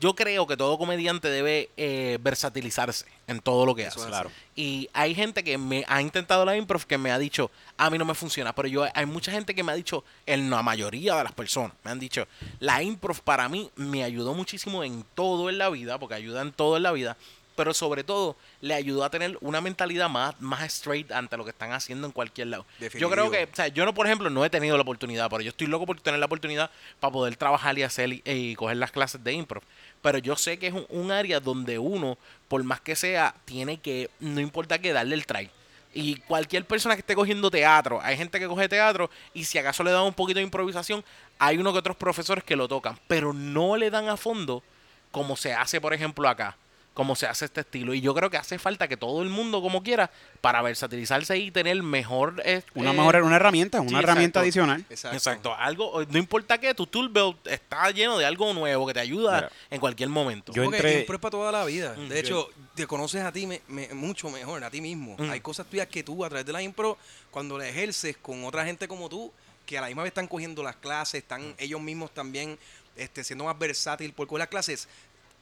yo 0.00 0.14
creo 0.14 0.46
que 0.46 0.56
todo 0.56 0.78
comediante 0.78 1.28
debe 1.28 1.70
eh, 1.76 2.18
versatilizarse 2.20 3.06
en 3.26 3.40
todo 3.40 3.66
lo 3.66 3.74
que 3.74 3.82
Eso 3.82 4.00
hace. 4.00 4.08
Claro. 4.08 4.30
Y 4.54 4.88
hay 4.92 5.14
gente 5.14 5.44
que 5.44 5.58
me 5.58 5.84
ha 5.88 6.00
intentado 6.00 6.44
la 6.44 6.56
improv 6.56 6.86
que 6.86 6.98
me 6.98 7.10
ha 7.10 7.18
dicho, 7.18 7.50
a 7.76 7.90
mí 7.90 7.98
no 7.98 8.04
me 8.04 8.14
funciona, 8.14 8.54
pero 8.54 8.68
yo 8.68 8.86
hay 8.94 9.06
mucha 9.06 9.30
gente 9.30 9.54
que 9.54 9.62
me 9.62 9.72
ha 9.72 9.74
dicho, 9.74 10.04
en 10.26 10.50
la 10.50 10.62
mayoría 10.62 11.16
de 11.16 11.24
las 11.24 11.32
personas, 11.32 11.72
me 11.84 11.90
han 11.90 12.00
dicho, 12.00 12.26
la 12.58 12.82
improv 12.82 13.20
para 13.22 13.48
mí 13.48 13.70
me 13.76 14.04
ayudó 14.04 14.34
muchísimo 14.34 14.82
en 14.84 15.04
todo 15.14 15.50
en 15.50 15.58
la 15.58 15.70
vida, 15.70 15.98
porque 15.98 16.14
ayuda 16.14 16.42
en 16.42 16.52
todo 16.52 16.76
en 16.76 16.82
la 16.82 16.92
vida, 16.92 17.16
pero 17.58 17.74
sobre 17.74 18.04
todo 18.04 18.36
le 18.60 18.72
ayudó 18.72 19.02
a 19.02 19.10
tener 19.10 19.36
una 19.40 19.60
mentalidad 19.60 20.08
más, 20.08 20.40
más 20.40 20.62
straight 20.62 21.10
ante 21.10 21.36
lo 21.36 21.42
que 21.42 21.50
están 21.50 21.72
haciendo 21.72 22.06
en 22.06 22.12
cualquier 22.12 22.46
lado. 22.46 22.64
Yo 22.78 22.84
Definitivo. 22.84 23.10
creo 23.10 23.30
que, 23.32 23.48
o 23.52 23.56
sea, 23.56 23.66
yo 23.66 23.84
no, 23.84 23.92
por 23.92 24.06
ejemplo, 24.06 24.30
no 24.30 24.44
he 24.44 24.48
tenido 24.48 24.76
la 24.76 24.82
oportunidad, 24.82 25.28
pero 25.28 25.42
yo 25.42 25.48
estoy 25.48 25.66
loco 25.66 25.84
por 25.84 26.00
tener 26.00 26.20
la 26.20 26.26
oportunidad 26.26 26.70
para 27.00 27.12
poder 27.12 27.34
trabajar 27.34 27.76
y 27.76 27.82
hacer 27.82 28.12
y, 28.12 28.22
y 28.24 28.54
coger 28.54 28.76
las 28.76 28.92
clases 28.92 29.24
de 29.24 29.32
improv. 29.32 29.64
Pero 30.02 30.18
yo 30.18 30.36
sé 30.36 30.60
que 30.60 30.68
es 30.68 30.72
un, 30.72 30.86
un 30.88 31.10
área 31.10 31.40
donde 31.40 31.80
uno, 31.80 32.16
por 32.46 32.62
más 32.62 32.80
que 32.80 32.94
sea, 32.94 33.34
tiene 33.44 33.78
que, 33.78 34.08
no 34.20 34.40
importa 34.40 34.78
que 34.78 34.92
darle 34.92 35.16
el 35.16 35.26
try. 35.26 35.50
Y 35.92 36.14
cualquier 36.28 36.64
persona 36.64 36.94
que 36.94 37.00
esté 37.00 37.16
cogiendo 37.16 37.50
teatro, 37.50 37.98
hay 38.04 38.16
gente 38.16 38.38
que 38.38 38.46
coge 38.46 38.68
teatro 38.68 39.10
y 39.34 39.42
si 39.42 39.58
acaso 39.58 39.82
le 39.82 39.90
dan 39.90 40.04
un 40.04 40.14
poquito 40.14 40.38
de 40.38 40.44
improvisación, 40.44 41.04
hay 41.40 41.58
uno 41.58 41.72
que 41.72 41.80
otros 41.80 41.96
profesores 41.96 42.44
que 42.44 42.54
lo 42.54 42.68
tocan, 42.68 42.96
pero 43.08 43.32
no 43.32 43.76
le 43.76 43.90
dan 43.90 44.08
a 44.08 44.16
fondo 44.16 44.62
como 45.10 45.36
se 45.36 45.52
hace, 45.54 45.80
por 45.80 45.92
ejemplo, 45.92 46.28
acá, 46.28 46.56
como 46.98 47.14
se 47.14 47.28
hace 47.28 47.44
este 47.44 47.60
estilo. 47.60 47.94
Y 47.94 48.00
yo 48.00 48.12
creo 48.12 48.28
que 48.28 48.38
hace 48.38 48.58
falta 48.58 48.88
que 48.88 48.96
todo 48.96 49.22
el 49.22 49.28
mundo, 49.28 49.62
como 49.62 49.84
quiera, 49.84 50.10
para 50.40 50.62
versatilizarse 50.62 51.38
y 51.38 51.52
tener 51.52 51.80
mejor... 51.80 52.42
eh, 52.44 52.62
Una 52.74 52.90
eh, 52.90 52.92
mejor, 52.92 53.22
una 53.22 53.36
herramienta, 53.36 53.80
una 53.80 53.90
sí, 53.90 54.04
herramienta 54.04 54.40
exacto. 54.40 54.40
adicional. 54.40 54.84
Exacto. 54.90 55.16
Exacto, 55.16 55.54
algo, 55.54 56.04
no 56.10 56.18
importa 56.18 56.58
que 56.58 56.74
tu 56.74 56.88
tool 56.88 57.08
belt 57.08 57.46
está 57.46 57.88
lleno 57.92 58.18
de 58.18 58.26
algo 58.26 58.52
nuevo 58.52 58.84
que 58.84 58.94
te 58.94 58.98
ayuda 58.98 59.36
Mira, 59.36 59.52
en 59.70 59.78
cualquier 59.78 60.08
momento. 60.08 60.52
yo 60.52 60.64
Porque 60.64 60.78
entré- 60.78 60.98
impro 61.02 61.14
es 61.14 61.20
para 61.20 61.30
toda 61.30 61.52
la 61.52 61.64
vida. 61.66 61.94
Mm, 61.96 62.08
De 62.08 62.18
hecho, 62.18 62.50
te 62.74 62.84
conoces 62.88 63.22
a 63.22 63.30
ti 63.30 63.46
me- 63.46 63.62
me- 63.68 63.94
mucho 63.94 64.28
mejor, 64.28 64.64
a 64.64 64.68
ti 64.68 64.80
mismo. 64.80 65.14
Mm. 65.20 65.30
Hay 65.30 65.38
cosas 65.40 65.66
tuyas 65.68 65.86
que 65.86 66.02
tú, 66.02 66.24
a 66.24 66.28
través 66.28 66.46
de 66.46 66.52
la 66.52 66.60
impro, 66.62 66.98
cuando 67.30 67.56
la 67.58 67.68
ejerces 67.68 68.16
con 68.16 68.44
otra 68.44 68.64
gente 68.64 68.88
como 68.88 69.08
tú, 69.08 69.32
que 69.66 69.78
a 69.78 69.82
la 69.82 69.86
misma 69.86 70.02
vez 70.02 70.10
están 70.10 70.26
cogiendo 70.26 70.64
las 70.64 70.74
clases, 70.74 71.22
están 71.22 71.54
ellos 71.58 71.80
mismos 71.80 72.10
también 72.12 72.58
este, 72.96 73.22
siendo 73.22 73.44
más 73.44 73.56
versátil 73.56 74.12
por 74.14 74.26
coger 74.26 74.40
las 74.40 74.48
clases, 74.48 74.88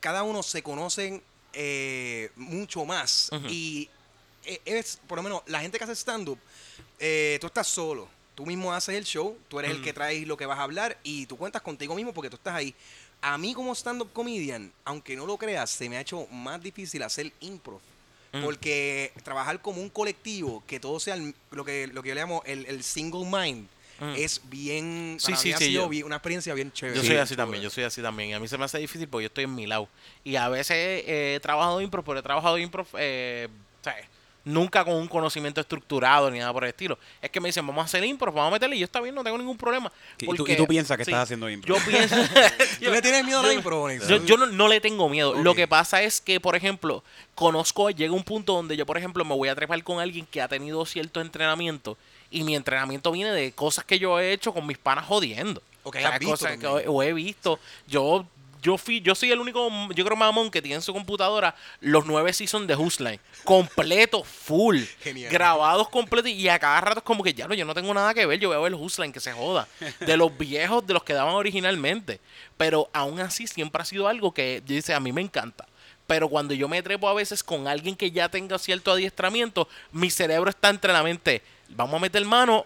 cada 0.00 0.22
uno 0.22 0.42
se 0.42 0.62
conocen 0.62 1.22
eh, 1.58 2.30
mucho 2.36 2.84
más. 2.84 3.30
Y 3.48 3.88
eh, 4.44 4.60
es, 4.64 5.00
por 5.08 5.16
lo 5.16 5.22
menos, 5.22 5.42
la 5.46 5.60
gente 5.60 5.78
que 5.78 5.84
hace 5.84 5.94
stand-up, 5.94 6.38
eh, 7.00 7.38
tú 7.40 7.46
estás 7.48 7.66
solo. 7.66 8.08
Tú 8.34 8.44
mismo 8.44 8.72
haces 8.72 8.94
el 8.96 9.04
show, 9.04 9.36
tú 9.48 9.58
eres 9.58 9.70
el 9.70 9.82
que 9.82 9.94
traes 9.94 10.26
lo 10.26 10.36
que 10.36 10.44
vas 10.44 10.58
a 10.58 10.62
hablar 10.64 10.98
y 11.02 11.24
tú 11.24 11.38
cuentas 11.38 11.62
contigo 11.62 11.94
mismo 11.94 12.12
porque 12.12 12.28
tú 12.28 12.36
estás 12.36 12.54
ahí. 12.54 12.74
A 13.22 13.38
mí 13.38 13.54
como 13.54 13.74
stand-up 13.74 14.12
comedian, 14.12 14.70
aunque 14.84 15.16
no 15.16 15.24
lo 15.24 15.38
creas, 15.38 15.70
se 15.70 15.88
me 15.88 15.96
ha 15.96 16.02
hecho 16.02 16.26
más 16.30 16.62
difícil 16.62 17.02
hacer 17.02 17.32
improv. 17.40 17.80
Mm. 18.32 18.42
Porque 18.42 19.12
trabajar 19.24 19.62
como 19.62 19.80
un 19.80 19.88
colectivo, 19.88 20.62
que 20.66 20.78
todo 20.78 21.00
sea 21.00 21.14
el- 21.14 21.34
lo 21.50 21.64
que, 21.64 21.86
lo 21.86 22.02
que 22.02 22.10
yo 22.10 22.14
le 22.14 22.20
llamo 22.20 22.42
el, 22.44 22.66
el 22.66 22.84
single 22.84 23.24
mind, 23.24 23.66
Mm. 23.98 24.12
es 24.16 24.40
bien, 24.44 25.16
Sí, 25.18 25.26
para 25.32 25.36
sí, 25.38 25.48
mí 25.48 25.54
ha 25.54 25.58
sí, 25.58 25.64
sido 25.66 25.82
yo- 25.84 25.88
bien- 25.88 26.04
una 26.06 26.16
experiencia 26.16 26.52
bien 26.54 26.70
chévere. 26.72 26.98
Yo 26.98 27.04
soy 27.04 27.16
así 27.16 27.34
también, 27.36 27.62
yo 27.62 27.70
soy 27.70 27.84
así 27.84 28.02
también. 28.02 28.30
Y 28.30 28.32
a 28.34 28.40
mí 28.40 28.46
se 28.48 28.58
me 28.58 28.64
hace 28.64 28.78
difícil 28.78 29.08
porque 29.08 29.24
yo 29.24 29.28
estoy 29.28 29.44
en 29.44 29.54
mi 29.54 29.66
lado. 29.66 29.88
Y 30.24 30.36
a 30.36 30.48
veces 30.48 30.76
eh, 31.06 31.34
he 31.36 31.40
trabajado 31.40 31.80
improv, 31.80 32.04
pero 32.04 32.18
he 32.18 32.22
trabajado 32.22 32.58
improv, 32.58 32.86
eh, 32.98 33.48
o 33.80 33.84
sea, 33.84 33.96
nunca 34.44 34.84
con 34.84 34.94
un 34.94 35.08
conocimiento 35.08 35.60
estructurado 35.60 36.30
ni 36.30 36.38
nada 36.38 36.52
por 36.52 36.62
el 36.62 36.68
estilo. 36.70 36.96
Es 37.20 37.30
que 37.30 37.40
me 37.40 37.48
dicen, 37.48 37.66
vamos 37.66 37.82
a 37.82 37.86
hacer 37.86 38.04
improv, 38.04 38.32
vamos 38.32 38.50
a 38.50 38.52
meterle 38.52 38.76
y 38.76 38.78
yo 38.78 38.84
está 38.84 39.00
bien, 39.00 39.12
no 39.14 39.24
tengo 39.24 39.36
ningún 39.38 39.56
problema. 39.56 39.90
¿Y 40.20 40.26
tú- 40.36 40.46
y 40.46 40.56
tú 40.56 40.66
piensas 40.68 40.96
que 40.96 41.04
sí, 41.04 41.10
estás 41.10 41.24
haciendo 41.24 41.50
improv? 41.50 41.78
Yo 41.78 41.84
pienso... 41.84 42.14
¿Tú 42.80 42.90
le 42.90 43.02
tienes 43.02 43.24
miedo 43.24 43.40
a 43.40 43.42
la 43.42 43.52
impro? 43.54 43.90
Yo, 44.06 44.24
yo 44.24 44.36
no, 44.36 44.46
no 44.46 44.68
le 44.68 44.80
tengo 44.80 45.08
miedo. 45.08 45.34
Lo 45.42 45.54
que 45.56 45.66
pasa 45.66 46.02
es 46.02 46.20
que, 46.20 46.38
por 46.38 46.54
ejemplo, 46.54 47.02
conozco, 47.34 47.90
llega 47.90 48.12
un 48.12 48.22
punto 48.22 48.52
donde 48.52 48.76
yo, 48.76 48.86
por 48.86 48.96
ejemplo, 48.98 49.24
me 49.24 49.34
voy 49.34 49.48
a 49.48 49.54
trepar 49.56 49.82
con 49.82 49.98
alguien 50.00 50.26
que 50.26 50.40
ha 50.40 50.46
tenido 50.48 50.84
cierto 50.86 51.20
entrenamiento 51.20 51.98
y 52.30 52.42
mi 52.42 52.54
entrenamiento 52.56 53.12
viene 53.12 53.30
de 53.32 53.52
cosas 53.52 53.84
que 53.84 53.98
yo 53.98 54.18
he 54.20 54.32
hecho 54.32 54.52
con 54.52 54.66
mis 54.66 54.78
panas 54.78 55.04
jodiendo. 55.06 55.62
O 55.82 55.90
que 55.90 55.98
O 55.98 56.00
sea, 56.02 56.18
cosas 56.18 56.52
que 56.56 56.58
también. 56.66 56.88
o- 56.88 56.92
o 56.92 57.02
he 57.02 57.12
visto. 57.12 57.58
Yo 57.86 58.26
yo 58.62 58.76
fui 58.78 59.00
yo 59.00 59.14
soy 59.14 59.30
el 59.30 59.38
único, 59.38 59.68
yo 59.94 60.04
creo, 60.04 60.16
mamón 60.16 60.50
que 60.50 60.60
tiene 60.60 60.76
en 60.76 60.82
su 60.82 60.92
computadora 60.92 61.54
los 61.80 62.04
nueve 62.06 62.32
seasons 62.32 62.66
de 62.66 62.74
Hustline. 62.74 63.20
Completo, 63.44 64.24
full. 64.24 64.80
Genial. 65.00 65.30
Grabados 65.30 65.88
completos 65.88 66.32
y 66.32 66.48
a 66.48 66.58
cada 66.58 66.80
rato 66.80 66.98
es 66.98 67.04
como 67.04 67.22
que 67.22 67.32
ya 67.32 67.46
no, 67.46 67.54
yo 67.54 67.64
no 67.64 67.74
tengo 67.74 67.94
nada 67.94 68.12
que 68.12 68.26
ver, 68.26 68.40
yo 68.40 68.50
veo 68.50 68.66
el 68.66 68.74
Hustline 68.74 69.12
que 69.12 69.20
se 69.20 69.32
joda. 69.32 69.68
De 70.00 70.16
los 70.16 70.36
viejos, 70.38 70.84
de 70.84 70.94
los 70.94 71.04
que 71.04 71.12
daban 71.12 71.34
originalmente. 71.34 72.18
Pero 72.56 72.90
aún 72.92 73.20
así 73.20 73.46
siempre 73.46 73.82
ha 73.82 73.84
sido 73.84 74.08
algo 74.08 74.32
que 74.34 74.60
dice, 74.66 74.94
a 74.94 75.00
mí 75.00 75.12
me 75.12 75.20
encanta. 75.20 75.66
Pero 76.06 76.28
cuando 76.28 76.54
yo 76.54 76.68
me 76.68 76.82
trepo 76.82 77.08
a 77.08 77.14
veces 77.14 77.42
con 77.42 77.66
alguien 77.66 77.96
que 77.96 78.10
ya 78.10 78.28
tenga 78.28 78.58
cierto 78.58 78.92
adiestramiento, 78.92 79.68
mi 79.92 80.10
cerebro 80.10 80.50
está 80.50 80.70
entre 80.70 80.92
la 80.92 81.02
mente, 81.02 81.42
vamos 81.70 81.94
a 81.96 82.00
meter 82.00 82.24
mano 82.24 82.64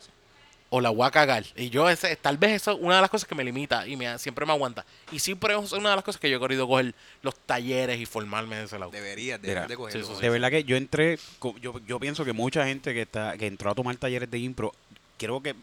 o 0.70 0.80
la 0.80 0.90
voy 0.90 1.06
a 1.06 1.10
cagar. 1.10 1.44
Y 1.56 1.68
yo, 1.68 1.90
ese, 1.90 2.14
tal 2.16 2.38
vez 2.38 2.52
eso 2.52 2.72
es 2.72 2.78
una 2.80 2.96
de 2.96 3.00
las 3.00 3.10
cosas 3.10 3.28
que 3.28 3.34
me 3.34 3.42
limita 3.42 3.86
y 3.86 3.96
me, 3.96 4.18
siempre 4.18 4.46
me 4.46 4.52
aguanta. 4.52 4.86
Y 5.10 5.18
siempre 5.18 5.54
es 5.54 5.72
una 5.72 5.90
de 5.90 5.96
las 5.96 6.04
cosas 6.04 6.20
que 6.20 6.30
yo 6.30 6.36
he 6.36 6.40
querido 6.40 6.66
coger 6.66 6.94
los 7.22 7.34
talleres 7.34 8.00
y 8.00 8.06
formarme 8.06 8.56
de 8.56 8.64
ese 8.64 8.78
lado. 8.78 8.90
Deberías, 8.92 9.42
deberías 9.42 9.68
de 9.68 9.76
cogerlo. 9.76 10.06
sí, 10.06 10.12
sí, 10.14 10.20
De 10.20 10.30
verdad 10.30 10.50
que 10.50 10.64
yo 10.64 10.76
entré, 10.76 11.18
yo, 11.60 11.80
yo 11.86 11.98
pienso 11.98 12.24
que 12.24 12.32
mucha 12.32 12.64
gente 12.66 12.94
que 12.94 13.02
está 13.02 13.36
que 13.36 13.46
entró 13.46 13.70
a 13.70 13.74
tomar 13.74 13.96
talleres 13.96 14.30
de 14.30 14.38
impro, 14.38 14.72
creo 15.18 15.42
que 15.42 15.54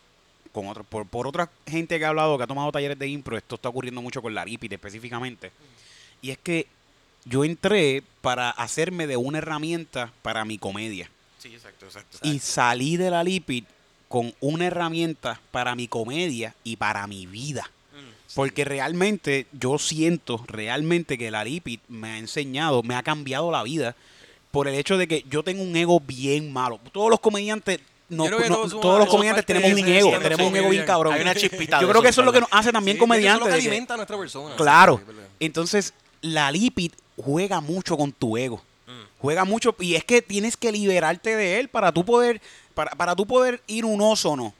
con 0.52 0.68
otro, 0.68 0.84
por, 0.84 1.08
por 1.08 1.26
otra 1.26 1.50
gente 1.66 1.98
que 1.98 2.06
ha 2.06 2.10
hablado, 2.10 2.38
que 2.38 2.44
ha 2.44 2.48
tomado 2.48 2.72
talleres 2.72 3.00
de 3.00 3.08
impro, 3.08 3.38
esto 3.38 3.56
está 3.56 3.70
ocurriendo 3.70 4.02
mucho 4.02 4.22
con 4.22 4.34
la 4.34 4.44
Lipid 4.44 4.74
específicamente. 4.74 5.52
Y 6.22 6.32
es 6.32 6.38
que 6.40 6.68
yo 7.26 7.44
entré 7.44 8.04
para 8.22 8.50
hacerme 8.50 9.08
de 9.08 9.18
una 9.18 9.40
herramienta 9.40 10.12
para 10.22 10.46
mi 10.46 10.58
comedia. 10.58 11.10
Sí, 11.38 11.50
exacto, 11.54 11.86
exacto. 11.86 12.20
Y 12.24 12.40
salí 12.40 12.98
de 12.98 13.10
la 13.12 13.24
Lipid 13.24 13.64
con 14.08 14.34
una 14.40 14.66
herramienta 14.68 15.40
para 15.52 15.76
mi 15.76 15.88
comedia 15.88 16.56
y 16.64 16.78
para 16.78 17.08
mi 17.08 17.26
vida. 17.26 17.70
Porque 18.36 18.66
realmente 18.66 19.48
yo 19.54 19.80
siento 19.80 20.44
realmente 20.48 21.18
que 21.18 21.32
la 21.32 21.44
Lipid 21.44 21.80
me 21.88 22.10
ha 22.10 22.18
enseñado, 22.18 22.84
me 22.84 22.96
ha 22.96 23.02
cambiado 23.02 23.52
la 23.52 23.64
vida 23.64 23.96
por 24.52 24.68
el 24.68 24.76
hecho 24.76 24.98
de 24.98 25.08
que 25.08 25.24
yo 25.30 25.44
tengo 25.44 25.64
un 25.64 25.76
ego 25.76 26.00
bien 26.00 26.52
malo. 26.52 26.80
Todos 26.92 27.10
los 27.10 27.20
comediantes, 27.20 27.80
no, 28.10 28.26
todos 28.30 29.00
los 29.00 29.08
comediantes 29.08 29.46
tenemos 29.46 29.72
un 29.72 29.88
ego, 29.88 30.20
tenemos 30.20 30.48
un 30.52 30.56
ego 30.56 30.70
bien 30.70 30.86
cabrón. 30.86 31.14
Hay 31.14 31.22
una 31.22 31.36
chispita 31.36 31.80
Yo 31.82 31.90
creo 31.90 32.02
que 32.02 32.10
eso, 32.10 32.22
es 32.22 32.26
lo 32.26 32.34
que 32.34 32.42
nos 32.42 32.50
hace 32.52 32.72
también 32.72 32.98
Sí, 32.98 33.00
porque 33.00 33.18
eso 33.18 33.40
comediantes. 33.40 33.48
es 33.48 33.54
lo 33.54 33.62
que 33.62 33.68
alimenta 33.70 33.94
a 33.94 33.98
nuestra 33.98 34.18
persona. 34.18 34.56
Claro. 34.56 35.02
Entonces, 35.40 35.94
la 36.22 36.52
Lipid 36.52 36.92
juega 37.18 37.60
mucho 37.62 37.98
con 37.98 38.12
tu 38.12 38.38
ego. 38.38 38.62
Juega 39.20 39.44
mucho 39.46 39.76
y 39.80 39.96
es 39.96 40.04
que 40.06 40.22
tienes 40.22 40.56
que 40.56 40.72
liberarte 40.72 41.36
de 41.36 41.60
él 41.60 41.70
para 41.70 41.92
tú 41.92 42.06
poder 42.06 42.40
para, 42.76 42.92
para 42.92 43.16
tú 43.16 43.26
poder 43.26 43.62
ir 43.68 43.84
un 43.84 44.00
oso 44.00 44.36
no 44.38 44.54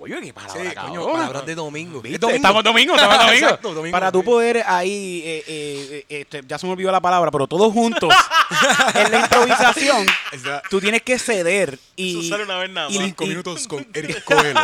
Oye, 0.00 0.20
qué 0.20 0.32
palabra, 0.34 0.60
Sí, 0.70 0.74
coño, 0.76 1.12
palabras 1.12 1.46
de 1.46 1.54
domingo. 1.54 2.02
Domingo. 2.02 2.28
Estamos 2.28 2.64
domingo, 2.64 2.94
estamos 2.96 3.18
domingo. 3.26 3.46
Exacto, 3.46 3.74
domingo. 3.74 3.92
Para 3.92 4.10
tú 4.10 4.24
poder 4.24 4.64
ahí, 4.66 5.22
eh, 5.24 5.44
eh, 5.46 5.88
eh, 6.08 6.20
este, 6.20 6.42
ya 6.48 6.58
se 6.58 6.66
me 6.66 6.72
olvidó 6.72 6.90
la 6.90 7.00
palabra, 7.00 7.30
pero 7.30 7.46
todos 7.46 7.72
juntos 7.72 8.12
en 8.94 9.12
la 9.12 9.20
improvisación, 9.20 10.04
tú 10.68 10.80
tienes 10.80 11.02
que 11.02 11.16
ceder 11.20 11.78
y 11.94 12.18
Eso 12.18 12.28
sale 12.30 12.42
una 12.44 12.58
vez 12.58 12.70
nada 12.70 12.88
y- 12.90 12.94
más. 12.94 13.02
y- 13.04 13.08
Cinco 13.08 13.26
minutos 13.26 13.68
con 13.68 13.86
Eric 13.94 14.24
Coelho. 14.24 14.60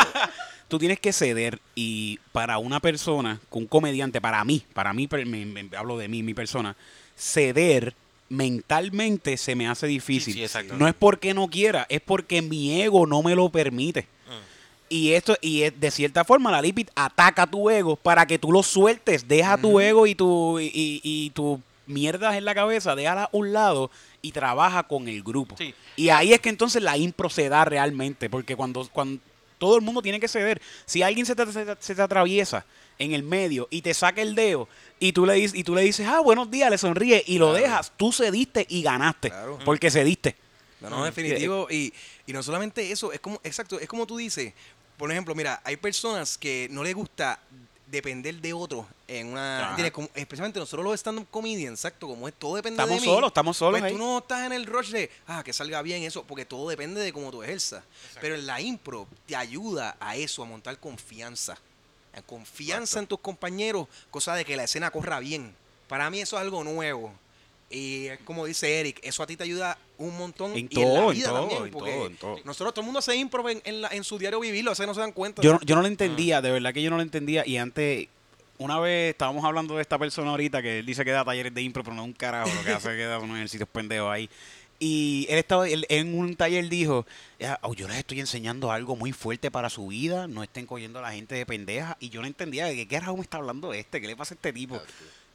Tú 0.72 0.78
tienes 0.78 0.98
que 0.98 1.12
ceder 1.12 1.60
y 1.74 2.18
para 2.32 2.56
una 2.56 2.80
persona, 2.80 3.38
con 3.50 3.62
un 3.62 3.68
comediante, 3.68 4.22
para 4.22 4.42
mí, 4.42 4.64
para 4.72 4.94
mí, 4.94 5.06
me- 5.26 5.44
me- 5.44 5.76
hablo 5.76 5.98
de 5.98 6.08
mí, 6.08 6.22
mi 6.22 6.32
persona, 6.32 6.74
ceder 7.14 7.94
mentalmente 8.30 9.36
se 9.36 9.54
me 9.54 9.68
hace 9.68 9.86
difícil. 9.86 10.32
Sí, 10.32 10.38
sí, 10.40 10.44
exacto. 10.44 10.74
no 10.78 10.88
es 10.88 10.94
porque 10.94 11.34
no 11.34 11.48
quiera, 11.48 11.84
es 11.90 12.00
porque 12.00 12.40
mi 12.40 12.80
ego 12.80 13.06
no 13.06 13.22
me 13.22 13.34
lo 13.34 13.50
permite. 13.50 14.06
Y 14.88 15.12
esto, 15.12 15.36
y 15.42 15.60
de 15.70 15.90
cierta 15.90 16.24
forma, 16.24 16.50
la 16.50 16.60
Lipid 16.60 16.88
ataca 16.94 17.46
tu 17.46 17.68
ego 17.70 17.96
para 17.96 18.26
que 18.26 18.38
tú 18.38 18.50
lo 18.52 18.62
sueltes. 18.62 19.26
Deja 19.26 19.56
tu 19.58 19.80
ego 19.80 20.06
y 20.06 20.14
tu, 20.14 20.58
y, 20.58 20.66
y, 20.66 21.00
y 21.02 21.30
tu 21.30 21.60
mierdas 21.86 22.34
en 22.36 22.44
la 22.44 22.54
cabeza, 22.54 22.94
déjala 22.94 23.24
a 23.24 23.28
un 23.32 23.52
lado 23.54 23.90
y 24.20 24.32
trabaja 24.32 24.82
con 24.82 25.08
el 25.08 25.22
grupo. 25.22 25.54
Sí. 25.58 25.74
Y 25.96 26.10
ahí 26.10 26.34
es 26.34 26.40
que 26.40 26.50
entonces 26.50 26.82
la 26.82 26.96
impro 26.98 27.30
se 27.30 27.48
da 27.48 27.64
realmente, 27.64 28.28
porque 28.28 28.54
cuando, 28.54 28.86
cuando 28.92 29.20
todo 29.62 29.76
el 29.76 29.82
mundo 29.82 30.02
tiene 30.02 30.18
que 30.18 30.26
ceder, 30.26 30.60
si 30.86 31.02
alguien 31.04 31.24
se 31.24 31.36
te, 31.36 31.46
se 31.52 31.64
te- 31.64 31.76
se 31.78 31.94
te 31.94 32.02
atraviesa 32.02 32.66
en 32.98 33.12
el 33.12 33.22
medio 33.22 33.68
y 33.70 33.80
te 33.80 33.94
saca 33.94 34.20
el 34.20 34.34
dedo 34.34 34.68
y 34.98 35.12
tú 35.12 35.24
le 35.24 35.34
dices, 35.34 35.56
y 35.56 35.62
tú 35.62 35.72
le 35.76 35.82
dices, 35.82 36.04
ah, 36.08 36.18
buenos 36.18 36.50
días, 36.50 36.68
le 36.68 36.78
sonríe 36.78 37.22
y 37.28 37.38
lo 37.38 37.52
dejas, 37.52 37.92
tú 37.96 38.10
cediste 38.12 38.66
y 38.68 38.82
ganaste, 38.82 39.30
Claro. 39.30 39.60
porque 39.64 39.88
cediste. 39.88 40.34
No, 40.80 40.90
no, 40.90 41.04
definitivo. 41.04 41.68
Y, 41.70 41.92
y 42.26 42.32
no 42.32 42.42
solamente 42.42 42.90
eso, 42.90 43.12
es 43.12 43.20
como, 43.20 43.40
exacto, 43.44 43.78
es 43.78 43.86
como 43.88 44.04
tú 44.04 44.16
dices. 44.16 44.52
Por 44.96 45.12
ejemplo, 45.12 45.32
mira, 45.36 45.60
hay 45.64 45.76
personas 45.76 46.36
que 46.36 46.66
no 46.72 46.82
les 46.82 46.94
gusta 46.96 47.38
depender 47.92 48.34
de 48.40 48.52
otros 48.52 48.84
en 49.06 49.28
una... 49.28 49.76
Especialmente 50.14 50.58
nosotros 50.58 50.84
los 50.84 50.94
stand-up 50.98 51.28
comedians, 51.30 51.78
exacto, 51.78 52.08
como 52.08 52.26
es 52.26 52.34
todo 52.34 52.56
depende 52.56 52.82
Estamos 52.82 53.00
de 53.00 53.06
mí. 53.06 53.12
solos, 53.14 53.28
estamos 53.28 53.56
solos 53.56 53.80
Pues 53.80 53.92
ahí. 53.92 53.96
tú 53.96 54.02
no 54.04 54.18
estás 54.18 54.46
en 54.46 54.52
el 54.52 54.66
rush 54.66 54.90
de, 54.90 55.10
ah, 55.28 55.42
que 55.44 55.52
salga 55.52 55.80
bien 55.82 56.02
eso, 56.02 56.24
porque 56.24 56.44
todo 56.44 56.68
depende 56.68 57.00
de 57.00 57.12
cómo 57.12 57.30
tú 57.30 57.42
ejerzas. 57.44 57.84
Pero 58.20 58.34
en 58.34 58.46
la 58.46 58.60
impro 58.60 59.06
te 59.26 59.36
ayuda 59.36 59.96
a 60.00 60.16
eso, 60.16 60.42
a 60.42 60.46
montar 60.46 60.78
confianza. 60.78 61.56
A 62.14 62.22
confianza 62.22 62.98
en 62.98 63.06
tus 63.06 63.20
compañeros, 63.20 63.86
cosa 64.10 64.34
de 64.34 64.44
que 64.44 64.56
la 64.56 64.64
escena 64.64 64.90
corra 64.90 65.20
bien. 65.20 65.54
Para 65.86 66.10
mí 66.10 66.20
eso 66.20 66.36
es 66.36 66.42
algo 66.42 66.64
nuevo. 66.64 67.12
Y 67.72 68.06
es 68.06 68.20
como 68.20 68.44
dice 68.46 68.80
Eric, 68.80 69.00
eso 69.02 69.22
a 69.22 69.26
ti 69.26 69.36
te 69.36 69.44
ayuda 69.44 69.78
un 69.98 70.16
montón. 70.18 70.52
En 70.52 70.68
y 70.70 70.80
en 70.82 70.88
la 70.94 71.00
todo, 71.00 71.12
en 71.12 71.22
todo, 71.22 71.40
también, 71.40 71.62
en 71.64 71.70
porque 71.72 71.90
todo, 71.92 72.06
en 72.06 72.16
todo. 72.16 72.38
Nosotros, 72.44 72.74
todo 72.74 72.82
el 72.82 72.86
mundo 72.86 72.98
hace 72.98 73.16
impro 73.16 73.48
en, 73.48 73.60
en 73.64 73.80
la- 73.80 73.88
en 73.88 74.04
su 74.04 74.18
diario 74.18 74.38
vivirlo, 74.40 74.72
o 74.72 74.74
sea, 74.74 74.86
no 74.86 74.94
se 74.94 75.00
dan 75.00 75.12
cuenta. 75.12 75.40
Yo, 75.42 75.54
no- 75.54 75.60
yo 75.62 75.74
no 75.74 75.80
lo 75.82 75.88
entendía, 75.88 76.40
de 76.42 76.50
verdad 76.50 76.72
que 76.74 76.82
yo 76.82 76.90
no 76.90 76.96
lo 76.96 77.02
entendía. 77.02 77.46
Y 77.46 77.56
antes, 77.56 78.08
una 78.58 78.78
vez 78.78 79.10
estábamos 79.12 79.44
hablando 79.44 79.74
de 79.76 79.82
esta 79.82 79.98
persona 79.98 80.30
ahorita 80.30 80.60
que 80.62 80.80
él 80.80 80.86
dice 80.86 81.04
que 81.04 81.10
da 81.12 81.24
talleres 81.24 81.54
de 81.54 81.62
impro, 81.62 81.82
pero 81.82 81.96
no 81.96 82.02
es 82.02 82.06
un 82.08 82.12
carajo, 82.14 82.50
lo 82.54 82.62
que 82.62 82.70
hace 82.72 82.90
es 82.90 82.96
que 82.96 83.04
da 83.04 83.18
unos 83.18 83.36
ejercicios 83.36 83.68
pendejos 83.68 84.10
ahí. 84.12 84.28
Y 84.78 85.26
él 85.30 85.38
estaba 85.38 85.68
él- 85.68 85.86
en 85.88 86.18
un 86.18 86.34
taller 86.34 86.68
dijo, 86.68 87.06
"Ya, 87.38 87.56
oh, 87.62 87.72
yo 87.72 87.86
les 87.86 87.98
estoy 87.98 88.18
enseñando 88.18 88.72
algo 88.72 88.96
muy 88.96 89.12
fuerte 89.12 89.48
para 89.50 89.70
su 89.70 89.86
vida, 89.86 90.26
no 90.26 90.42
estén 90.42 90.66
cogiendo 90.66 90.98
a 90.98 91.02
la 91.02 91.12
gente 91.12 91.36
de 91.36 91.46
pendeja. 91.46 91.96
Y 92.00 92.08
yo 92.08 92.20
no 92.20 92.26
entendía 92.26 92.66
de 92.66 92.74
qué 92.74 92.88
carajo 92.88 93.14
me 93.16 93.22
está 93.22 93.36
hablando 93.36 93.72
este, 93.72 94.00
qué 94.00 94.08
le 94.08 94.16
pasa 94.16 94.34
a 94.34 94.36
este 94.36 94.52
tipo. 94.52 94.80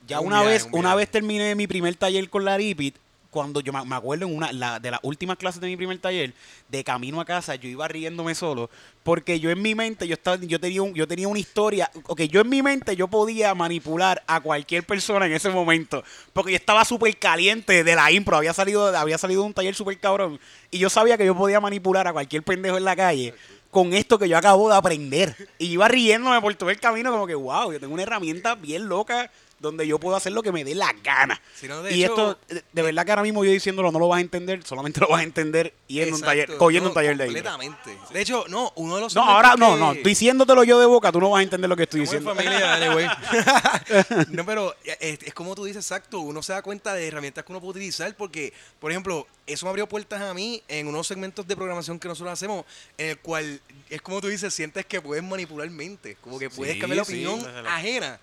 Ya 0.08 0.20
un 0.20 0.28
una 0.28 0.42
viaje, 0.42 0.54
vez, 0.54 0.64
un 0.66 0.80
una 0.80 0.82
viaje. 0.90 0.98
vez 0.98 1.10
terminé 1.12 1.56
mi 1.56 1.68
primer 1.68 1.96
taller 1.96 2.30
con 2.30 2.46
la 2.46 2.58
Ripit, 2.58 2.96
cuando 3.30 3.60
yo 3.60 3.74
me 3.74 3.84
me 3.86 3.96
acuerdo 3.96 4.26
en 4.26 4.36
una 4.36 4.52
la- 4.54 4.80
de 4.80 4.90
las 4.90 5.00
últimas 5.04 5.38
clases 5.38 5.60
de 5.62 5.68
mi 5.68 5.76
primer 5.76 6.00
taller, 6.00 6.34
de 6.70 6.84
camino 6.84 7.20
a 7.20 7.26
casa, 7.26 7.56
yo 7.56 7.68
iba 7.70 7.88
riéndome 7.88 8.34
solo, 8.34 8.70
porque 9.04 9.40
yo 9.40 9.50
en 9.50 9.62
mi 9.62 9.76
mente, 9.76 10.08
yo 10.08 10.14
estaba, 10.14 10.38
yo 10.38 10.60
tenía 10.60 10.82
un, 10.82 10.94
yo 10.94 11.08
tenía 11.08 11.28
una 11.28 11.38
historia, 11.40 11.92
ok, 12.06 12.22
yo 12.22 12.42
en 12.42 12.50
mi 12.50 12.64
mente 12.64 12.96
yo 12.96 13.08
podía 13.10 13.54
manipular 13.54 14.24
a 14.28 14.40
cualquier 14.40 14.84
persona 14.86 15.26
en 15.26 15.34
ese 15.34 15.50
momento, 15.50 16.04
porque 16.34 16.52
yo 16.52 16.58
estaba 16.58 16.84
súper 16.86 17.16
caliente 17.18 17.84
de 17.84 17.96
la 17.96 18.10
impro, 18.12 18.38
había 18.38 18.54
salido, 18.54 18.96
había 18.98 19.18
salido 19.18 19.42
de 19.42 19.48
un 19.48 19.54
taller 19.54 19.76
súper 19.76 20.00
cabrón, 20.00 20.40
y 20.72 20.80
yo 20.80 20.90
sabía 20.90 21.18
que 21.18 21.26
yo 21.26 21.36
podía 21.36 21.60
manipular 21.60 22.08
a 22.08 22.14
cualquier 22.14 22.44
pendejo 22.44 22.78
en 22.78 22.86
la 22.86 22.96
calle 22.96 23.34
con 23.70 23.94
esto 23.94 24.18
que 24.18 24.30
yo 24.30 24.38
acabo 24.38 24.70
de 24.70 24.78
aprender. 24.78 25.36
Y 25.60 25.66
iba 25.68 25.88
riéndome 25.90 26.40
por 26.42 26.56
todo 26.56 26.70
el 26.70 26.80
camino 26.80 27.12
como 27.12 27.28
que, 27.28 27.36
wow, 27.36 27.74
yo 27.74 27.80
tengo 27.80 27.94
una 27.94 28.04
herramienta 28.04 28.56
bien 28.56 28.88
loca 28.88 29.30
donde 29.60 29.88
yo 29.88 30.00
puedo 30.00 30.16
hacer 30.16 30.32
lo 30.34 30.44
que 30.44 30.52
me 30.52 30.64
dé 30.64 30.76
la 30.76 30.94
gana. 31.04 31.42
Si 31.56 31.68
no, 31.68 31.82
de 31.82 31.96
y 31.96 32.04
hecho- 32.04 32.38
esto, 32.48 32.64
de- 32.74 32.82
verdad 32.82 33.06
que 33.06 33.12
ahora 33.12 33.24
mismo 33.24 33.44
yo 33.44 33.52
diciéndolo 33.52 33.92
no 33.92 34.00
lo 34.00 34.08
vas 34.08 34.20
a 34.20 34.22
entender, 34.22 34.64
solamente 34.66 35.00
lo 35.02 35.08
vas 35.08 35.22
a 35.22 35.24
entender 35.24 35.74
yendo 35.88 36.16
a 36.16 36.18
un 36.18 36.24
Exacto, 36.24 36.26
taller, 36.46 36.58
cogiendo 36.58 36.84
no, 36.86 36.92
un 36.92 36.94
taller 36.94 37.18
de 37.18 37.28
impro. 37.28 37.44
Completamente. 37.52 38.14
De 38.14 38.22
hecho, 38.22 38.46
no, 38.50 38.72
uno 38.76 38.96
de 38.96 39.02
los 39.02 39.16
No, 39.16 39.24
ahora 39.24 39.56
no, 39.58 39.76
no, 39.78 39.94
diciéndotelo 39.96 40.64
yo 40.64 40.80
de 40.80 40.86
boca, 40.86 41.12
tú 41.12 41.20
no 41.20 41.30
vas 41.32 41.40
a 41.40 41.44
entender 41.44 41.70
lo 41.70 41.76
que 41.76 41.84
estoy 41.84 42.02
diciendo. 42.02 42.34
familia, 42.36 42.78
no, 44.30 44.46
pero 44.46 44.76
es, 45.00 45.20
es 45.24 45.34
como 45.34 45.56
tú 45.56 45.66
dices, 45.66 45.84
exacto. 45.86 46.20
Uno 46.20 46.42
se 46.44 46.54
da 46.54 46.62
cuenta 46.62 46.94
de 46.94 47.08
herramientas 47.08 47.44
que 47.44 47.52
uno 47.52 47.60
puede 47.60 47.72
utilizar 47.72 48.16
porque, 48.16 48.54
por 48.80 48.92
ejemplo, 48.92 49.28
eso 49.46 49.66
me 49.66 49.70
abrió 49.70 49.88
puertas 49.88 50.22
a 50.22 50.34
mí 50.34 50.62
en 50.68 50.88
unos 50.88 51.08
segmentos 51.08 51.48
de 51.48 51.56
programación 51.56 52.00
que 52.00 52.08
nosotros 52.08 52.34
hacemos, 52.34 52.66
en 52.98 53.10
el 53.12 53.18
cual 53.20 53.60
es 53.90 54.02
como 54.02 54.22
tú 54.22 54.28
dices, 54.28 54.54
sientes 54.54 54.86
que 54.86 55.02
puedes 55.02 55.24
manipular 55.24 55.70
mente, 55.70 56.18
como 56.22 56.38
que 56.40 56.50
puedes 56.50 56.76
Sí, 56.76 56.80
cambiar 56.82 56.98
la 56.98 57.06
sí, 57.06 57.26
opinión 57.26 57.68
ajena. 57.68 58.20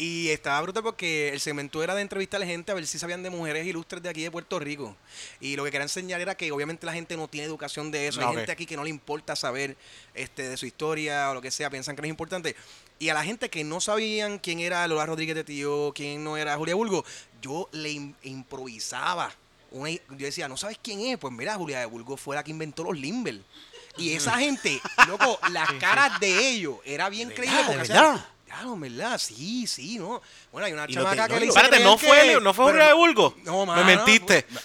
Y 0.00 0.28
estaba 0.28 0.60
brutal 0.60 0.84
porque 0.84 1.30
el 1.30 1.40
segmento 1.40 1.82
era 1.82 1.92
de 1.92 2.02
entrevistar 2.02 2.38
a 2.38 2.44
la 2.44 2.46
gente 2.46 2.70
a 2.70 2.74
ver 2.76 2.86
si 2.86 3.00
sabían 3.00 3.20
de 3.24 3.30
mujeres 3.30 3.66
ilustres 3.66 4.00
de 4.00 4.08
aquí 4.08 4.22
de 4.22 4.30
Puerto 4.30 4.60
Rico. 4.60 4.96
Y 5.40 5.56
lo 5.56 5.64
que 5.64 5.72
quería 5.72 5.82
enseñar 5.82 6.20
era 6.20 6.36
que 6.36 6.52
obviamente 6.52 6.86
la 6.86 6.92
gente 6.92 7.16
no 7.16 7.26
tiene 7.26 7.48
educación 7.48 7.90
de 7.90 8.06
eso. 8.06 8.20
No, 8.20 8.28
Hay 8.28 8.32
ok. 8.34 8.38
gente 8.38 8.52
aquí 8.52 8.64
que 8.64 8.76
no 8.76 8.84
le 8.84 8.90
importa 8.90 9.34
saber 9.34 9.76
este, 10.14 10.48
de 10.48 10.56
su 10.56 10.66
historia 10.66 11.30
o 11.30 11.34
lo 11.34 11.42
que 11.42 11.50
sea, 11.50 11.68
piensan 11.68 11.96
que 11.96 12.02
no 12.02 12.06
es 12.06 12.10
importante. 12.10 12.54
Y 13.00 13.08
a 13.08 13.14
la 13.14 13.24
gente 13.24 13.48
que 13.50 13.64
no 13.64 13.80
sabían 13.80 14.38
quién 14.38 14.60
era 14.60 14.86
Lola 14.86 15.04
Rodríguez 15.06 15.34
de 15.34 15.42
Tío, 15.42 15.92
quién 15.94 16.22
no 16.22 16.36
era 16.36 16.56
Julia 16.56 16.76
Bulgo, 16.76 17.04
yo 17.42 17.68
le 17.72 17.90
im- 17.90 18.14
improvisaba. 18.22 19.32
Una, 19.72 19.90
yo 19.90 19.98
decía, 20.16 20.46
¿no 20.48 20.56
sabes 20.56 20.78
quién 20.80 21.00
es? 21.00 21.18
Pues 21.18 21.32
mira, 21.34 21.54
Julia 21.56 21.80
de 21.80 21.86
Bulgo 21.86 22.16
fue 22.16 22.36
la 22.36 22.44
que 22.44 22.52
inventó 22.52 22.84
los 22.84 22.96
Limber. 22.96 23.40
Y 23.96 24.12
esa 24.12 24.38
gente, 24.38 24.80
loco, 25.08 25.40
las 25.50 25.72
caras 25.74 26.20
de 26.20 26.50
ellos 26.50 26.76
era 26.84 27.08
bien 27.08 27.30
creíble. 27.30 27.82
De 28.48 28.54
hacían- 28.54 28.56
verdad. 28.56 28.58
Claro, 28.58 28.74
en 28.74 28.80
verdad, 28.80 29.18
sí, 29.18 29.66
sí, 29.66 29.98
¿no? 29.98 30.20
Bueno, 30.50 30.66
hay 30.66 30.72
una 30.72 30.86
Y 30.88 30.94
chamaca 30.94 31.22
de- 31.22 31.28
que 31.28 31.34
no, 31.34 31.40
le 31.40 31.46
y 31.46 31.48
hizo 31.50 31.58
Espérate, 31.58 31.84
¿no 31.84 31.98
fue, 31.98 32.20
que-? 32.22 32.40
¿no 32.40 32.54
fue 32.54 32.64
Julia 32.66 32.86
de 32.88 32.92
Bulgo? 32.94 33.34
No, 33.44 33.60
Me 33.60 33.66
mano, 33.66 33.84
mentiste. 33.84 34.46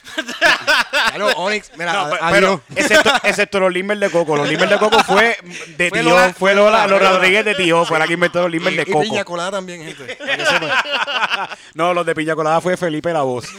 Claro, 1.13 1.27
Onyx, 1.38 1.71
mira, 1.77 1.93
No, 1.93 2.09
pero 2.31 2.61
excepto, 2.75 3.11
excepto 3.23 3.59
los 3.59 3.71
Limber 3.71 3.97
de 3.99 4.09
Coco. 4.09 4.36
Los 4.36 4.47
Limber 4.49 4.67
de 4.69 4.77
Coco 4.79 5.03
fue 5.03 5.38
de 5.77 5.89
Fue 5.89 5.99
tío, 5.99 6.09
Lola- 6.09 6.34
fue 6.34 6.55
Lola, 6.55 6.88
Lola, 6.88 7.03
los. 7.09 7.17
Rodríguez 7.17 7.45
de 7.45 7.55
tío, 7.55 7.86
fue 7.86 7.99
la 7.99 8.07
que 8.07 8.13
inventó 8.13 8.41
los 8.41 8.49
Limber 8.51 8.73
y, 8.73 8.77
de 8.77 8.81
y 8.84 8.86
Coco. 8.91 9.01
piña 9.03 9.23
colada 9.25 9.51
también, 9.51 9.84
gente. 9.84 10.17
No, 11.75 11.93
los 11.93 12.05
de 12.05 12.15
Piña 12.15 12.36
Colada 12.36 12.61
fue 12.61 12.77
Felipe 12.77 13.11
la 13.11 13.21
voz. 13.23 13.45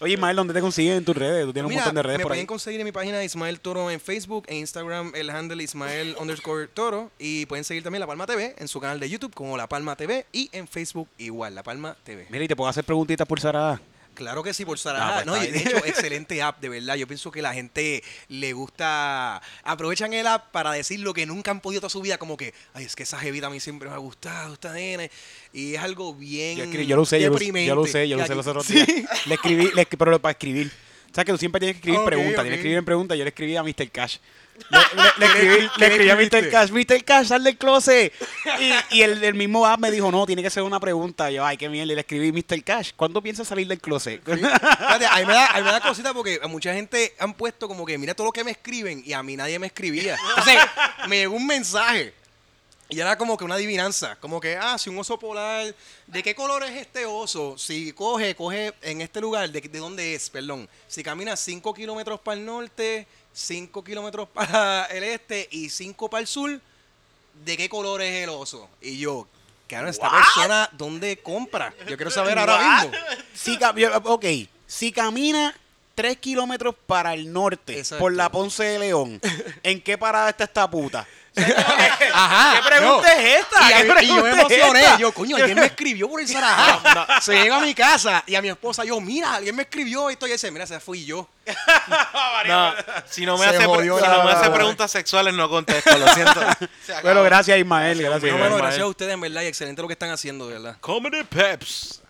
Oye, 0.00 0.14
Ismael, 0.14 0.36
¿dónde 0.36 0.54
te 0.54 0.60
consiguen 0.60 0.98
en 0.98 1.04
tus 1.04 1.16
redes? 1.16 1.44
Tú 1.44 1.52
tienes 1.52 1.70
un 1.70 1.74
montón 1.76 1.94
de 1.94 2.02
redes 2.02 2.18
me 2.18 2.22
por 2.22 2.32
ahí. 2.32 2.36
pueden 2.36 2.46
conseguir 2.46 2.80
en 2.80 2.84
mi 2.84 2.92
página 2.92 3.22
Ismael 3.22 3.60
Toro 3.60 3.90
en 3.90 4.00
Facebook, 4.00 4.44
en 4.48 4.56
Instagram 4.56 5.12
el 5.14 5.30
handle 5.30 5.62
Ismael 5.62 6.16
underscore 6.20 6.68
Toro 6.68 7.10
y 7.18 7.46
pueden 7.46 7.64
seguir 7.64 7.82
también 7.82 8.00
La 8.00 8.06
Palma 8.06 8.26
TV 8.26 8.54
en 8.58 8.68
su 8.68 8.80
canal 8.80 9.00
de 9.00 9.08
YouTube 9.08 9.34
como 9.34 9.56
La 9.56 9.68
Palma 9.68 9.96
TV 9.96 10.26
y 10.32 10.50
en 10.52 10.68
Facebook 10.68 11.08
igual, 11.18 11.54
La 11.54 11.62
Palma 11.62 11.96
TV. 12.04 12.26
Mira, 12.30 12.44
y 12.44 12.48
te 12.48 12.56
puedo 12.56 12.68
hacer 12.68 12.84
preguntitas 12.84 13.26
por 13.26 13.40
Sarada. 13.40 13.80
Claro 14.14 14.42
que 14.42 14.54
sí, 14.54 14.64
por 14.64 14.78
Ah, 14.78 14.80
Sarajá. 14.80 15.14
pues 15.14 15.26
no, 15.26 15.36
está 15.36 15.46
y 15.48 15.50
de 15.52 15.58
hecho, 15.58 15.76
excelente 15.84 16.42
app, 16.42 16.60
de 16.60 16.68
verdad. 16.68 16.94
Yo 16.96 17.06
pienso 17.06 17.30
que 17.30 17.42
la 17.42 17.52
gente 17.52 18.02
le 18.28 18.52
gusta. 18.52 19.42
Aprovechan 19.62 20.12
el 20.14 20.26
app 20.26 20.50
para 20.50 20.72
decir 20.72 21.00
lo 21.00 21.12
que 21.14 21.26
nunca 21.26 21.50
han 21.50 21.60
podido 21.60 21.80
toda 21.80 21.90
su 21.90 22.00
vida, 22.00 22.18
como 22.18 22.36
que, 22.36 22.54
ay, 22.74 22.84
es 22.84 22.96
que 22.96 23.02
esa 23.02 23.18
jevita 23.18 23.48
a 23.48 23.50
mí 23.50 23.60
siempre 23.60 23.88
me 23.88 23.94
ha 23.94 23.98
gustado, 23.98 24.54
esta 24.54 24.72
nena. 24.72 25.08
Y 25.52 25.74
es 25.74 25.80
algo 25.82 26.14
bien. 26.14 26.56
Yo, 26.58 26.64
escribí- 26.64 26.86
yo 26.86 26.96
lo 26.96 27.02
usé, 27.02 27.20
yo 27.20 27.30
lo, 27.30 27.38
yo 27.38 27.74
lo 27.74 27.82
usé, 27.82 28.08
yo 28.08 28.16
lo 28.16 28.24
usé 28.24 28.34
los 28.34 28.46
otros 28.46 28.68
días. 28.68 28.86
Le 29.26 29.34
escribí, 29.34 29.70
le, 29.74 29.86
pero 29.86 30.18
para 30.20 30.32
escribir. 30.32 30.70
O 31.14 31.16
sea 31.16 31.24
que 31.24 31.30
tú 31.30 31.38
siempre 31.38 31.60
tienes 31.60 31.76
que 31.76 31.78
escribir 31.78 32.04
preguntas, 32.04 32.38
ok. 32.38 32.42
tienes 32.42 32.50
que 32.56 32.60
escribir 32.62 32.78
en 32.78 32.84
preguntas. 32.84 33.16
Yo 33.16 33.22
le 33.22 33.28
escribí 33.28 33.54
a 33.56 33.62
Mr. 33.62 33.88
Cash. 33.92 34.16
Le, 34.70 34.78
le- 34.78 35.12
le 35.18 35.26
escribí, 35.26 35.68
¿Qué 35.76 35.80
le 35.80 35.86
escribí 35.86 36.10
a 36.10 36.16
Mr. 36.16 36.50
Cash, 36.50 36.70
Mr. 36.70 37.04
Cash, 37.04 37.26
sal 37.28 37.44
del 37.44 37.56
closet. 37.56 38.12
Y, 38.90 38.96
y 38.98 39.02
el, 39.02 39.22
el 39.22 39.34
mismo 39.34 39.64
app 39.66 39.78
me 39.80 39.90
dijo, 39.92 40.10
no, 40.12 40.26
tiene 40.26 40.42
que 40.42 40.50
ser 40.50 40.62
una 40.64 40.78
pregunta. 40.80 41.30
Yo, 41.30 41.44
ay, 41.44 41.56
qué 41.56 41.68
mierda. 41.68 41.92
Y 41.92 41.94
le 41.94 42.00
escribí, 42.00 42.32
Mr. 42.32 42.62
Cash, 42.64 42.90
¿cuándo 42.96 43.20
piensas 43.22 43.46
salir 43.48 43.66
del 43.68 43.80
closet? 43.80 44.22
Fíjate, 44.24 45.06
a 45.06 45.16
mí 45.18 45.26
me 45.26 45.32
da, 45.34 45.46
a 45.46 45.58
mí 45.58 45.62
me 45.64 45.70
da 45.72 45.80
cosita 45.80 46.12
porque 46.14 46.40
a 46.42 46.48
mucha 46.48 46.72
gente 46.74 47.14
han 47.20 47.34
puesto 47.34 47.66
como 47.68 47.84
que 47.86 47.96
mira 47.98 48.14
todo 48.14 48.26
lo 48.26 48.32
que 48.32 48.42
me 48.44 48.50
escriben 48.52 49.02
y 49.06 49.12
a 49.12 49.22
mí 49.22 49.36
nadie 49.36 49.58
me 49.60 49.66
escribía. 49.68 50.16
Entonces, 50.30 50.58
me 51.08 51.16
llegó 51.18 51.36
un 51.36 51.46
mensaje. 51.46 52.12
Y 52.88 53.00
era 53.00 53.16
como 53.16 53.36
que 53.36 53.44
una 53.44 53.54
adivinanza, 53.54 54.16
como 54.16 54.40
que, 54.40 54.56
ah, 54.56 54.76
si 54.78 54.90
un 54.90 54.98
oso 54.98 55.18
polar, 55.18 55.74
¿de 56.06 56.22
qué 56.22 56.34
color 56.34 56.62
es 56.64 56.72
este 56.72 57.06
oso? 57.06 57.56
Si 57.56 57.92
coge, 57.92 58.34
coge 58.34 58.74
en 58.82 59.00
este 59.00 59.20
lugar, 59.20 59.50
¿de, 59.50 59.60
de 59.62 59.78
dónde 59.78 60.14
es? 60.14 60.28
Perdón. 60.28 60.68
Si 60.86 61.02
camina 61.02 61.34
5 61.34 61.72
kilómetros 61.72 62.20
para 62.20 62.38
el 62.38 62.44
norte, 62.44 63.06
5 63.32 63.82
kilómetros 63.82 64.28
para 64.34 64.84
el 64.86 65.02
este 65.02 65.48
y 65.50 65.70
5 65.70 66.10
para 66.10 66.20
el 66.20 66.26
sur, 66.26 66.60
¿de 67.44 67.56
qué 67.56 67.68
color 67.70 68.02
es 68.02 68.22
el 68.22 68.28
oso? 68.28 68.68
Y 68.82 68.98
yo, 68.98 69.26
claro, 69.66 69.88
esta 69.88 70.10
persona, 70.10 70.68
¿dónde 70.72 71.16
compra? 71.16 71.74
Yo 71.88 71.96
quiero 71.96 72.10
saber 72.10 72.38
ahora 72.38 72.56
What? 72.56 72.82
mismo. 72.82 72.98
Si, 73.34 73.58
ok, 74.04 74.24
si 74.66 74.92
camina 74.92 75.54
tres 75.94 76.18
kilómetros 76.18 76.74
para 76.86 77.14
el 77.14 77.32
norte, 77.32 77.78
Exacto. 77.78 78.02
por 78.02 78.12
la 78.12 78.30
Ponce 78.30 78.64
de 78.64 78.78
León, 78.78 79.20
¿en 79.62 79.80
qué 79.80 79.96
parada 79.96 80.30
está 80.30 80.44
esta 80.44 80.70
puta? 80.70 81.06
Ajá. 81.36 82.60
¿Qué 82.62 82.68
pregunta 82.68 83.08
no. 83.14 83.20
es 83.20 83.40
esta? 83.40 83.60
Y, 83.60 83.72
a 83.72 83.76
¿Qué 83.76 83.84
mí- 83.84 83.94
y 84.02 84.06
yo 84.08 84.14
me 84.16 84.22
pregunta 84.22 84.54
es 84.54 84.58
emocioné. 84.60 84.80
esta? 84.80 84.98
Yo, 84.98 85.12
coño, 85.12 85.36
alguien 85.36 85.58
me 85.58 85.66
escribió 85.66 86.08
por 86.08 86.20
el 86.20 86.28
Sarajá. 86.28 87.20
Se 87.22 87.32
llega 87.34 87.56
a 87.56 87.60
mi 87.60 87.74
casa 87.74 88.22
y 88.26 88.34
a 88.36 88.42
mi 88.42 88.48
esposa, 88.48 88.84
yo, 88.84 89.00
mira, 89.00 89.34
alguien 89.34 89.56
me 89.56 89.62
escribió 89.62 90.10
esto 90.10 90.26
y 90.26 90.32
ese, 90.32 90.50
mira, 90.50 90.64
ese 90.64 90.78
fui 90.80 91.04
yo. 91.04 91.28
No, 92.46 92.74
si 93.08 93.24
no 93.26 93.38
me 93.38 93.46
hace, 93.46 93.56
pre- 93.58 93.66
jodió 93.66 93.96
si 93.96 94.02
la- 94.02 94.08
no 94.16 94.24
me 94.24 94.30
la- 94.32 94.38
hace 94.38 94.48
la- 94.48 94.54
preguntas 94.54 94.90
sexuales, 94.90 95.32
no 95.34 95.48
contesto, 95.48 95.96
lo 95.96 96.06
siento. 96.14 96.40
Bueno, 97.02 97.22
gracias 97.22 97.58
Ismael, 97.58 97.98
gracias. 98.00 98.24
Ismael. 98.24 98.38
bueno, 98.38 98.56
gracias 98.56 98.82
a 98.82 98.86
ustedes, 98.86 99.14
en 99.14 99.20
verdad, 99.20 99.42
y 99.42 99.46
excelente 99.46 99.80
lo 99.82 99.88
que 99.88 99.94
están 99.94 100.10
haciendo, 100.10 100.46
de 100.46 100.54
verdad. 100.54 100.76
Comedy 100.80 101.24
Peps. 101.24 102.02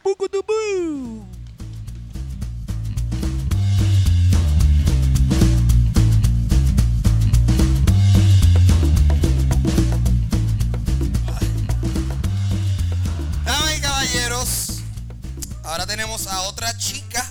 Ahora 15.65 15.87
tenemos 15.87 16.27
a 16.27 16.43
otra 16.43 16.77
chica. 16.77 17.29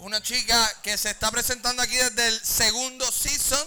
Una 0.00 0.20
chica 0.20 0.68
que 0.82 0.98
se 0.98 1.10
está 1.10 1.30
presentando 1.30 1.82
aquí 1.82 1.96
desde 1.96 2.28
el 2.28 2.44
segundo 2.44 3.10
season. 3.12 3.66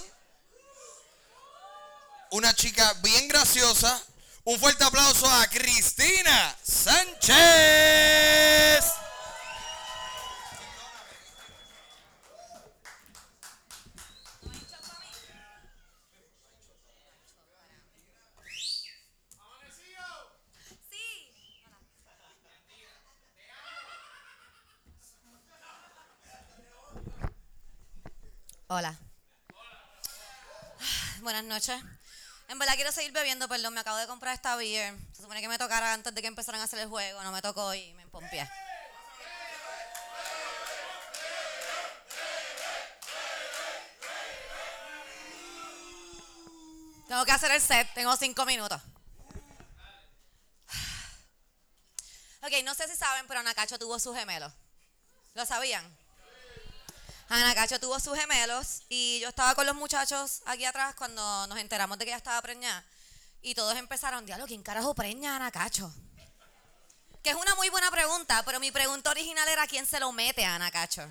Una 2.32 2.53
chica 2.53 2.93
bien 3.01 3.28
graciosa. 3.28 4.01
Un 4.43 4.60
fuerte 4.60 4.84
aplauso 4.84 5.30
a 5.30 5.47
Cristina 5.47 6.56
Sánchez. 6.62 7.36
Hola. 28.78 28.93
Buenas 31.21 31.45
noches. 31.45 31.82
En 32.49 32.59
verdad 32.59 32.76
quiero 32.76 32.91
seguir 32.91 33.13
bebiendo, 33.13 33.47
perdón, 33.47 33.73
me 33.73 33.80
acabo 33.80 33.95
de 33.95 34.05
comprar 34.05 34.36
esta 34.36 34.57
beer. 34.57 34.93
Se 35.13 35.21
supone 35.21 35.39
que 35.39 35.47
me 35.47 35.57
tocara 35.57 35.93
antes 35.93 36.13
de 36.13 36.21
que 36.21 36.28
empezaran 36.28 36.59
a 36.59 36.65
hacer 36.65 36.80
el 36.80 36.89
juego, 36.89 37.23
no 37.23 37.32
me 37.32 37.41
tocó 37.41 37.73
y 37.73 37.93
me 37.93 38.05
pompié. 38.07 38.45
Tengo 47.07 47.23
que 47.23 47.32
hacer 47.32 47.51
el 47.51 47.61
set, 47.61 47.88
tengo 47.93 48.13
cinco 48.17 48.45
minutos. 48.45 48.82
Ok, 52.41 52.51
no 52.65 52.76
sé 52.76 52.89
si 52.89 52.97
saben, 52.97 53.26
pero 53.26 53.39
Anacacho 53.39 53.80
tuvo 53.80 53.99
sus 53.99 54.17
gemelos. 54.17 54.51
¿Lo 55.34 55.45
sabían? 55.45 56.05
Ana 57.30 57.55
Cacho 57.55 57.80
tuvo 57.80 57.99
sus 57.99 58.17
gemelos 58.17 58.84
y 58.88 59.19
yo 59.19 59.30
estaba 59.30 59.55
con 59.55 59.65
los 59.65 59.76
muchachos 59.76 60.41
aquí 60.45 60.65
atrás 60.65 60.93
cuando 60.95 61.47
nos 61.47 61.57
enteramos 61.57 61.97
de 61.97 62.05
que 62.05 62.11
ella 62.11 62.17
estaba 62.17 62.41
preñada. 62.41 62.84
Y 63.41 63.55
todos 63.55 63.76
empezaron, 63.76 64.26
diablo, 64.26 64.45
¿quién 64.45 64.63
carajo 64.63 64.93
preña 64.93 65.34
a 65.34 65.36
Ana 65.38 65.51
Cacho? 65.51 65.91
Que 67.23 67.32
es 67.32 67.36
una 67.36 67.55
muy 67.55 67.69
buena 67.69 67.89
pregunta, 67.89 68.43
pero 68.45 68.59
mi 68.59 68.71
pregunta 68.71 69.09
original 69.09 69.47
era 69.47 69.65
¿quién 69.65 69.86
se 69.86 69.99
lo 69.99 70.11
mete 70.11 70.45
a 70.45 70.55
Ana 70.55 70.69
Cacho? 70.69 71.07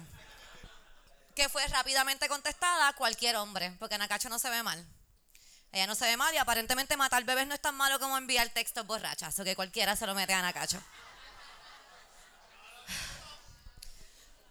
Que 1.34 1.48
fue 1.48 1.66
rápidamente 1.66 2.28
contestada 2.28 2.92
cualquier 2.92 3.34
hombre, 3.36 3.74
porque 3.80 3.96
Ana 3.96 4.06
Cacho 4.06 4.28
no 4.28 4.38
se 4.38 4.50
ve 4.50 4.62
mal. 4.62 4.84
Ella 5.72 5.88
no 5.88 5.96
se 5.96 6.04
ve 6.04 6.16
mal 6.16 6.32
y 6.32 6.38
aparentemente 6.38 6.96
matar 6.96 7.24
bebés 7.24 7.48
no 7.48 7.54
es 7.54 7.60
tan 7.60 7.74
malo 7.74 7.98
como 7.98 8.16
enviar 8.16 8.48
textos 8.50 8.86
borrachas, 8.86 9.36
o 9.40 9.44
que 9.44 9.56
cualquiera 9.56 9.96
se 9.96 10.06
lo 10.06 10.14
mete 10.14 10.32
a 10.32 10.38
Ana 10.38 10.52
Cacho. 10.52 10.80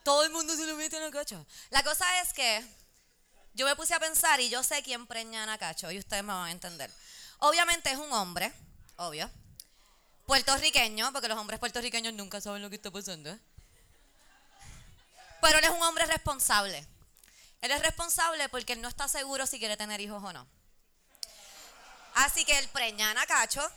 Todo 0.03 0.23
el 0.23 0.31
mundo 0.31 0.55
se 0.55 0.65
lo 0.65 0.75
mete 0.75 0.97
a 0.97 0.99
Nacacho. 0.99 1.45
La 1.69 1.83
cosa 1.83 2.05
es 2.21 2.33
que 2.33 2.65
yo 3.53 3.65
me 3.65 3.75
puse 3.75 3.93
a 3.93 3.99
pensar 3.99 4.39
y 4.41 4.49
yo 4.49 4.63
sé 4.63 4.83
quién 4.83 5.07
preña 5.07 5.43
a 5.43 5.45
Nacacho 5.45 5.91
y 5.91 5.99
ustedes 5.99 6.23
me 6.23 6.33
van 6.33 6.47
a 6.47 6.51
entender. 6.51 6.91
Obviamente 7.39 7.91
es 7.91 7.97
un 7.97 8.11
hombre, 8.11 8.51
obvio. 8.97 9.29
Puertorriqueño, 10.25 11.11
porque 11.11 11.27
los 11.27 11.37
hombres 11.37 11.59
puertorriqueños 11.59 12.13
nunca 12.13 12.41
saben 12.41 12.61
lo 12.61 12.69
que 12.69 12.77
está 12.77 12.91
pasando. 12.91 13.29
¿eh? 13.29 13.39
Pero 15.41 15.57
él 15.57 15.63
es 15.63 15.69
un 15.69 15.81
hombre 15.83 16.05
responsable. 16.05 16.87
Él 17.61 17.71
es 17.71 17.81
responsable 17.81 18.49
porque 18.49 18.73
él 18.73 18.81
no 18.81 18.87
está 18.87 19.07
seguro 19.07 19.45
si 19.45 19.59
quiere 19.59 19.77
tener 19.77 20.01
hijos 20.01 20.21
o 20.23 20.33
no. 20.33 20.47
Así 22.15 22.45
que 22.45 22.57
él 22.59 22.67
preña 22.69 23.11
a 23.11 23.13
Nacacho. 23.13 23.69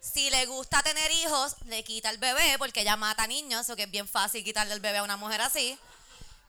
Si 0.00 0.30
le 0.30 0.46
gusta 0.46 0.82
tener 0.82 1.10
hijos, 1.10 1.56
le 1.66 1.82
quita 1.82 2.10
el 2.10 2.18
bebé 2.18 2.56
porque 2.58 2.80
ella 2.80 2.96
mata 2.96 3.26
niños, 3.26 3.68
o 3.68 3.76
que 3.76 3.84
es 3.84 3.90
bien 3.90 4.06
fácil 4.06 4.44
quitarle 4.44 4.74
el 4.74 4.80
bebé 4.80 4.98
a 4.98 5.02
una 5.02 5.16
mujer 5.16 5.40
así. 5.40 5.78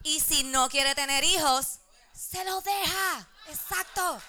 Y 0.04 0.20
si 0.20 0.44
no 0.44 0.70
quiere 0.70 0.94
tener 0.96 1.24
hijos, 1.24 1.80
se 2.14 2.44
lo 2.46 2.62
deja. 2.62 3.28
Exacto. 3.48 4.22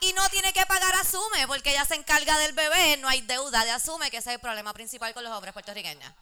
Y 0.00 0.12
no 0.12 0.28
tiene 0.28 0.52
que 0.52 0.66
pagar 0.66 0.94
Asume 0.96 1.46
porque 1.46 1.70
ella 1.70 1.84
se 1.84 1.94
encarga 1.94 2.36
del 2.38 2.52
bebé, 2.52 2.96
no 2.98 3.08
hay 3.08 3.20
deuda 3.22 3.64
de 3.64 3.70
Asume, 3.70 4.10
que 4.10 4.18
ese 4.18 4.30
es 4.30 4.34
el 4.34 4.40
problema 4.40 4.72
principal 4.72 5.14
con 5.14 5.24
los 5.24 5.32
hombres 5.32 5.52
puertorriqueños. 5.52 6.12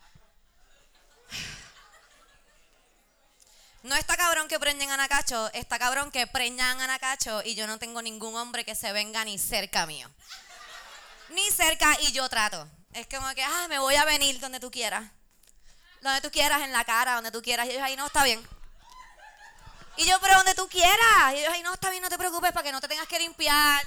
No 3.82 3.96
está 3.96 4.16
cabrón 4.18 4.46
que 4.46 4.60
preñen 4.60 4.90
a 4.90 4.98
Nacacho, 4.98 5.50
está 5.54 5.78
cabrón 5.78 6.10
que 6.10 6.26
preñan 6.26 6.82
a 6.82 6.86
Nacacho 6.86 7.42
y 7.42 7.54
yo 7.54 7.66
no 7.66 7.78
tengo 7.78 8.02
ningún 8.02 8.36
hombre 8.36 8.66
que 8.66 8.74
se 8.74 8.92
venga 8.92 9.24
ni 9.24 9.38
cerca 9.38 9.86
mío 9.86 10.10
ni 11.30 11.50
cerca 11.50 11.96
y 12.00 12.12
yo 12.12 12.28
trato. 12.28 12.68
Es 12.92 13.06
como 13.06 13.28
que, 13.34 13.42
ah, 13.42 13.66
me 13.68 13.78
voy 13.78 13.94
a 13.94 14.04
venir 14.04 14.38
donde 14.40 14.60
tú 14.60 14.70
quieras. 14.70 15.04
Donde 16.00 16.20
tú 16.20 16.30
quieras, 16.30 16.62
en 16.62 16.72
la 16.72 16.84
cara, 16.84 17.14
donde 17.14 17.30
tú 17.30 17.42
quieras. 17.42 17.66
Y 17.66 17.70
ellos 17.70 17.82
ahí, 17.82 17.96
no, 17.96 18.06
está 18.06 18.24
bien. 18.24 18.46
Y 19.96 20.06
yo, 20.06 20.18
pero 20.20 20.34
donde 20.36 20.54
tú 20.54 20.68
quieras. 20.68 21.34
Y 21.34 21.38
ellos 21.38 21.52
ahí, 21.52 21.62
no, 21.62 21.74
está 21.74 21.90
bien, 21.90 22.02
no 22.02 22.08
te 22.08 22.18
preocupes 22.18 22.52
para 22.52 22.64
que 22.64 22.72
no 22.72 22.80
te 22.80 22.88
tengas 22.88 23.06
que 23.06 23.18
limpiar. 23.18 23.86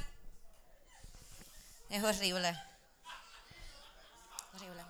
Es 1.89 2.03
horrible. 2.03 2.57
Horrible. 4.53 4.83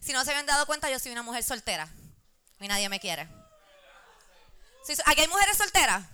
Si 0.00 0.12
no 0.12 0.24
se 0.24 0.30
habían 0.30 0.46
dado 0.46 0.66
cuenta, 0.66 0.90
yo 0.90 0.98
soy 0.98 1.12
una 1.12 1.22
mujer 1.22 1.44
soltera. 1.44 1.88
Y 2.58 2.68
nadie 2.68 2.88
me 2.88 3.00
quiere. 3.00 3.28
¿Aquí 5.06 5.20
hay 5.20 5.28
mujeres 5.28 5.56
solteras? 5.56 6.04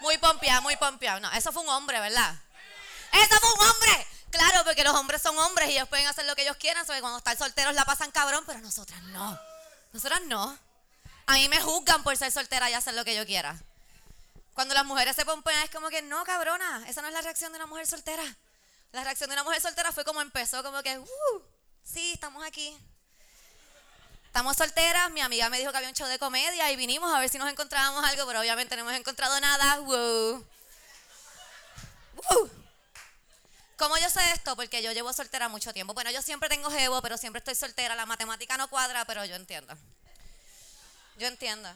Muy 0.00 0.16
pompeada, 0.18 0.60
muy 0.60 0.76
pompeada. 0.76 1.20
No, 1.20 1.30
eso 1.32 1.52
fue 1.52 1.62
un 1.62 1.68
hombre, 1.68 2.00
¿verdad? 2.00 2.34
¡Eso 3.12 3.40
fue 3.40 3.52
un 3.52 3.60
hombre! 3.60 4.06
Claro, 4.30 4.64
porque 4.64 4.84
los 4.84 4.94
hombres 4.94 5.22
son 5.22 5.38
hombres 5.38 5.70
y 5.70 5.72
ellos 5.72 5.88
pueden 5.88 6.06
hacer 6.06 6.26
lo 6.26 6.36
que 6.36 6.42
ellos 6.42 6.56
quieran, 6.56 6.84
porque 6.86 7.00
cuando 7.00 7.18
están 7.18 7.36
solteros 7.38 7.74
la 7.74 7.84
pasan 7.84 8.10
cabrón, 8.10 8.44
pero 8.46 8.60
nosotras 8.60 9.02
no. 9.04 9.38
Nosotras 9.92 10.20
no. 10.26 10.58
A 11.26 11.32
mí 11.34 11.48
me 11.48 11.60
juzgan 11.60 12.02
por 12.02 12.16
ser 12.16 12.30
soltera 12.30 12.70
y 12.70 12.74
hacer 12.74 12.94
lo 12.94 13.04
que 13.04 13.14
yo 13.14 13.24
quiera. 13.26 13.56
Cuando 14.54 14.74
las 14.74 14.84
mujeres 14.84 15.14
se 15.14 15.24
pompean 15.24 15.62
es 15.62 15.70
como 15.70 15.88
que, 15.88 16.02
no, 16.02 16.24
cabrona, 16.24 16.84
esa 16.88 17.00
no 17.00 17.08
es 17.08 17.14
la 17.14 17.22
reacción 17.22 17.52
de 17.52 17.56
una 17.58 17.66
mujer 17.66 17.86
soltera. 17.86 18.24
La 18.92 19.04
reacción 19.04 19.30
de 19.30 19.34
una 19.34 19.44
mujer 19.44 19.60
soltera 19.60 19.92
fue 19.92 20.04
como 20.04 20.20
empezó, 20.20 20.62
como 20.62 20.82
que, 20.82 20.98
uh, 20.98 21.42
sí, 21.84 22.12
estamos 22.14 22.44
aquí. 22.44 22.76
Estamos 24.26 24.56
solteras, 24.56 25.10
mi 25.10 25.20
amiga 25.20 25.48
me 25.48 25.58
dijo 25.58 25.70
que 25.70 25.78
había 25.78 25.88
un 25.88 25.94
show 25.94 26.06
de 26.06 26.18
comedia 26.18 26.70
y 26.70 26.76
vinimos 26.76 27.12
a 27.14 27.18
ver 27.20 27.28
si 27.28 27.38
nos 27.38 27.48
encontrábamos 27.50 28.04
algo, 28.04 28.26
pero 28.26 28.40
obviamente 28.40 28.76
no 28.76 28.82
hemos 28.82 28.94
encontrado 28.94 29.40
nada. 29.40 29.78
¿Cómo 33.78 33.96
yo 33.96 34.10
sé 34.10 34.20
esto? 34.32 34.56
Porque 34.56 34.82
yo 34.82 34.90
llevo 34.90 35.12
soltera 35.12 35.48
mucho 35.48 35.72
tiempo. 35.72 35.94
Bueno, 35.94 36.10
yo 36.10 36.20
siempre 36.20 36.48
tengo 36.48 36.68
jevo, 36.68 37.00
pero 37.00 37.16
siempre 37.16 37.38
estoy 37.38 37.54
soltera. 37.54 37.94
La 37.94 38.06
matemática 38.06 38.56
no 38.56 38.68
cuadra, 38.68 39.04
pero 39.04 39.24
yo 39.24 39.36
entiendo. 39.36 39.72
Yo 41.16 41.28
entiendo. 41.28 41.72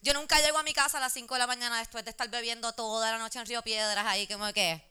Yo 0.00 0.14
nunca 0.14 0.40
llego 0.40 0.58
a 0.58 0.62
mi 0.62 0.72
casa 0.72 0.96
a 0.96 1.00
las 1.02 1.12
5 1.12 1.34
de 1.34 1.38
la 1.38 1.46
mañana 1.46 1.78
después 1.78 2.02
de 2.04 2.10
estar 2.10 2.28
bebiendo 2.30 2.72
toda 2.72 3.12
la 3.12 3.18
noche 3.18 3.38
en 3.38 3.44
Río 3.44 3.60
Piedras 3.60 4.06
ahí 4.06 4.26
como 4.26 4.50
que... 4.54 4.82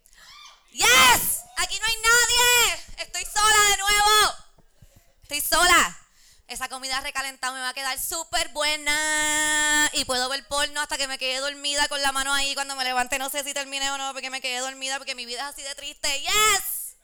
¡Yes! 0.72 1.44
Aquí 1.58 1.80
no 1.80 1.86
hay 1.88 1.96
nadie. 1.96 2.84
Estoy 2.98 3.26
sola 3.26 3.64
de 3.72 3.78
nuevo. 3.78 4.36
Estoy 5.24 5.42
sola. 5.42 6.00
Esa 6.50 6.68
comida 6.68 7.00
recalentada 7.02 7.54
me 7.54 7.60
va 7.60 7.70
a 7.70 7.74
quedar 7.76 8.00
súper 8.00 8.50
buena. 8.50 9.88
Y 9.94 10.04
puedo 10.06 10.28
ver 10.30 10.48
porno 10.48 10.82
hasta 10.82 10.98
que 10.98 11.08
me 11.08 11.20
quede 11.20 11.38
dormida 11.38 11.88
con 11.88 12.02
la 12.02 12.12
mano 12.12 12.34
ahí. 12.34 12.56
Cuando 12.56 12.76
me 12.76 12.84
levante 12.84 13.20
no 13.20 13.30
sé 13.30 13.44
si 13.44 13.54
terminé 13.54 13.92
o 13.92 13.98
no 14.00 14.12
porque 14.14 14.32
me 14.32 14.42
quedé 14.42 14.58
dormida 14.58 14.98
porque 14.98 15.14
mi 15.14 15.28
vida 15.28 15.42
es 15.42 15.54
así 15.54 15.62
de 15.62 15.76
triste. 15.76 16.22
¡Yes! 16.22 16.96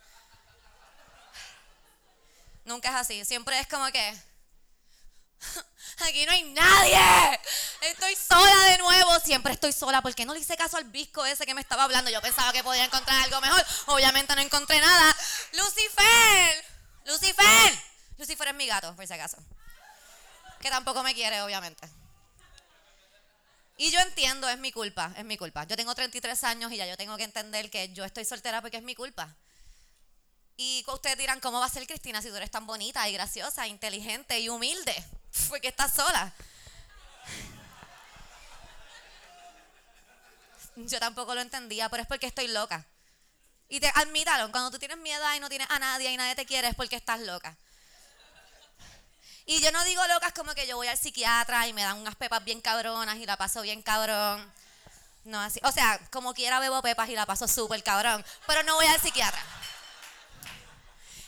Nunca 2.64 2.90
es 2.90 2.96
así. 2.96 3.24
Siempre 3.24 3.60
es 3.60 3.68
como 3.68 3.86
que... 3.92 4.18
Aquí 6.00 6.26
no 6.26 6.32
hay 6.32 6.44
nadie. 6.46 7.40
Estoy 7.82 8.16
sola 8.16 8.66
de 8.66 8.80
nuevo. 8.80 9.20
Siempre 9.20 9.54
estoy 9.54 9.74
sola. 9.74 10.02
¿Por 10.02 10.16
qué 10.16 10.26
no 10.26 10.34
le 10.34 10.40
hice 10.40 10.58
caso 10.58 10.78
al 10.78 10.86
visco 10.86 11.24
ese 11.24 11.46
que 11.46 11.54
me 11.54 11.62
estaba 11.62 11.84
hablando? 11.84 12.10
Yo 12.10 12.20
pensaba 12.20 12.52
que 12.52 12.64
podía 12.64 12.86
encontrar 12.86 13.22
algo 13.22 13.40
mejor. 13.42 13.64
Obviamente 13.86 14.36
no 14.36 14.42
encontré 14.42 14.82
nada. 14.82 15.16
Lucifer. 15.54 16.66
Lucifer. 17.06 17.95
Lucifer 18.18 18.48
es 18.48 18.52
es 18.52 18.58
mi 18.58 18.68
gato, 18.68 18.96
por 18.96 19.06
si 19.06 19.14
acaso. 19.14 19.38
Que 20.60 20.70
tampoco 20.70 21.04
me 21.04 21.14
quiere, 21.14 21.42
obviamente. 21.42 21.88
Y 23.78 23.92
yo 23.92 24.00
entiendo, 24.00 24.48
es 24.48 24.58
mi 24.58 24.72
culpa, 24.72 25.14
es 25.18 25.26
mi 25.26 25.38
culpa. 25.38 25.66
Yo 25.66 25.76
tengo 25.76 25.94
33 25.94 26.44
años 26.46 26.72
y 26.72 26.78
ya 26.78 26.88
yo 26.88 26.96
tengo 26.96 27.18
que 27.18 27.24
entender 27.24 27.70
que 27.70 27.92
yo 27.92 28.06
estoy 28.06 28.24
soltera 28.24 28.62
porque 28.62 28.78
es 28.78 28.84
mi 28.84 28.96
culpa. 28.96 29.36
Y 30.58 30.86
ustedes 30.88 31.18
dirán, 31.18 31.42
¿cómo 31.42 31.60
va 31.60 31.66
a 31.66 31.70
ser 31.70 31.86
Cristina 31.86 32.22
si 32.22 32.30
tú 32.30 32.36
eres 32.38 32.50
tan 32.50 32.66
bonita 32.66 33.08
y 33.10 33.14
graciosa, 33.14 33.68
inteligente 33.68 34.40
y 34.40 34.48
humilde? 34.48 34.96
Porque 35.50 35.68
estás 35.68 35.94
sola. 35.94 36.34
Yo 40.78 41.00
tampoco 41.00 41.36
lo 41.36 41.42
entendía, 41.42 41.90
pero 41.90 42.04
es 42.04 42.08
porque 42.08 42.28
estoy 42.28 42.48
loca. 42.48 42.86
Y 43.68 43.80
te 43.80 43.92
admítalo, 43.96 44.52
cuando 44.52 44.72
tú 44.72 44.80
tienes 44.80 44.98
miedo 44.98 45.24
y 45.36 45.40
no 45.40 45.50
tienes 45.50 45.70
a 45.70 45.80
nadie 45.80 46.12
y 46.12 46.18
nadie 46.18 46.36
te 46.36 46.46
quiere 46.46 46.68
es 46.68 46.76
porque 46.76 46.98
estás 46.98 47.20
loca. 47.22 47.58
Y 49.46 49.62
yo 49.62 49.72
no 49.72 49.84
digo 49.84 50.06
locas 50.08 50.34
como 50.34 50.56
que 50.56 50.66
yo 50.66 50.76
voy 50.76 50.88
al 50.88 50.98
psiquiatra 50.98 51.68
y 51.68 51.74
me 51.74 51.84
dan 51.84 51.98
unas 51.98 52.16
pepas 52.16 52.44
bien 52.44 52.62
cabronas 52.62 53.18
y 53.18 53.26
la 53.26 53.38
paso 53.38 53.62
bien 53.62 53.82
cabrón. 53.82 54.52
No 55.24 55.40
así. 55.40 55.60
O 55.64 55.72
sea, 55.72 56.00
como 56.12 56.34
quiera 56.34 56.60
bebo 56.60 56.82
pepas 56.82 57.10
y 57.10 57.16
la 57.16 57.26
paso 57.26 57.48
súper 57.48 57.84
cabrón. 57.84 58.26
Pero 58.48 58.64
no 58.64 58.76
voy 58.76 58.88
al 58.88 59.00
psiquiatra. 59.00 59.42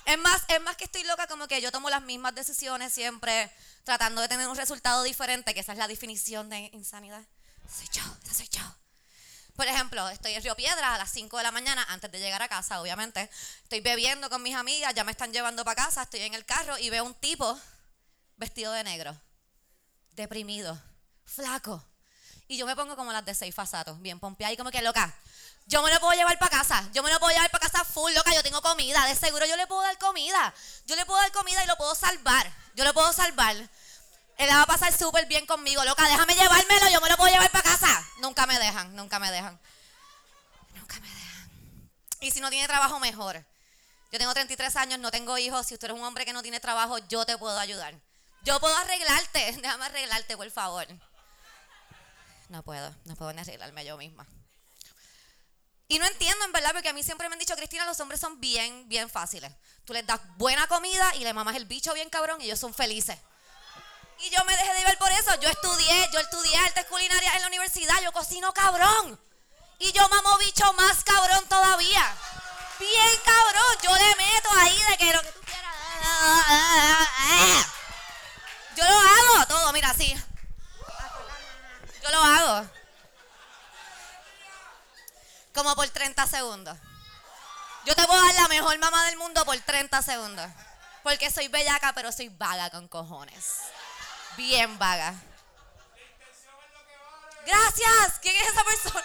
Es 0.05 0.17
más, 0.17 0.41
es 0.47 0.61
más 0.61 0.77
que 0.77 0.85
estoy 0.85 1.03
loca 1.03 1.27
como 1.27 1.47
que 1.47 1.61
yo 1.61 1.71
tomo 1.71 1.89
las 1.89 2.01
mismas 2.01 2.33
decisiones 2.33 2.93
siempre 2.93 3.51
tratando 3.83 4.21
de 4.21 4.27
tener 4.27 4.47
un 4.47 4.55
resultado 4.55 5.03
diferente, 5.03 5.53
que 5.53 5.59
esa 5.59 5.73
es 5.73 5.77
la 5.77 5.87
definición 5.87 6.49
de 6.49 6.69
insanidad. 6.73 7.21
Soy 7.69 7.87
yo, 7.91 8.01
esa 8.23 8.33
soy 8.33 8.47
yo. 8.49 8.61
Por 9.57 9.67
ejemplo, 9.67 10.07
estoy 10.09 10.33
en 10.33 10.43
Río 10.43 10.55
Piedra 10.55 10.95
a 10.95 10.97
las 10.97 11.11
5 11.11 11.37
de 11.37 11.43
la 11.43 11.51
mañana, 11.51 11.85
antes 11.89 12.11
de 12.11 12.19
llegar 12.19 12.41
a 12.41 12.47
casa, 12.47 12.79
obviamente. 12.79 13.29
Estoy 13.63 13.81
bebiendo 13.81 14.29
con 14.29 14.41
mis 14.43 14.55
amigas, 14.55 14.93
ya 14.93 15.03
me 15.03 15.11
están 15.11 15.33
llevando 15.33 15.65
para 15.65 15.83
casa, 15.83 16.03
estoy 16.03 16.21
en 16.21 16.35
el 16.35 16.45
carro 16.45 16.77
y 16.77 16.89
veo 16.89 17.03
un 17.03 17.15
tipo 17.15 17.59
vestido 18.37 18.71
de 18.71 18.83
negro, 18.83 19.19
deprimido, 20.11 20.79
flaco. 21.25 21.83
Y 22.47 22.57
yo 22.57 22.65
me 22.65 22.75
pongo 22.75 22.95
como 22.95 23.11
las 23.11 23.25
de 23.25 23.35
seis 23.35 23.53
fasatos, 23.53 23.99
bien 24.01 24.19
pompeada 24.19 24.53
y 24.53 24.57
como 24.57 24.71
que 24.71 24.81
loca. 24.81 25.13
Yo 25.65 25.81
me 25.81 25.93
lo 25.93 25.99
puedo 25.99 26.13
llevar 26.13 26.39
para 26.39 26.57
casa, 26.59 26.89
yo 26.93 27.03
me 27.03 27.11
lo 27.11 27.19
puedo 27.19 27.33
llevar 27.33 27.51
para 27.51 27.67
casa 27.67 27.83
full, 27.83 28.13
loca, 28.13 28.33
yo 28.33 28.41
tengo 28.41 28.61
comida, 28.61 29.05
de 29.05 29.15
seguro 29.15 29.45
yo 29.45 29.57
le 29.57 29.67
puedo 29.67 29.81
dar 29.81 29.97
comida. 29.97 30.53
Yo 30.85 30.95
le 30.95 31.05
puedo 31.05 31.19
dar 31.19 31.31
comida 31.33 31.61
y 31.61 31.67
lo 31.67 31.75
puedo 31.75 31.93
salvar, 31.93 32.49
yo 32.73 32.85
lo 32.85 32.93
puedo 32.93 33.11
salvar. 33.11 33.55
Él 34.37 34.49
va 34.49 34.61
a 34.61 34.65
pasar 34.65 34.97
súper 34.97 35.25
bien 35.25 35.45
conmigo, 35.45 35.83
loca, 35.83 36.07
déjame 36.07 36.35
llevármelo, 36.35 36.89
yo 36.89 37.01
me 37.01 37.09
lo 37.09 37.17
puedo 37.17 37.31
llevar 37.33 37.51
para 37.51 37.63
casa. 37.63 38.07
Nunca 38.19 38.45
me 38.45 38.57
dejan, 38.59 38.95
nunca 38.95 39.19
me 39.19 39.31
dejan. 39.31 39.59
Nunca 40.75 40.99
me 40.99 41.09
dejan. 41.09 41.51
Y 42.21 42.31
si 42.31 42.39
no 42.39 42.49
tiene 42.49 42.67
trabajo, 42.67 42.99
mejor. 42.99 43.43
Yo 44.11 44.19
tengo 44.19 44.33
33 44.33 44.75
años, 44.77 44.99
no 44.99 45.11
tengo 45.11 45.37
hijos. 45.37 45.65
Si 45.67 45.73
usted 45.73 45.89
es 45.89 45.93
un 45.93 46.03
hombre 46.03 46.23
que 46.23 46.33
no 46.33 46.43
tiene 46.43 46.59
trabajo, 46.59 46.97
yo 47.09 47.25
te 47.25 47.37
puedo 47.37 47.57
ayudar. 47.59 47.99
Yo 48.43 48.59
puedo 48.59 48.75
arreglarte. 48.77 49.51
Déjame 49.61 49.85
arreglarte, 49.85 50.37
por 50.37 50.49
favor. 50.51 50.87
No 52.49 52.63
puedo, 52.63 52.95
no 53.05 53.15
puedo 53.15 53.33
ni 53.33 53.41
arreglarme 53.41 53.85
yo 53.85 53.97
misma. 53.97 54.25
Y 55.89 55.99
no 55.99 56.05
entiendo, 56.05 56.43
en 56.43 56.51
verdad, 56.51 56.71
porque 56.73 56.89
a 56.89 56.93
mí 56.93 57.01
siempre 57.01 57.29
me 57.29 57.33
han 57.33 57.39
dicho, 57.39 57.55
Cristina, 57.55 57.85
los 57.85 57.99
hombres 57.99 58.19
son 58.19 58.39
bien, 58.41 58.89
bien 58.89 59.09
fáciles. 59.09 59.51
Tú 59.85 59.93
les 59.93 60.05
das 60.05 60.19
buena 60.35 60.67
comida 60.67 61.15
y 61.15 61.19
le 61.19 61.33
mamas 61.33 61.55
el 61.55 61.65
bicho 61.65 61.93
bien 61.93 62.09
cabrón 62.09 62.41
y 62.41 62.45
ellos 62.45 62.59
son 62.59 62.73
felices. 62.73 63.17
Y 64.19 64.29
yo 64.29 64.43
me 64.45 64.55
dejé 64.55 64.73
de 64.73 64.83
ver 64.83 64.97
por 64.97 65.11
eso. 65.11 65.39
Yo 65.39 65.49
estudié, 65.49 66.09
yo 66.11 66.19
estudié 66.19 66.57
artes 66.57 66.85
culinarias 66.85 67.35
en 67.35 67.41
la 67.41 67.47
universidad. 67.47 68.01
Yo 68.03 68.11
cocino 68.11 68.51
cabrón. 68.53 69.19
Y 69.79 69.91
yo 69.91 70.09
mamo 70.09 70.37
bicho 70.39 70.73
más 70.73 71.03
cabrón 71.03 71.45
todavía. 71.47 72.15
Bien 72.79 73.19
cabrón. 73.23 73.77
Yo 73.83 73.95
le 73.95 74.15
meto 74.15 74.49
ahí 74.59 74.81
de 74.89 74.97
que 74.97 75.13
lo 75.13 75.21
que 75.21 75.31
tú 75.31 75.39
quieras. 75.41 75.73
Yo 78.77 78.83
lo 78.83 78.93
hago 78.93 79.47
todo, 79.47 79.73
mira, 79.73 79.89
así. 79.89 80.15
Yo 82.03 82.11
lo 82.11 82.21
hago. 82.21 82.69
Como 85.51 85.75
por 85.75 85.89
30 85.89 86.27
segundos. 86.27 86.77
Yo 87.85 87.95
te 87.95 88.05
puedo 88.05 88.23
dar 88.23 88.35
la 88.35 88.47
mejor 88.49 88.77
mamá 88.77 89.07
del 89.07 89.17
mundo 89.17 89.43
por 89.45 89.57
30 89.57 89.99
segundos. 90.03 90.47
Porque 91.01 91.31
soy 91.31 91.47
bellaca, 91.47 91.93
pero 91.93 92.11
soy 92.11 92.29
vaga 92.29 92.69
con 92.69 92.87
cojones. 92.87 93.61
Bien 94.35 94.77
vaga. 94.77 95.15
Gracias. 97.47 98.19
¿Quién 98.21 98.35
es 98.35 98.47
esa 98.49 98.63
persona? 98.63 99.03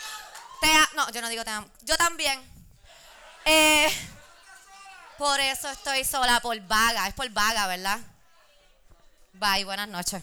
Te 0.60 0.68
no, 0.94 1.10
yo 1.12 1.22
no 1.22 1.30
digo 1.30 1.44
te 1.44 1.50
amo. 1.50 1.70
Yo 1.80 1.96
también. 1.96 2.42
Eh, 3.46 3.90
por 5.16 5.40
eso 5.40 5.70
estoy 5.70 6.04
sola, 6.04 6.40
por 6.40 6.60
vaga. 6.60 7.08
Es 7.08 7.14
por 7.14 7.30
vaga, 7.30 7.66
¿verdad? 7.68 7.98
Bye, 9.34 9.64
buenas 9.64 9.88
noches. 9.88 10.22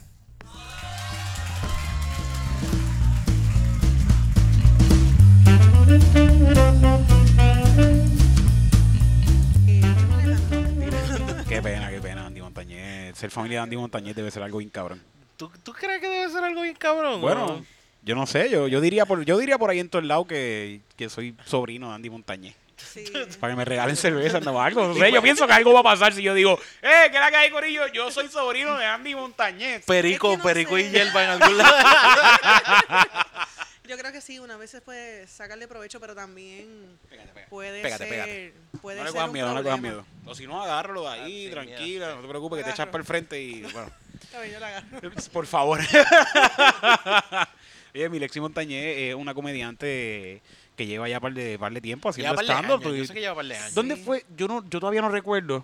Qué 11.48 11.62
pena, 11.62 11.90
qué 11.90 12.00
pena, 12.00 12.28
Andy 12.28 12.42
Montañez. 12.42 13.18
Ser 13.18 13.32
familia 13.32 13.60
de 13.60 13.64
Andy 13.64 13.78
Montañez 13.78 14.16
debe 14.16 14.30
ser 14.30 14.44
algo 14.44 14.60
bien 14.60 14.70
cabrón. 14.70 15.02
¿Tú, 15.38 15.50
tú 15.64 15.74
crees 15.74 16.00
que 16.00 16.08
debe 16.08 16.32
ser 16.32 16.44
algo 16.44 16.62
bien 16.62 16.76
cabrón? 16.76 17.22
Bueno, 17.22 17.66
yo 18.04 18.16
no 18.16 18.28
sé, 18.28 18.50
yo, 18.50 18.68
yo 18.68 18.82
diría 18.82 19.06
por 19.06 19.24
yo 19.26 19.38
diría 19.38 19.58
por 19.58 19.70
ahí 19.70 19.80
en 19.80 19.90
todo 19.90 20.02
el 20.02 20.08
lado 20.08 20.26
que, 20.26 20.82
que 20.96 21.10
soy 21.10 21.36
sobrino 21.46 21.90
de 21.90 21.96
Andy 21.96 22.10
Montañez. 22.10 22.56
Sí. 22.94 23.04
Para 23.40 23.54
que 23.54 23.58
me 23.58 23.66
regalen 23.66 23.96
cerveza 23.96 24.40
o 24.40 24.62
algo. 24.62 24.88
No 24.88 24.96
sé, 24.96 25.12
yo 25.12 25.22
pienso 25.22 25.46
que 25.48 25.54
algo 25.54 25.74
va 25.74 25.80
a 25.82 25.84
pasar 25.84 26.14
si 26.14 26.22
yo 26.24 26.34
digo, 26.34 26.60
eh, 26.82 27.10
¿qué 27.12 27.20
la 27.20 27.30
que 27.30 27.38
hay, 27.38 27.52
Corillo? 27.52 27.88
Yo 27.88 28.10
soy 28.12 28.28
sobrino 28.30 28.78
de 28.78 28.86
Andy 28.86 29.16
Montañez. 29.16 29.84
Perico, 29.86 30.32
Es 30.34 30.34
que 30.34 30.38
no 30.38 30.44
perico 30.44 30.76
sé. 30.78 30.82
y 30.84 30.90
hierba 30.90 31.24
en 31.24 31.30
algún 31.42 31.58
lado. 31.58 31.76
Yo 33.88 33.98
creo 33.98 34.12
que 34.12 34.22
sí, 34.22 34.38
una 34.38 34.56
vez 34.56 34.70
se 34.70 34.82
puede 34.82 35.26
sacarle 35.26 35.68
provecho, 35.68 36.00
pero 36.00 36.14
también 36.14 37.00
puede 37.50 37.82
Pégate, 37.82 37.98
ser, 38.06 38.10
pégate. 38.10 38.54
puede 38.84 39.00
No 39.00 39.04
le 39.06 39.12
cojas 39.12 39.32
miedo, 39.32 39.48
no 39.50 39.56
le 39.58 39.64
cojas 39.64 39.82
miedo. 39.82 40.06
O 40.26 40.36
si 40.36 40.46
no, 40.46 40.62
agárralo 40.62 41.02
de 41.02 41.08
ahí, 41.10 41.48
Ah, 41.48 41.52
tranquila, 41.54 42.14
no 42.14 42.22
te 42.22 42.28
preocupes, 42.28 42.60
que 42.60 42.66
te 42.66 42.70
echas 42.70 42.86
para 42.86 43.00
el 43.00 43.06
frente 43.08 43.42
y 43.42 43.62
bueno. 43.74 43.92
Está 44.22 44.42
bien, 44.42 44.54
yo 44.54 44.60
la 44.60 44.68
agarro. 44.68 45.00
Por 45.34 45.48
favor. 45.48 45.80
Oye, 47.96 48.10
Milexi 48.10 48.40
Montañez 48.40 48.96
es 49.10 49.16
una 49.16 49.34
comediante 49.34 50.44
que 50.80 50.88
lleva 50.88 51.08
ya 51.10 51.20
par 51.20 51.34
de, 51.34 51.60
par 51.60 51.72
de 51.74 51.82
tiempo 51.82 52.10
haciendo 52.10 52.34
stand-up. 52.42 52.82
yo 52.82 53.06
sé 53.06 53.14
que 53.14 53.20
lleva 53.20 53.36
par 53.36 53.46
de 53.46 53.56
años. 53.58 53.74
¿Dónde 53.76 53.96
Sí. 53.98 54.02
fue? 54.04 54.26
Yo 54.38 54.48
no, 54.48 54.64
yo 54.70 54.80
todavía 54.80 55.02
no 55.02 55.10
recuerdo. 55.10 55.64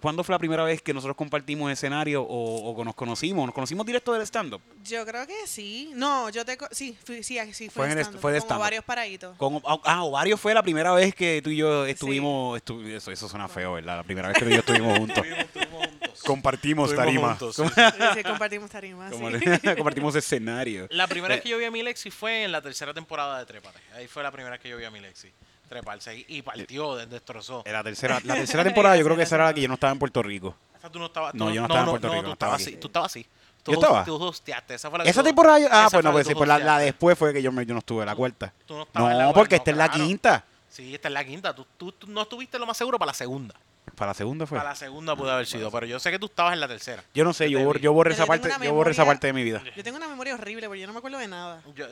¿Cuándo 0.00 0.24
fue 0.24 0.32
la 0.32 0.38
primera 0.40 0.64
vez 0.64 0.82
que 0.82 0.92
nosotros 0.92 1.16
compartimos 1.16 1.70
escenario 1.70 2.22
o, 2.22 2.70
o 2.70 2.76
que 2.76 2.84
nos 2.84 2.94
conocimos? 2.96 3.46
¿Nos 3.46 3.54
conocimos 3.54 3.86
directo 3.86 4.12
del 4.12 4.22
stand-up? 4.22 4.60
Yo 4.84 5.06
creo 5.06 5.24
que 5.28 5.46
sí. 5.46 5.92
No, 5.94 6.28
yo 6.28 6.44
te... 6.44 6.56
co- 6.56 6.66
Sí, 6.72 6.96
fui- 7.04 7.22
sí, 7.22 7.38
sí, 7.52 7.68
Fue 7.68 7.70
fue, 7.70 7.86
en 7.86 7.92
el- 7.92 7.98
stand-up, 8.00 8.20
fue 8.20 8.32
de 8.32 8.38
como 8.40 8.46
stand-up. 8.48 8.62
varios 8.64 8.84
paraditos. 8.84 9.36
Con, 9.36 9.62
ah, 9.64 10.02
Ovario 10.02 10.36
fue 10.36 10.54
la 10.54 10.62
primera 10.64 10.92
vez 10.92 11.14
que 11.14 11.40
tú 11.44 11.50
y 11.50 11.56
yo 11.58 11.86
estuvimos. 11.86 12.60
estu- 12.60 12.84
eso, 12.86 13.12
eso 13.12 13.28
suena 13.28 13.46
feo, 13.48 13.74
¿verdad? 13.74 13.98
La 13.98 14.02
primera 14.02 14.26
vez 14.28 14.38
que 14.38 14.44
tú 14.44 14.50
y 14.50 14.54
yo 14.54 14.58
estuvimos 14.60 14.98
juntos. 14.98 15.24
Estuvimos 15.38 15.86
tarima. 16.20 17.28
juntos, 17.36 17.56
Com- 17.56 17.68
Sí, 17.68 17.74
sí, 18.14 18.22
compartimos 18.22 18.70
tarima, 18.70 19.10
como- 19.10 19.30
sí. 19.30 19.44
compartimos 19.76 20.14
escenario. 20.16 20.86
La 20.90 21.06
primera 21.06 21.34
vez 21.34 21.42
que 21.42 21.48
yo 21.48 21.58
vi 21.58 21.64
a 21.64 21.70
Milexi 21.70 22.10
fue 22.10 22.44
en 22.44 22.52
la 22.52 22.60
tercera 22.62 22.92
temporada 22.94 23.38
de 23.38 23.46
Trépate. 23.46 23.78
Ahí 23.94 24.06
fue 24.08 24.22
la 24.22 24.30
primera 24.30 24.52
vez 24.52 24.60
que 24.60 24.68
yo 24.68 24.76
vi 24.76 24.84
a 24.84 24.90
Milexi. 24.90 25.30
Treparse 25.68 26.14
y- 26.16 26.24
y 26.28 26.42
partió, 26.42 26.96
de- 26.96 27.06
destrozó. 27.06 27.62
En 27.64 27.72
La 27.72 27.82
tercera, 27.82 28.20
la 28.24 28.34
tercera 28.34 28.62
temporada 28.64 28.96
yo 28.96 29.04
creo 29.04 29.16
que 29.16 29.22
esa 29.22 29.36
era 29.36 29.44
la 29.46 29.54
que 29.54 29.62
yo 29.62 29.68
no 29.68 29.74
estaba 29.74 29.92
en 29.92 29.98
Puerto 29.98 30.22
Rico. 30.22 30.54
Esa 30.78 30.90
tú 30.90 30.98
no 30.98 31.06
estabas. 31.06 31.34
No, 31.34 31.50
yo 31.50 31.60
no 31.62 31.66
estaba 31.66 31.80
en 31.80 31.88
Puerto 31.90 32.08
Rico, 32.08 32.20
tú 32.22 32.26
no 32.26 32.32
estaba 32.34 32.56
estabas 32.56 32.62
así. 32.62 32.76
Tú 32.76 32.86
estabas 32.88 33.10
así. 33.12 33.26
Tú 33.62 33.72
¿Yo 33.72 33.78
estaba? 33.80 34.04
Tú 34.04 34.16
hosteaste. 34.22 34.74
Esa 34.74 34.90
fue 34.90 34.98
la 34.98 35.04
que 35.04 35.10
Esa 35.10 35.20
tú- 35.22 35.26
temporada, 35.26 35.58
yo- 35.60 35.68
ah, 35.70 35.82
esa 35.86 35.90
pues 35.96 36.04
no, 36.04 36.12
pues 36.12 36.26
sí, 36.26 36.34
pues 36.34 36.48
la, 36.48 36.78
después 36.78 37.16
fue 37.16 37.32
que 37.32 37.40
yo, 37.42 37.52
me, 37.52 37.64
yo 37.64 37.72
no 37.74 37.78
estuve, 37.78 38.04
la 38.04 38.14
cuarta. 38.16 38.52
Tú 38.66 38.74
no 38.74 38.82
estabas 38.82 39.12
en 39.12 39.18
la 39.18 39.24
No, 39.26 39.32
porque 39.32 39.54
esta 39.56 39.70
es 39.70 39.76
la 39.76 39.88
claro. 39.88 40.04
quinta. 40.04 40.44
Sí, 40.68 40.94
esta 40.94 41.08
es 41.08 41.14
la 41.14 41.24
quinta. 41.24 41.54
Tú, 41.54 41.64
tú- 41.76 41.92
tú 41.92 42.06
no 42.08 42.22
estuviste 42.22 42.58
lo 42.58 42.66
más 42.66 42.76
seguro 42.76 42.98
para 42.98 43.10
la 43.10 43.14
segunda. 43.14 43.54
Para 43.96 44.10
la 44.10 44.14
segunda 44.14 44.46
fue. 44.46 44.58
Para 44.58 44.70
la 44.70 44.76
segunda 44.76 45.14
pudo 45.16 45.30
haber 45.32 45.46
sido, 45.46 45.70
pero 45.70 45.86
yo 45.86 45.98
sé 45.98 46.10
que 46.10 46.18
tú 46.18 46.26
estabas 46.26 46.54
en 46.54 46.60
la 46.60 46.68
tercera. 46.68 47.04
Yo 47.14 47.24
no 47.24 47.32
sé, 47.32 47.50
yo, 47.50 47.60
bor- 47.60 47.78
yo 47.80 47.92
borré 47.92 48.10
Pero 48.10 48.14
esa 48.14 48.22
yo 48.22 48.32
tengo 48.32 48.42
parte, 48.42 48.56
una 48.56 48.64
yo 48.64 48.74
borré 48.74 48.90
esa 48.92 49.02
memoria- 49.02 49.14
parte 49.14 49.26
de 49.26 49.32
mi 49.32 49.44
vida. 49.44 49.62
Yo 49.76 49.82
tengo 49.84 49.96
una 49.96 50.08
memoria 50.08 50.34
horrible 50.34 50.66
porque 50.68 50.80
yo 50.80 50.86
no 50.86 50.92
me 50.92 50.98
acuerdo 50.98 51.18
de 51.18 51.28
nada. 51.28 51.62
Yo, 51.74 51.86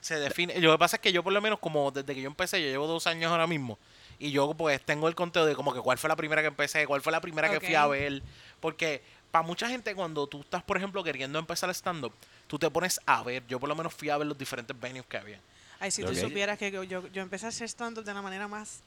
se 0.00 0.18
define. 0.18 0.58
Lo 0.60 0.72
que 0.72 0.78
pasa 0.78 0.96
es 0.96 1.02
que 1.02 1.12
yo, 1.12 1.22
por 1.22 1.32
lo 1.32 1.40
menos, 1.40 1.58
como 1.58 1.90
desde 1.90 2.14
que 2.14 2.20
yo 2.22 2.28
empecé, 2.28 2.60
yo 2.62 2.68
llevo 2.68 2.86
dos 2.86 3.06
años 3.06 3.30
ahora 3.30 3.46
mismo. 3.46 3.78
Y 4.18 4.30
yo, 4.30 4.54
pues, 4.54 4.80
tengo 4.82 5.08
el 5.08 5.14
conteo 5.14 5.44
de 5.44 5.54
como 5.56 5.74
que 5.74 5.80
cuál 5.80 5.98
fue 5.98 6.08
la 6.08 6.16
primera 6.16 6.42
que 6.42 6.48
empecé, 6.48 6.86
cuál 6.86 7.02
fue 7.02 7.12
la 7.12 7.20
primera 7.20 7.50
que 7.50 7.60
fui 7.60 7.74
a 7.74 7.86
ver. 7.86 8.22
Porque 8.60 9.02
para 9.32 9.44
mucha 9.46 9.68
gente, 9.68 9.94
cuando 9.94 10.26
tú 10.28 10.40
estás, 10.40 10.62
por 10.62 10.76
ejemplo, 10.76 11.02
queriendo 11.02 11.38
empezar 11.38 11.68
stand-up, 11.70 12.12
tú 12.46 12.58
te 12.58 12.70
pones 12.70 13.00
a 13.06 13.22
ver. 13.24 13.44
Yo, 13.48 13.58
por 13.60 13.68
lo 13.68 13.74
menos, 13.74 13.92
fui 13.94 14.10
a 14.10 14.16
ver 14.16 14.26
los 14.28 14.38
diferentes 14.38 14.78
venues 14.78 15.04
que 15.06 15.16
había. 15.16 15.40
Ay, 15.80 15.90
si 15.90 16.02
Ok. 16.02 16.10
tú 16.10 16.16
supieras 16.16 16.56
que 16.58 16.70
yo, 16.70 16.82
yo, 16.84 17.06
yo 17.08 17.22
empecé 17.22 17.46
a 17.46 17.48
hacer 17.50 17.68
stand-up 17.68 18.04
de 18.04 18.14
la 18.14 18.22
manera 18.22 18.46
más 18.48 18.80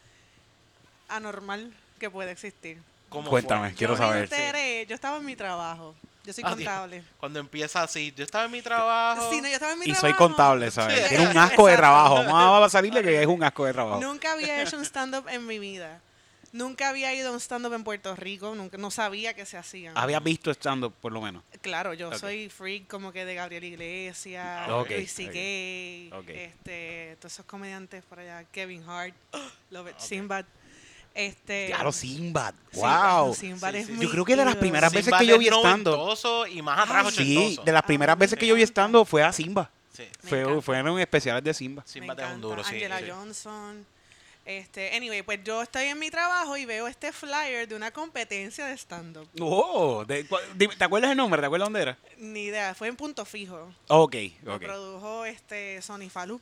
anormal 1.10 1.74
que 2.06 2.10
puede 2.12 2.32
existir. 2.32 2.78
¿Cómo 3.10 3.30
Cuéntame, 3.30 3.70
fue? 3.70 3.78
quiero 3.78 3.93
yo 3.93 3.97
saber. 3.97 4.30
Me 4.30 4.36
enteré, 4.38 4.86
yo 4.88 4.95
estaba 4.95 5.18
en 5.18 5.26
mi 5.26 5.36
trabajo. 5.36 5.95
Yo 6.24 6.34
soy 6.34 6.43
Ah, 6.45 6.49
contable. 6.51 7.03
Cuando 7.20 7.39
empieza 7.39 7.84
así, 7.84 8.12
yo 8.16 8.24
estaba 8.24 8.45
en 8.45 8.51
mi 8.51 8.62
trabajo. 8.62 9.30
Sí, 9.30 9.41
no, 9.41 9.47
yo 9.47 9.53
estaba 9.53 9.74
en 9.74 9.80
mi 9.80 9.86
Y 9.86 9.89
trabajo. 9.93 10.08
soy 10.08 10.14
contable, 10.16 10.72
¿sabes? 10.72 11.03
Sí. 11.03 11.10
Tiene 11.10 11.28
un 11.30 11.38
asco 11.38 11.68
de 11.68 11.74
Exacto. 11.74 11.78
trabajo. 11.78 12.16
Vamos 12.26 12.66
a 12.66 12.70
salirle 12.78 13.03
que 13.03 13.22
es 13.22 13.28
un 13.28 13.43
asco 13.43 13.66
de 13.66 13.74
trabajo. 13.74 14.01
Nunca 14.01 14.34
había 14.34 14.62
hecho 14.62 14.78
un 14.78 14.86
stand-up 14.86 15.28
en 15.30 15.45
mi 15.45 15.60
vida. 15.60 16.01
Nunca 16.51 16.89
había 16.89 17.14
ido 17.14 17.30
a 17.30 17.32
un 17.34 17.39
stand-up 17.39 17.74
en 17.74 17.84
Puerto 17.84 18.16
Rico, 18.16 18.56
nunca, 18.56 18.78
no 18.78 18.89
sabía 18.89 19.34
que 19.34 19.45
se 19.45 19.58
hacían. 19.58 19.95
Habías 19.97 20.24
visto 20.24 20.49
estando, 20.51 20.89
por 20.89 21.12
lo 21.12 21.20
menos. 21.22 21.43
Claro, 21.62 21.93
yo 21.93 22.08
Ok. 22.08 22.16
soy 22.16 22.49
freak 22.49 22.88
como 22.88 23.12
que 23.12 23.26
de 23.26 23.36
Gabriel 23.36 23.66
Iglesias, 23.66 24.70
Ok, 24.72 24.89
Luis 24.91 25.12
ok. 25.12 25.18
C.K., 25.18 26.18
Ok. 26.18 26.30
este, 26.30 27.18
todos 27.20 27.34
esos 27.34 27.45
comediantes 27.45 28.03
por 28.06 28.20
allá, 28.20 28.45
Kevin 28.51 28.84
Hart, 28.89 29.14
Love 29.70 29.89
it, 29.89 29.99
Sinbad. 29.99 30.45
Este, 31.16 31.68
Claro, 31.68 31.91
Sinbad. 31.93 32.53
sí, 32.72 32.80
Wow. 32.82 33.34
Sinbad 33.34 33.76
es 33.76 33.88
Yo 33.88 33.93
mi 33.95 34.07
creo 34.09 34.26
que 34.26 34.36
de 34.36 34.43
las 34.43 34.57
primeras 34.57 34.91
veces 34.91 35.05
Sinbad 35.05 35.20
que 35.20 35.26
yo 35.28 35.36
es 35.36 35.39
vi 35.39 35.47
estando. 35.47 36.13
y 36.51 36.61
más 36.61 36.80
atrás 36.80 37.13
Sí, 37.13 37.38
ochentoso. 37.38 37.63
de 37.63 37.72
las 37.72 37.84
primeras 37.84 38.13
Ah, 38.13 38.20
veces 38.20 38.38
que 38.38 38.45
yo 38.45 38.53
vi 38.55 38.61
estando 38.63 39.05
fue 39.05 39.24
a 39.24 39.32
Simba. 39.32 39.70
Sí. 39.95 40.03
Fue, 40.28 40.61
fueron 40.61 40.99
especiales 40.99 41.41
de 41.41 41.53
Simba. 41.53 41.84
Me 41.84 41.89
Sinbad 41.91 42.20
es 42.20 42.34
un 42.34 42.41
duro, 42.41 42.63
sí. 42.66 42.74
Angela 42.76 42.99
sí. 42.99 43.05
Johnson. 43.09 43.86
Este, 44.43 44.95
anyway, 44.95 45.24
pues 45.24 45.39
yo 45.43 45.61
estoy 45.63 45.86
en 45.86 45.97
mi 45.97 46.11
trabajo 46.11 46.55
y 46.57 46.66
veo 46.66 46.86
este 46.88 47.11
flyer 47.13 47.68
de 47.68 47.76
una 47.76 47.89
competencia 47.91 48.66
de 48.68 48.74
stand-up. 48.78 49.28
Oh, 49.39 50.03
de- 50.05 50.28
dime, 50.55 50.76
¿te 50.76 50.84
acuerdas 50.84 51.09
el 51.11 51.18
nombre? 51.18 51.39
¿Te 51.41 51.45
acuerdas 51.47 51.66
dónde 51.68 51.82
era? 51.82 51.97
Ni 52.18 52.43
idea, 52.43 52.76
fue 52.76 52.89
en 52.89 52.95
punto 52.97 53.24
fijo. 53.26 53.72
Ok, 53.88 54.16
Lo 54.43 54.55
ok. 54.57 54.61
produjo 54.61 55.26
este 55.26 55.82
Sony 55.82 56.09
Falú. 56.11 56.39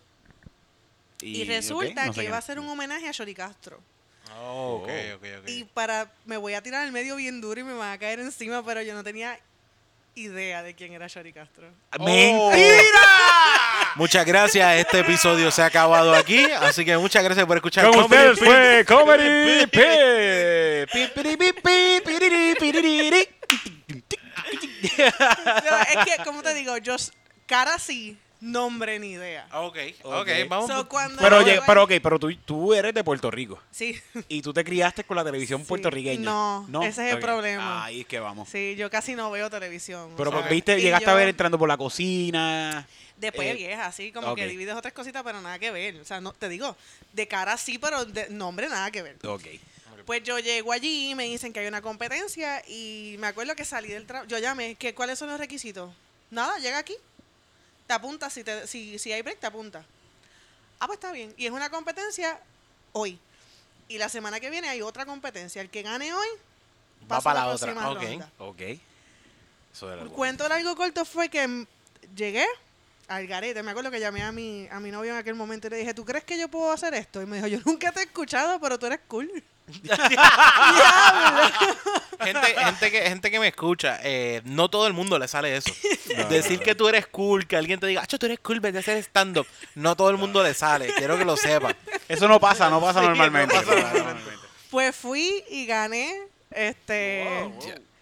Y, 1.21 1.45
resulta 1.45 2.01
ok, 2.01 2.07
no 2.07 2.13
sé 2.13 2.19
que 2.19 2.21
qué 2.21 2.27
iba 2.27 2.35
a 2.35 2.39
es. 2.39 2.45
ser 2.45 2.59
un 2.59 2.67
homenaje 2.67 3.07
a 3.07 3.11
Shori 3.11 3.33
Castro. 3.35 3.79
Oh, 4.31 4.81
ok, 4.81 4.89
ok, 5.15 5.25
ok. 5.39 5.49
Y 5.49 5.63
para 5.65 6.11
me 6.25 6.37
voy 6.37 6.53
a 6.53 6.61
tirar 6.61 6.83
al 6.83 6.91
medio 6.91 7.15
bien 7.15 7.41
duro 7.41 7.59
y 7.59 7.63
me 7.63 7.73
van 7.73 7.91
a 7.91 7.97
caer 7.97 8.19
encima, 8.19 8.63
pero 8.63 8.81
yo 8.81 8.93
no 8.93 9.03
tenía 9.03 9.39
idea 10.15 10.63
de 10.63 10.75
quién 10.75 10.93
era 10.93 11.07
Shori 11.07 11.33
Castro. 11.33 11.67
¡Mentira! 11.99 12.83
Muchas 13.95 14.25
gracias. 14.25 14.77
Este 14.77 14.99
episodio 14.99 15.51
se 15.51 15.61
ha 15.61 15.65
acabado 15.65 16.13
aquí. 16.13 16.43
Así 16.61 16.85
que 16.85 16.97
muchas 16.97 17.23
gracias 17.23 17.45
por 17.45 17.57
escuchar. 17.57 17.85
Con 17.85 18.03
Comedy 18.03 18.31
ustedes 18.31 18.39
fue 18.39 18.85
Comedy 18.87 19.67
Pit. 19.67 19.83
Es 25.89 26.05
que, 26.05 26.23
como 26.23 26.41
te 26.43 26.53
digo, 26.53 26.77
yo 26.77 26.95
cara 27.45 27.77
sí, 27.79 28.17
nombre 28.43 28.99
ni 28.99 29.11
idea. 29.11 29.47
Ok, 29.53 29.77
ok, 30.03 30.13
Ok. 30.21 30.27
vamos. 30.49 30.67
So, 30.69 30.87
cuando 30.89 31.21
Pero, 31.21 31.37
oye, 31.39 31.59
pero 31.65 31.81
ahí- 31.81 31.97
ok, 31.97 32.03
pero 32.03 32.19
tú, 32.19 32.35
tú 32.45 32.73
eres 32.73 32.93
de 32.93 33.03
Puerto 33.03 33.31
Rico. 33.31 33.59
Sí, 33.71 33.99
Y 34.27 34.41
tú 34.41 34.53
te 34.53 34.63
criaste 34.63 35.03
con 35.03 35.15
la 35.17 35.23
televisión 35.23 35.61
Sí. 35.61 35.67
puertorriqueña. 35.67 36.23
No, 36.23 36.67
ese 36.83 37.07
es 37.07 37.13
el 37.13 37.19
problema. 37.19 37.85
Ahí 37.85 38.01
es 38.01 38.07
que 38.07 38.19
vamos. 38.19 38.49
sí, 38.49 38.75
yo 38.75 38.89
casi 38.89 39.15
no 39.15 39.31
veo 39.31 39.49
televisión. 39.49 40.11
Pero 40.17 40.29
o 40.29 40.39
sea, 40.39 40.47
viste, 40.49 40.79
llegaste 40.79 41.05
yo- 41.05 41.11
a 41.11 41.15
ver 41.15 41.29
entrando 41.29 41.57
por 41.57 41.67
la 41.67 41.77
cocina. 41.77 42.85
Después 43.17 43.47
eh, 43.47 43.53
vieja, 43.53 43.85
así 43.85 44.11
como 44.11 44.35
que 44.35 44.47
divides 44.47 44.75
otras 44.75 44.93
cositas, 44.93 45.23
pero 45.23 45.39
nada 45.41 45.57
que 45.59 45.71
ver. 45.71 45.95
O 46.01 46.05
sea, 46.05 46.19
no 46.19 46.33
te 46.33 46.49
digo, 46.49 46.75
de 47.13 47.27
cara 47.27 47.55
sí, 47.57 47.77
pero 47.77 48.03
de 48.05 48.29
nombre 48.29 48.67
nada 48.67 48.91
que 48.91 49.01
ver. 49.01 49.17
Ok. 49.25 49.45
Pues 50.05 50.21
yo 50.23 50.37
llego 50.39 50.73
allí 50.73 51.11
y 51.11 51.15
me 51.15 51.23
dicen 51.23 51.53
que 51.53 51.61
hay 51.61 51.67
una 51.67 51.81
competencia 51.81 52.61
y 52.67 53.15
me 53.19 53.27
acuerdo 53.27 53.55
que 53.55 53.63
salí 53.63 53.87
del 53.87 54.05
trabajo. 54.05 54.27
Yo 54.27 54.37
llamé, 54.39 54.75
que 54.75 54.93
¿cuáles 54.93 55.17
son 55.17 55.29
los 55.29 55.39
requisitos? 55.39 55.91
Nada, 56.29 56.57
llega 56.57 56.77
aquí. 56.77 56.95
Te 57.87 57.93
apunta, 57.93 58.29
si, 58.29 58.43
te, 58.43 58.65
si, 58.67 58.97
si 58.99 59.11
hay 59.11 59.21
break, 59.21 59.39
te 59.39 59.47
apunta. 59.47 59.83
Ah, 60.79 60.87
pues 60.87 60.97
está 60.97 61.11
bien. 61.11 61.33
Y 61.37 61.45
es 61.45 61.51
una 61.51 61.69
competencia 61.69 62.39
hoy. 62.91 63.19
Y 63.87 63.97
la 63.97 64.09
semana 64.09 64.39
que 64.39 64.49
viene 64.49 64.69
hay 64.69 64.81
otra 64.81 65.05
competencia. 65.05 65.61
El 65.61 65.69
que 65.69 65.81
gane 65.81 66.13
hoy 66.13 66.27
Va 67.11 67.19
para 67.21 67.41
la 67.41 67.47
la 67.47 67.53
otra. 67.53 67.89
Ok. 67.91 68.01
ronda. 68.01 68.31
Ok. 68.39 68.61
Eso 69.73 69.91
era 69.91 70.01
El 70.01 70.09
cuento 70.09 70.47
largo 70.47 70.75
corto 70.75 71.03
fue 71.05 71.29
que 71.29 71.65
llegué 72.15 72.45
al 73.07 73.27
garete. 73.27 73.61
Me 73.63 73.71
acuerdo 73.71 73.91
que 73.91 73.99
llamé 73.99 74.23
a 74.23 74.31
mi, 74.31 74.67
a 74.71 74.79
mi 74.79 74.91
novio 74.91 75.11
en 75.11 75.17
aquel 75.17 75.35
momento 75.35 75.67
y 75.67 75.71
le 75.71 75.77
dije, 75.77 75.93
¿tú 75.93 76.05
crees 76.05 76.23
que 76.23 76.37
yo 76.37 76.47
puedo 76.47 76.71
hacer 76.71 76.93
esto? 76.93 77.21
Y 77.21 77.25
me 77.25 77.37
dijo, 77.37 77.47
yo 77.47 77.59
nunca 77.65 77.91
te 77.91 77.99
he 78.01 78.03
escuchado, 78.03 78.59
pero 78.59 78.79
tú 78.79 78.85
eres 78.85 78.99
cool. 79.07 79.43
Gente, 82.19 82.47
gente, 82.55 82.91
que, 82.91 83.01
gente 83.01 83.31
que 83.31 83.39
me 83.39 83.47
escucha, 83.49 83.99
eh, 84.03 84.41
no 84.45 84.69
todo 84.69 84.87
el 84.87 84.93
mundo 84.93 85.19
le 85.19 85.27
sale 85.27 85.57
eso. 85.57 85.71
Decir 86.29 86.59
que 86.59 86.73
tú 86.75 86.87
eres 86.87 87.07
cool, 87.07 87.45
que 87.47 87.57
alguien 87.57 87.79
te 87.79 87.87
diga, 87.87 88.01
ah, 88.03 88.07
tú 88.07 88.25
eres 88.25 88.39
cool, 88.39 88.59
vete 88.59 88.77
a 88.77 88.81
hacer 88.81 88.97
stand-up. 89.03 89.45
No 89.75 89.95
todo 89.95 90.09
el 90.09 90.17
mundo 90.17 90.41
le 90.43 90.53
sale. 90.53 90.93
Quiero 90.97 91.17
que 91.17 91.25
lo 91.25 91.35
sepas. 91.35 91.75
Eso 92.07 92.27
no 92.27 92.39
pasa, 92.39 92.69
no 92.69 92.79
pasa 92.79 92.99
Sí, 93.01 93.05
no 93.07 93.09
normalmente. 93.15 93.53
pasa 93.55 93.75
normalmente. 93.75 94.31
Pues 94.69 94.95
fui 94.95 95.43
y 95.49 95.65
gané 95.65 96.13
este 96.51 97.49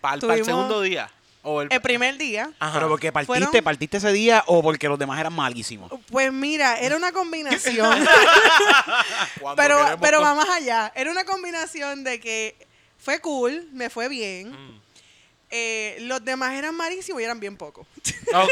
Para 0.02 0.16
el 0.16 0.22
Tuvimos- 0.22 0.46
segundo 0.46 0.82
día. 0.82 1.10
O 1.44 1.62
el, 1.64 1.70
el 1.72 1.82
primer 1.82 2.18
día. 2.18 2.52
Ajá. 2.60 2.74
Pero 2.76 2.88
porque 2.90 3.12
partiste, 3.12 3.46
Fueron- 3.48 3.64
partiste 3.64 3.98
ese 3.98 4.12
día 4.12 4.44
o 4.48 4.62
porque 4.62 4.88
los 4.88 5.00
demás 5.00 5.20
eran 5.20 5.34
malísimos. 5.34 5.92
Pues 6.10 6.32
mira, 6.32 6.80
era 6.80 6.96
una 6.96 7.12
combinación. 7.12 8.06
Cuando 9.40 9.56
pero 9.62 9.78
queremos 9.78 10.00
pero 10.02 10.18
con- 10.20 10.28
va 10.28 10.36
más 10.36 10.50
allá. 10.50 10.92
Era 10.96 11.12
una 11.12 11.26
combinación 11.26 12.04
de 12.04 12.20
que 12.20 12.68
fue 12.98 13.20
cool, 13.20 13.68
me 13.74 13.90
fue 13.90 14.08
bien. 14.10 14.52
Mm. 14.52 14.82
Eh, 15.54 15.98
los 16.02 16.24
demás 16.24 16.54
eran 16.54 16.74
malísimos 16.76 17.22
y 17.22 17.26
eran 17.26 17.40
bien 17.40 17.58
pocos. 17.58 17.86
Ok, 18.34 18.50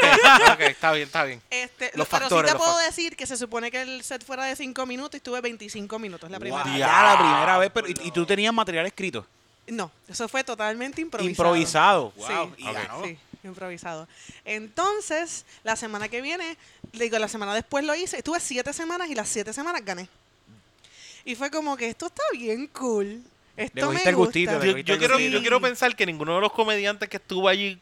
ok, 0.52 0.60
está 0.60 0.92
bien, 0.92 1.06
está 1.06 1.24
bien. 1.24 1.40
Este, 1.48 1.90
Los 1.94 2.06
pero 2.08 2.20
factores, 2.28 2.50
sí 2.50 2.52
te 2.52 2.58
los 2.58 2.66
puedo 2.66 2.78
fac- 2.78 2.84
decir 2.86 3.16
que 3.16 3.26
se 3.26 3.38
supone 3.38 3.70
que 3.70 3.80
el 3.80 4.02
set 4.04 4.22
fuera 4.22 4.44
de 4.44 4.54
5 4.54 4.84
minutos 4.84 5.14
y 5.14 5.16
estuve 5.18 5.40
25 5.40 5.98
minutos 5.98 6.30
la 6.30 6.38
primera 6.38 6.62
Wow, 6.62 6.72
vez. 6.72 6.80
ya 6.80 7.02
la 7.02 7.18
primera 7.18 7.56
vez, 7.58 7.70
pero 7.72 7.88
y, 7.88 7.94
y 8.04 8.10
tú 8.10 8.26
tenías 8.26 8.52
material 8.52 8.84
escrito. 8.86 9.26
No, 9.70 9.90
eso 10.08 10.28
fue 10.28 10.44
totalmente 10.44 11.00
improvisado. 11.00 11.30
Improvisado. 11.30 12.12
Sí, 12.16 12.22
Wow. 12.32 12.54
Y 12.56 12.62
sí, 12.64 12.72
ganó. 12.72 13.04
sí, 13.04 13.18
improvisado. 13.44 14.08
Entonces, 14.44 15.44
la 15.64 15.76
semana 15.76 16.08
que 16.08 16.20
viene, 16.20 16.56
digo, 16.92 17.18
la 17.18 17.28
semana 17.28 17.54
después 17.54 17.84
lo 17.84 17.94
hice, 17.94 18.16
estuve 18.18 18.40
siete 18.40 18.72
semanas 18.72 19.08
y 19.08 19.14
las 19.14 19.28
siete 19.28 19.52
semanas 19.52 19.84
gané. 19.84 20.08
Y 21.24 21.34
fue 21.34 21.50
como 21.50 21.76
que 21.76 21.88
esto 21.88 22.06
está 22.06 22.22
bien 22.32 22.66
cool. 22.68 23.22
Esto 23.56 23.90
me 23.92 24.02
el 24.02 24.16
gustito, 24.16 24.52
gusta. 24.52 24.66
le 24.66 24.72
Yo, 24.72 24.78
yo 24.78 24.94
el 24.94 24.98
quiero, 24.98 25.14
gustito. 25.14 25.32
yo 25.36 25.40
quiero 25.40 25.60
pensar 25.60 25.94
que 25.94 26.06
ninguno 26.06 26.34
de 26.34 26.40
los 26.40 26.52
comediantes 26.52 27.08
que 27.08 27.18
estuvo 27.18 27.46
allí 27.48 27.78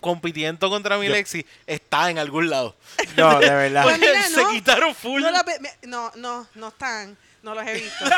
compitiendo 0.00 0.68
contra 0.68 0.98
mi 0.98 1.06
Yo- 1.06 1.12
Lexi 1.12 1.46
está 1.66 2.10
en 2.10 2.18
algún 2.18 2.50
lado. 2.50 2.74
No, 3.16 3.38
de 3.38 3.48
verdad. 3.50 3.82
Pues 3.84 3.98
mira, 4.00 4.22
Se 4.28 4.44
quitaron 4.50 4.94
full. 4.94 5.22
No, 5.22 5.30
la 5.30 5.42
ve- 5.44 5.60
me- 5.60 5.72
no, 5.88 6.10
no, 6.16 6.46
no 6.56 6.68
están. 6.68 7.16
No 7.42 7.54
los 7.54 7.66
he 7.66 7.74
visto. 7.74 8.04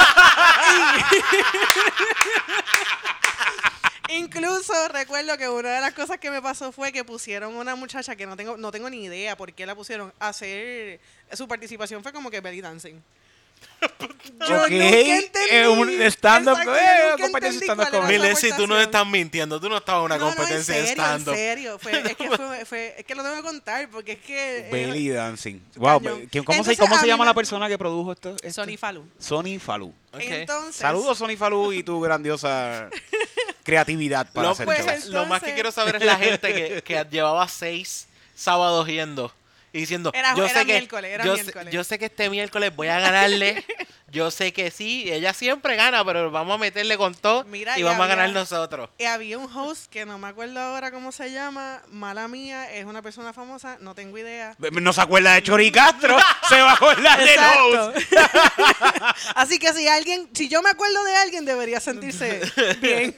Incluso 4.08 4.72
recuerdo 4.88 5.38
que 5.38 5.48
una 5.48 5.70
de 5.70 5.80
las 5.80 5.94
cosas 5.94 6.18
que 6.18 6.30
me 6.30 6.42
pasó 6.42 6.72
fue 6.72 6.92
que 6.92 7.04
pusieron 7.04 7.56
una 7.56 7.74
muchacha 7.74 8.14
que 8.16 8.26
no 8.26 8.36
tengo, 8.36 8.58
no 8.58 8.70
tengo 8.70 8.90
ni 8.90 9.04
idea 9.04 9.34
por 9.36 9.52
qué 9.54 9.64
la 9.64 9.74
pusieron 9.74 10.12
a 10.20 10.28
hacer. 10.28 11.00
Su 11.32 11.48
participación 11.48 12.02
fue 12.02 12.12
como 12.12 12.30
que 12.30 12.40
belly 12.40 12.60
dancing. 12.60 13.00
Yo 14.48 14.62
Ok, 14.62 14.70
nunca 14.70 14.84
entendí. 14.86 15.38
eh, 15.50 15.68
un 15.68 15.88
stand-up, 16.02 16.52
Exacto, 16.58 16.74
eh, 16.76 16.80
yo 16.80 17.10
nunca 17.10 17.22
competencia 17.22 17.48
entendí 17.48 17.64
stand-up 17.64 17.84
cuál 17.84 17.94
era 17.94 18.00
comedy. 18.00 18.08
Mi 18.08 18.14
esa 18.16 18.26
Lexi, 18.28 18.48
tú 18.48 18.54
aportación. 18.54 18.80
estás 18.82 19.06
mintiendo. 19.06 19.60
Tú 19.60 19.68
no 19.68 19.76
estabas 19.76 20.00
en 20.00 20.04
una 20.06 20.18
No, 20.18 20.24
no, 20.30 20.34
competencia 20.36 20.76
en 20.76 20.82
de 20.82 20.88
serio, 20.88 21.02
stand-up. 21.04 21.32
En 21.34 21.38
serio, 21.38 21.78
fue, 21.78 21.92
es, 21.92 22.16
que 22.16 22.28
fue, 22.36 22.64
fue- 22.64 22.94
es 22.98 23.04
que 23.04 23.14
lo 23.14 23.22
tengo 23.22 23.36
que 23.36 23.42
contar 23.42 23.88
porque 23.90 24.12
es 24.12 24.18
que... 24.20 24.58
eh, 24.58 24.68
Belly 24.72 25.08
dancing. 25.10 25.60
Wow. 25.76 26.02
Cañón. 26.02 26.26
¿quién- 26.30 26.44
¿Cómo, 26.44 26.56
se, 26.64 26.70
Entonces, 26.72 26.78
cómo 26.78 26.96
a 26.96 27.00
se 27.00 27.06
llama 27.06 27.24
me- 27.24 27.28
la 27.30 27.34
persona 27.34 27.68
que 27.68 27.78
produjo 27.78 28.12
esto? 28.12 28.36
esto? 28.42 28.62
Sony 28.64 28.76
Falú. 28.78 29.06
Sony 29.18 29.58
Falú. 29.60 29.94
Ok. 30.12 30.20
Entonces, 30.20 30.76
Saludos, 30.76 31.18
Sony 31.18 31.36
Falú, 31.36 31.72
y 31.72 31.82
tu 31.82 32.00
grandiosa 32.00 32.88
creatividad 33.64 34.30
para 34.32 34.48
Lo, 34.48 34.52
hacer 34.52 34.66
pues, 34.66 34.84
shows. 34.84 35.04
lo 35.06 35.26
más 35.26 35.42
que 35.42 35.50
Entonces- 35.50 35.54
quiero 35.54 35.72
saber 35.72 35.96
es 35.96 36.04
la 36.04 36.16
gente 36.16 36.52
que, 36.54 36.82
que 36.82 37.06
llevaba 37.10 37.46
seis 37.48 38.08
sábados 38.34 38.86
yendo 38.88 39.32
y 39.74 39.80
diciendo, 39.80 40.12
Era- 40.14 40.36
yo 40.36 40.44
era 40.44 40.60
sé 40.60 40.66
que 40.66 40.72
miércoles, 40.72 41.10
era 41.12 41.24
yo, 41.24 41.34
miércoles. 41.34 41.66
Sé, 41.66 41.72
yo 41.72 41.82
sé 41.84 41.98
que 41.98 42.04
este 42.04 42.30
miércoles 42.30 42.74
voy 42.76 42.86
a 42.86 43.00
ganarle. 43.00 43.64
yo 44.12 44.30
sé 44.30 44.52
que 44.52 44.70
sí, 44.70 45.10
ella 45.12 45.34
siempre 45.34 45.74
gana, 45.74 46.04
pero 46.04 46.30
vamos 46.30 46.54
a 46.54 46.58
meterle 46.58 46.96
con 46.96 47.12
todo 47.16 47.42
Mira, 47.42 47.76
y 47.76 47.80
y 47.80 47.82
vamos 47.82 48.04
a 48.04 48.06
ganar 48.06 48.30
nosotros. 48.30 48.88
Y 48.98 49.04
había 49.06 49.36
un 49.36 49.52
host 49.52 49.90
que 49.90 50.06
no 50.06 50.16
me 50.16 50.28
acuerdo 50.28 50.60
ahora 50.60 50.92
cómo 50.92 51.10
se 51.10 51.32
llama, 51.32 51.82
mala 51.90 52.28
mía, 52.28 52.72
es 52.72 52.84
una 52.84 53.02
persona 53.02 53.32
famosa, 53.32 53.76
no 53.80 53.96
tengo 53.96 54.16
idea. 54.16 54.54
No 54.58 54.92
se 54.92 55.00
acuerda 55.00 55.34
de 55.34 55.42
Chori 55.42 55.72
Castro, 55.72 56.16
se 56.48 56.60
va 56.60 56.70
a 56.70 56.74
acordar 56.74 57.18
de 57.18 57.34
Exacto. 57.34 57.68
los. 57.74 57.94
Así 59.34 59.58
que 59.58 59.72
si 59.72 59.88
alguien, 59.88 60.30
si 60.34 60.48
yo 60.48 60.62
me 60.62 60.70
acuerdo 60.70 61.02
de 61.02 61.16
alguien, 61.16 61.44
debería 61.44 61.80
sentirse 61.80 62.40
bien. 62.80 63.16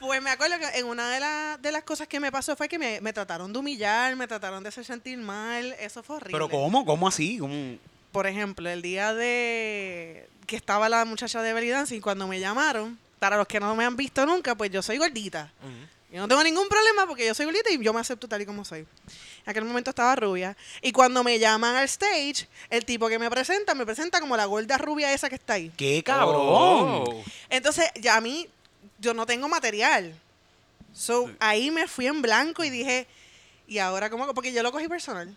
Pues 0.00 0.20
me 0.22 0.30
acuerdo 0.30 0.58
que 0.58 0.78
en 0.78 0.86
una 0.86 1.10
de, 1.12 1.20
la- 1.20 1.58
de 1.60 1.70
las 1.72 1.82
cosas 1.84 2.08
que 2.08 2.18
me 2.18 2.32
pasó 2.32 2.56
fue 2.56 2.68
que 2.68 2.78
me, 2.78 3.00
me 3.02 3.12
trataron 3.12 3.52
de 3.52 3.58
humillar, 3.58 4.16
me 4.16 4.26
trataron 4.26 4.62
de 4.62 4.70
hacer 4.70 4.84
sentir 4.84 5.18
mal, 5.18 5.76
eso 5.78 6.02
fue 6.02 6.16
horrible. 6.16 6.32
Pero 6.32 6.48
¿cómo? 6.48 6.84
¿Cómo 6.86 7.06
así? 7.06 7.38
¿Cómo? 7.38 7.76
Por 8.10 8.26
ejemplo, 8.26 8.68
el 8.68 8.82
día 8.82 9.14
de 9.14 10.28
que 10.46 10.56
estaba 10.56 10.88
la 10.88 11.04
muchacha 11.04 11.42
de 11.42 11.52
belly 11.52 11.68
dancing, 11.68 12.00
cuando 12.00 12.26
me 12.26 12.40
llamaron, 12.40 12.98
para 13.20 13.36
los 13.36 13.46
que 13.46 13.60
no 13.60 13.76
me 13.76 13.84
han 13.84 13.96
visto 13.96 14.24
nunca, 14.26 14.54
pues 14.56 14.70
yo 14.70 14.82
soy 14.82 14.96
gordita. 14.98 15.52
Yo 16.10 16.18
no 16.20 16.26
tengo 16.26 16.42
ningún 16.42 16.66
problema 16.68 17.06
porque 17.06 17.24
yo 17.26 17.34
soy 17.34 17.44
gordita 17.46 17.70
y 17.70 17.80
yo 17.80 17.92
me 17.92 18.00
acepto 18.00 18.26
tal 18.26 18.42
y 18.42 18.46
como 18.46 18.64
soy. 18.64 18.80
En 18.80 19.50
aquel 19.50 19.64
momento 19.64 19.90
estaba 19.90 20.16
rubia. 20.16 20.56
Y 20.82 20.90
cuando 20.90 21.22
me 21.22 21.38
llaman 21.38 21.76
al 21.76 21.84
stage, 21.84 22.48
el 22.68 22.84
tipo 22.84 23.08
que 23.08 23.18
me 23.20 23.30
presenta, 23.30 23.74
me 23.76 23.84
presenta 23.86 24.18
como 24.20 24.36
la 24.36 24.46
gorda 24.46 24.76
rubia 24.76 25.12
esa 25.12 25.28
que 25.28 25.36
está 25.36 25.52
ahí. 25.52 25.70
¡Qué 25.76 26.02
cabrón! 26.02 26.34
Oh. 26.42 27.22
Entonces, 27.48 27.84
ya 28.00 28.16
a 28.16 28.20
mí, 28.20 28.48
yo 29.00 29.14
no 29.14 29.26
tengo 29.26 29.48
material. 29.48 30.14
So, 30.92 31.30
ahí 31.38 31.70
me 31.70 31.86
fui 31.86 32.06
en 32.06 32.20
blanco 32.22 32.64
y 32.64 32.70
dije, 32.70 33.06
¿y 33.68 33.78
ahora 33.78 34.10
cómo? 34.10 34.32
Porque 34.34 34.52
yo 34.52 34.62
lo 34.62 34.72
cogí 34.72 34.88
personal. 34.88 35.34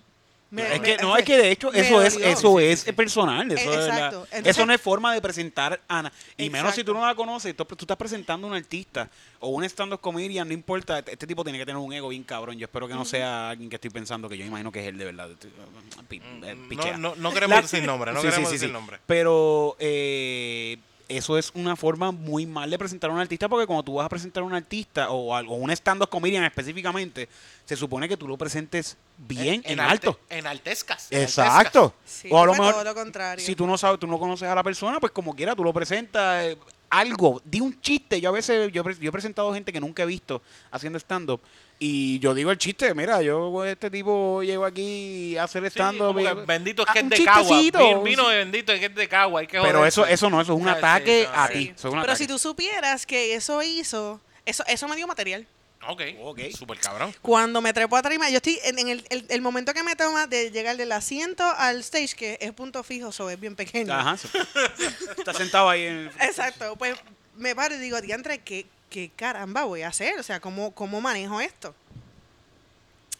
Me- 0.49 0.75
Es 0.75 0.81
me- 0.81 0.85
que, 0.85 0.97
no, 1.01 1.17
es 1.17 1.25
que 1.25 1.35
de 1.35 1.49
hecho 1.49 1.73
eso 1.73 1.99
es, 2.03 2.13
dolió. 2.13 2.59
eso 2.59 2.59
es 2.89 2.93
personal. 2.95 3.51
Eso, 3.51 3.73
Eh, 3.73 3.75
es 3.75 3.87
la- 3.87 3.95
exacto. 3.95 4.27
Entonces- 4.31 4.47
eso 4.55 4.65
no 4.67 4.73
es 4.73 4.79
forma 4.81 5.11
de 5.11 5.19
presentar 5.19 5.81
a 5.87 6.03
na- 6.03 6.11
Y 6.37 6.47
menos 6.51 6.75
si 6.75 6.83
tú 6.83 6.93
no 6.93 7.03
la 7.03 7.15
conoces, 7.15 7.55
tú, 7.55 7.65
tú 7.65 7.75
estás 7.85 7.97
presentando 7.97 8.45
a 8.45 8.51
un 8.51 8.55
artista 8.55 9.09
o 9.39 9.47
un 9.49 9.63
stand-up 9.63 9.99
comedian, 9.99 10.47
no 10.47 10.53
importa. 10.53 10.99
Este, 10.99 11.13
este 11.13 11.25
tipo 11.25 11.43
tiene 11.43 11.57
que 11.57 11.65
tener 11.65 11.77
un 11.81 11.91
ego 11.91 12.09
bien 12.09 12.23
cabrón. 12.23 12.55
Yo 12.59 12.65
espero 12.65 12.87
que 12.87 12.93
no 12.93 13.03
sea 13.03 13.49
alguien 13.49 13.67
que 13.67 13.77
estoy 13.77 13.89
pensando 13.89 14.29
que 14.29 14.37
yo 14.37 14.45
imagino 14.45 14.71
que 14.71 14.81
es 14.81 14.87
él 14.89 14.97
de 14.99 15.05
verdad. 15.05 15.29
Eh, 15.31 16.55
pichea. 16.69 16.97
Mm, 16.97 17.01
No, 17.01 17.09
no, 17.09 17.15
no 17.15 17.33
queremos 17.33 17.55
La- 17.55 17.61
decir 17.63 17.83
nombre, 17.83 18.11
no 18.13 18.21
Sí, 18.21 18.27
sí, 18.27 18.29
queremos 18.29 18.49
sí, 18.49 18.55
decir 18.55 18.69
sí. 18.69 18.73
nombre. 18.73 18.99
Pero 19.07 19.75
eh, 19.79 20.77
eso 21.17 21.37
es 21.37 21.51
una 21.55 21.75
forma 21.75 22.11
muy 22.11 22.45
mal 22.45 22.69
de 22.69 22.77
presentar 22.77 23.09
a 23.09 23.13
un 23.13 23.19
artista 23.19 23.47
porque 23.49 23.65
cuando 23.67 23.83
tú 23.83 23.95
vas 23.95 24.05
a 24.05 24.09
presentar 24.09 24.43
a 24.43 24.45
un 24.45 24.53
artista 24.53 25.09
o, 25.09 25.35
a- 25.35 25.41
o 25.41 25.53
un 25.55 25.69
stand-up 25.71 26.09
comedian 26.09 26.43
específicamente, 26.43 27.27
se 27.65 27.75
supone 27.75 28.07
que 28.09 28.17
tú 28.17 28.27
lo 28.27 28.37
presentes 28.37 28.97
bien 29.17 29.61
en, 29.65 29.79
alto. 29.79 30.19
En 30.29 30.47
altescas. 30.47 31.07
Exacto. 31.11 31.93
Sí, 32.05 32.27
o 32.31 32.41
a 32.41 32.45
lo 32.45 32.53
mejor, 32.53 32.73
todo 32.73 32.83
lo 32.83 32.95
contrario. 32.95 33.43
si 33.45 33.55
tú 33.55 33.65
no 33.67 33.77
sabes, 33.77 33.99
tú 33.99 34.07
no 34.07 34.17
conoces 34.19 34.47
a 34.49 34.55
la 34.55 34.63
persona, 34.63 34.99
pues 34.99 35.11
como 35.11 35.35
quiera, 35.35 35.55
tú 35.55 35.63
lo 35.63 35.73
presentas. 35.73 36.45
eh, 36.45 36.57
algo, 36.89 37.41
di 37.43 37.59
un 37.59 37.81
chiste. 37.81 38.21
Yo 38.21 38.29
a 38.29 38.31
veces, 38.31 38.71
yo, 38.71 38.83
yo 38.87 39.09
he 39.09 39.11
presentado 39.11 39.51
gente 39.51 39.73
que 39.73 39.79
nunca 39.79 40.03
he 40.03 40.05
visto 40.05 40.43
haciendo 40.69 40.99
stand-up. 40.99 41.41
Y 41.85 42.17
yo 42.19 42.33
digo 42.33 42.49
el 42.49 42.57
chiste, 42.57 42.93
mira, 42.93 43.21
yo 43.21 43.65
este 43.65 43.91
tipo 43.91 44.41
llego 44.41 44.63
aquí 44.63 45.35
a 45.37 45.43
hacer 45.43 45.69
Sí, 45.69 45.77
que 45.79 45.83
y- 45.83 46.45
bendito 46.45 46.83
es 46.83 46.87
Ah, 46.89 46.93
que 46.93 46.99
es 46.99 47.09
de 47.09 47.25
Cagua. 47.25 47.59
Vino 48.03 48.29
de 48.29 48.37
bendito 48.37 48.71
es 48.71 48.79
que 48.79 48.85
es 48.85 48.95
de 48.95 49.07
Cagua. 49.09 49.41
Hay 49.41 49.47
que 49.47 49.59
Pero 49.59 49.85
eso, 49.85 50.05
eso 50.05 50.29
no, 50.29 50.39
eso 50.39 50.53
es 50.53 50.61
un 50.61 50.69
Ah, 50.69 50.73
ataque 50.73 51.27
a 51.33 51.47
sí. 51.47 51.53
ti. 51.53 51.73
eso 51.75 51.89
es 51.89 51.93
un 51.93 51.99
Pero 51.99 52.13
ataque. 52.13 52.17
si 52.19 52.27
tú 52.27 52.39
supieras 52.39 53.05
que 53.05 53.35
eso 53.35 53.61
hizo, 53.63 54.21
eso, 54.45 54.63
eso 54.67 54.87
me 54.87 54.95
dio 54.95 55.07
material. 55.07 55.45
Ok, 55.89 56.01
Ok. 56.21 56.39
super 56.57 56.79
cabrón. 56.79 57.13
Cuando 57.21 57.59
me 57.59 57.73
trepo 57.73 57.97
a 57.97 58.01
tarima, 58.01 58.29
yo 58.29 58.37
estoy 58.37 58.57
en, 58.63 58.79
el, 58.87 59.05
el- 59.09 59.25
el 59.27 59.41
momento 59.41 59.73
que 59.73 59.83
me 59.83 59.97
toma 59.97 60.25
de 60.25 60.51
llegar 60.51 60.77
del 60.77 60.93
asiento 60.93 61.43
al 61.57 61.81
stage, 61.81 62.15
que 62.15 62.37
es 62.39 62.53
punto 62.53 62.81
fijo, 62.83 63.11
so 63.11 63.29
es 63.29 63.37
bien 63.37 63.57
pequeño. 63.57 63.93
Ajá. 63.93 64.15
Está 65.17 65.33
sentado 65.33 65.69
ahí 65.69 65.83
en 65.83 66.09
Exacto, 66.21 66.77
pues 66.77 66.95
me 67.35 67.53
paro 67.55 67.75
y 67.75 67.79
digo, 67.79 67.99
diantre, 67.99 68.39
¿qué, 68.39 68.65
¿qué 68.93 69.09
caramba 69.15 69.63
voy 69.63 69.81
a 69.81 69.87
hacer? 69.87 70.19
O 70.19 70.23
sea, 70.23 70.39
¿cómo, 70.39 70.71
cómo 70.75 71.01
manejo 71.01 71.41
esto? 71.41 71.73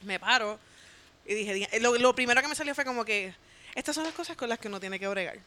Me 0.04 0.20
paro 0.20 0.60
y 1.26 1.34
dije, 1.34 1.54
"Di- 1.56 1.68
lo, 1.80 1.96
lo 1.98 2.14
primero 2.14 2.42
que 2.44 2.48
me 2.48 2.54
salió 2.56 2.76
fue 2.76 2.86
como 2.86 3.04
que, 3.04 3.34
estas 3.74 3.96
son 3.96 4.04
las 4.04 4.14
cosas 4.14 4.38
con 4.38 4.50
las 4.50 4.60
que 4.60 4.68
uno 4.68 4.80
tiene 4.80 5.00
que 5.00 5.08
bregar. 5.08 5.40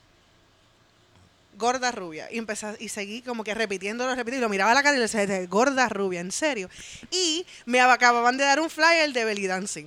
Gorda 1.56 1.92
rubia. 1.92 2.28
Y 2.32 2.38
empecé 2.38 2.76
y 2.80 2.88
seguí 2.88 3.22
como 3.22 3.44
que 3.44 3.54
repitiéndolo, 3.54 4.14
repitiendo. 4.14 4.46
Lo 4.46 4.50
miraba 4.50 4.72
a 4.72 4.74
la 4.74 4.82
cara 4.82 4.96
y 4.96 4.98
le 5.00 5.06
decía, 5.08 5.46
gorda 5.46 5.88
rubia, 5.88 6.20
en 6.20 6.32
serio. 6.32 6.68
Y 7.10 7.46
me 7.64 7.80
acababan 7.80 8.36
de 8.36 8.44
dar 8.44 8.60
un 8.60 8.68
flyer 8.68 9.12
de 9.12 9.24
belly 9.24 9.46
dancing. 9.46 9.86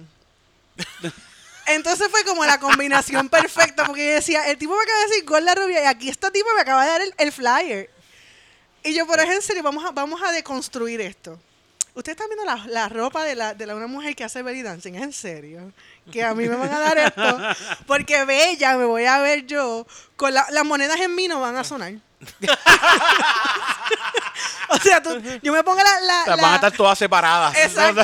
Entonces 1.68 2.08
fue 2.10 2.24
como 2.24 2.46
la 2.46 2.60
combinación 2.60 3.30
perfecta, 3.30 3.86
porque 3.86 4.08
yo 4.08 4.14
decía, 4.16 4.50
el 4.50 4.58
tipo 4.58 4.76
me 4.76 4.82
acaba 4.82 5.00
de 5.02 5.08
decir 5.10 5.26
gorda 5.26 5.54
rubia 5.56 5.84
y 5.84 5.86
aquí 5.86 6.10
este 6.10 6.32
tipo 6.32 6.48
me 6.56 6.62
acaba 6.62 6.84
de 6.86 6.90
dar 6.92 7.02
el, 7.02 7.14
el 7.18 7.32
flyer. 7.32 7.90
Y 8.90 8.96
yo, 8.96 9.06
pero 9.08 9.22
es 9.24 9.30
en 9.30 9.42
serio, 9.42 9.62
vamos 9.64 9.86
a, 9.86 9.92
vamos 9.92 10.20
a 10.24 10.32
deconstruir 10.32 11.00
esto. 11.02 11.40
Ustedes 11.94 12.16
están 12.18 12.28
viendo 12.30 12.46
la, 12.46 12.66
la 12.68 12.90
ropa 12.90 13.24
de, 13.24 13.36
la, 13.36 13.54
de 13.54 13.66
la, 13.68 13.76
una 13.76 13.88
mujer 13.88 14.16
que 14.16 14.24
hace 14.24 14.42
belly 14.42 14.62
dancing, 14.62 14.94
¿es 14.96 15.02
en 15.04 15.14
serio? 15.14 15.72
Que 16.12 16.24
a 16.24 16.34
mí 16.34 16.48
me 16.48 16.56
van 16.56 16.72
a 16.74 16.80
dar 16.80 16.98
esto, 16.98 17.40
porque 17.88 18.24
bella 18.26 18.78
me 18.78 18.86
voy 18.86 19.06
a 19.06 19.20
ver 19.20 19.46
yo, 19.46 19.86
con 20.16 20.34
la- 20.34 20.48
las 20.52 20.64
monedas 20.66 21.00
en 21.02 21.14
mí 21.14 21.28
no 21.28 21.40
van 21.42 21.56
a 21.58 21.64
sonar. 21.64 21.94
o 24.70 24.78
sea, 24.78 25.02
tú- 25.02 25.22
yo 25.42 25.52
me 25.54 25.64
pongo 25.64 25.82
la... 25.84 26.00
la- 26.02 26.22
O 26.22 26.26
sea, 26.26 26.36
la- 26.36 26.42
van 26.42 26.52
a 26.54 26.56
estar 26.56 26.72
todas 26.72 26.98
separadas. 26.98 27.56
Exacto, 27.58 28.02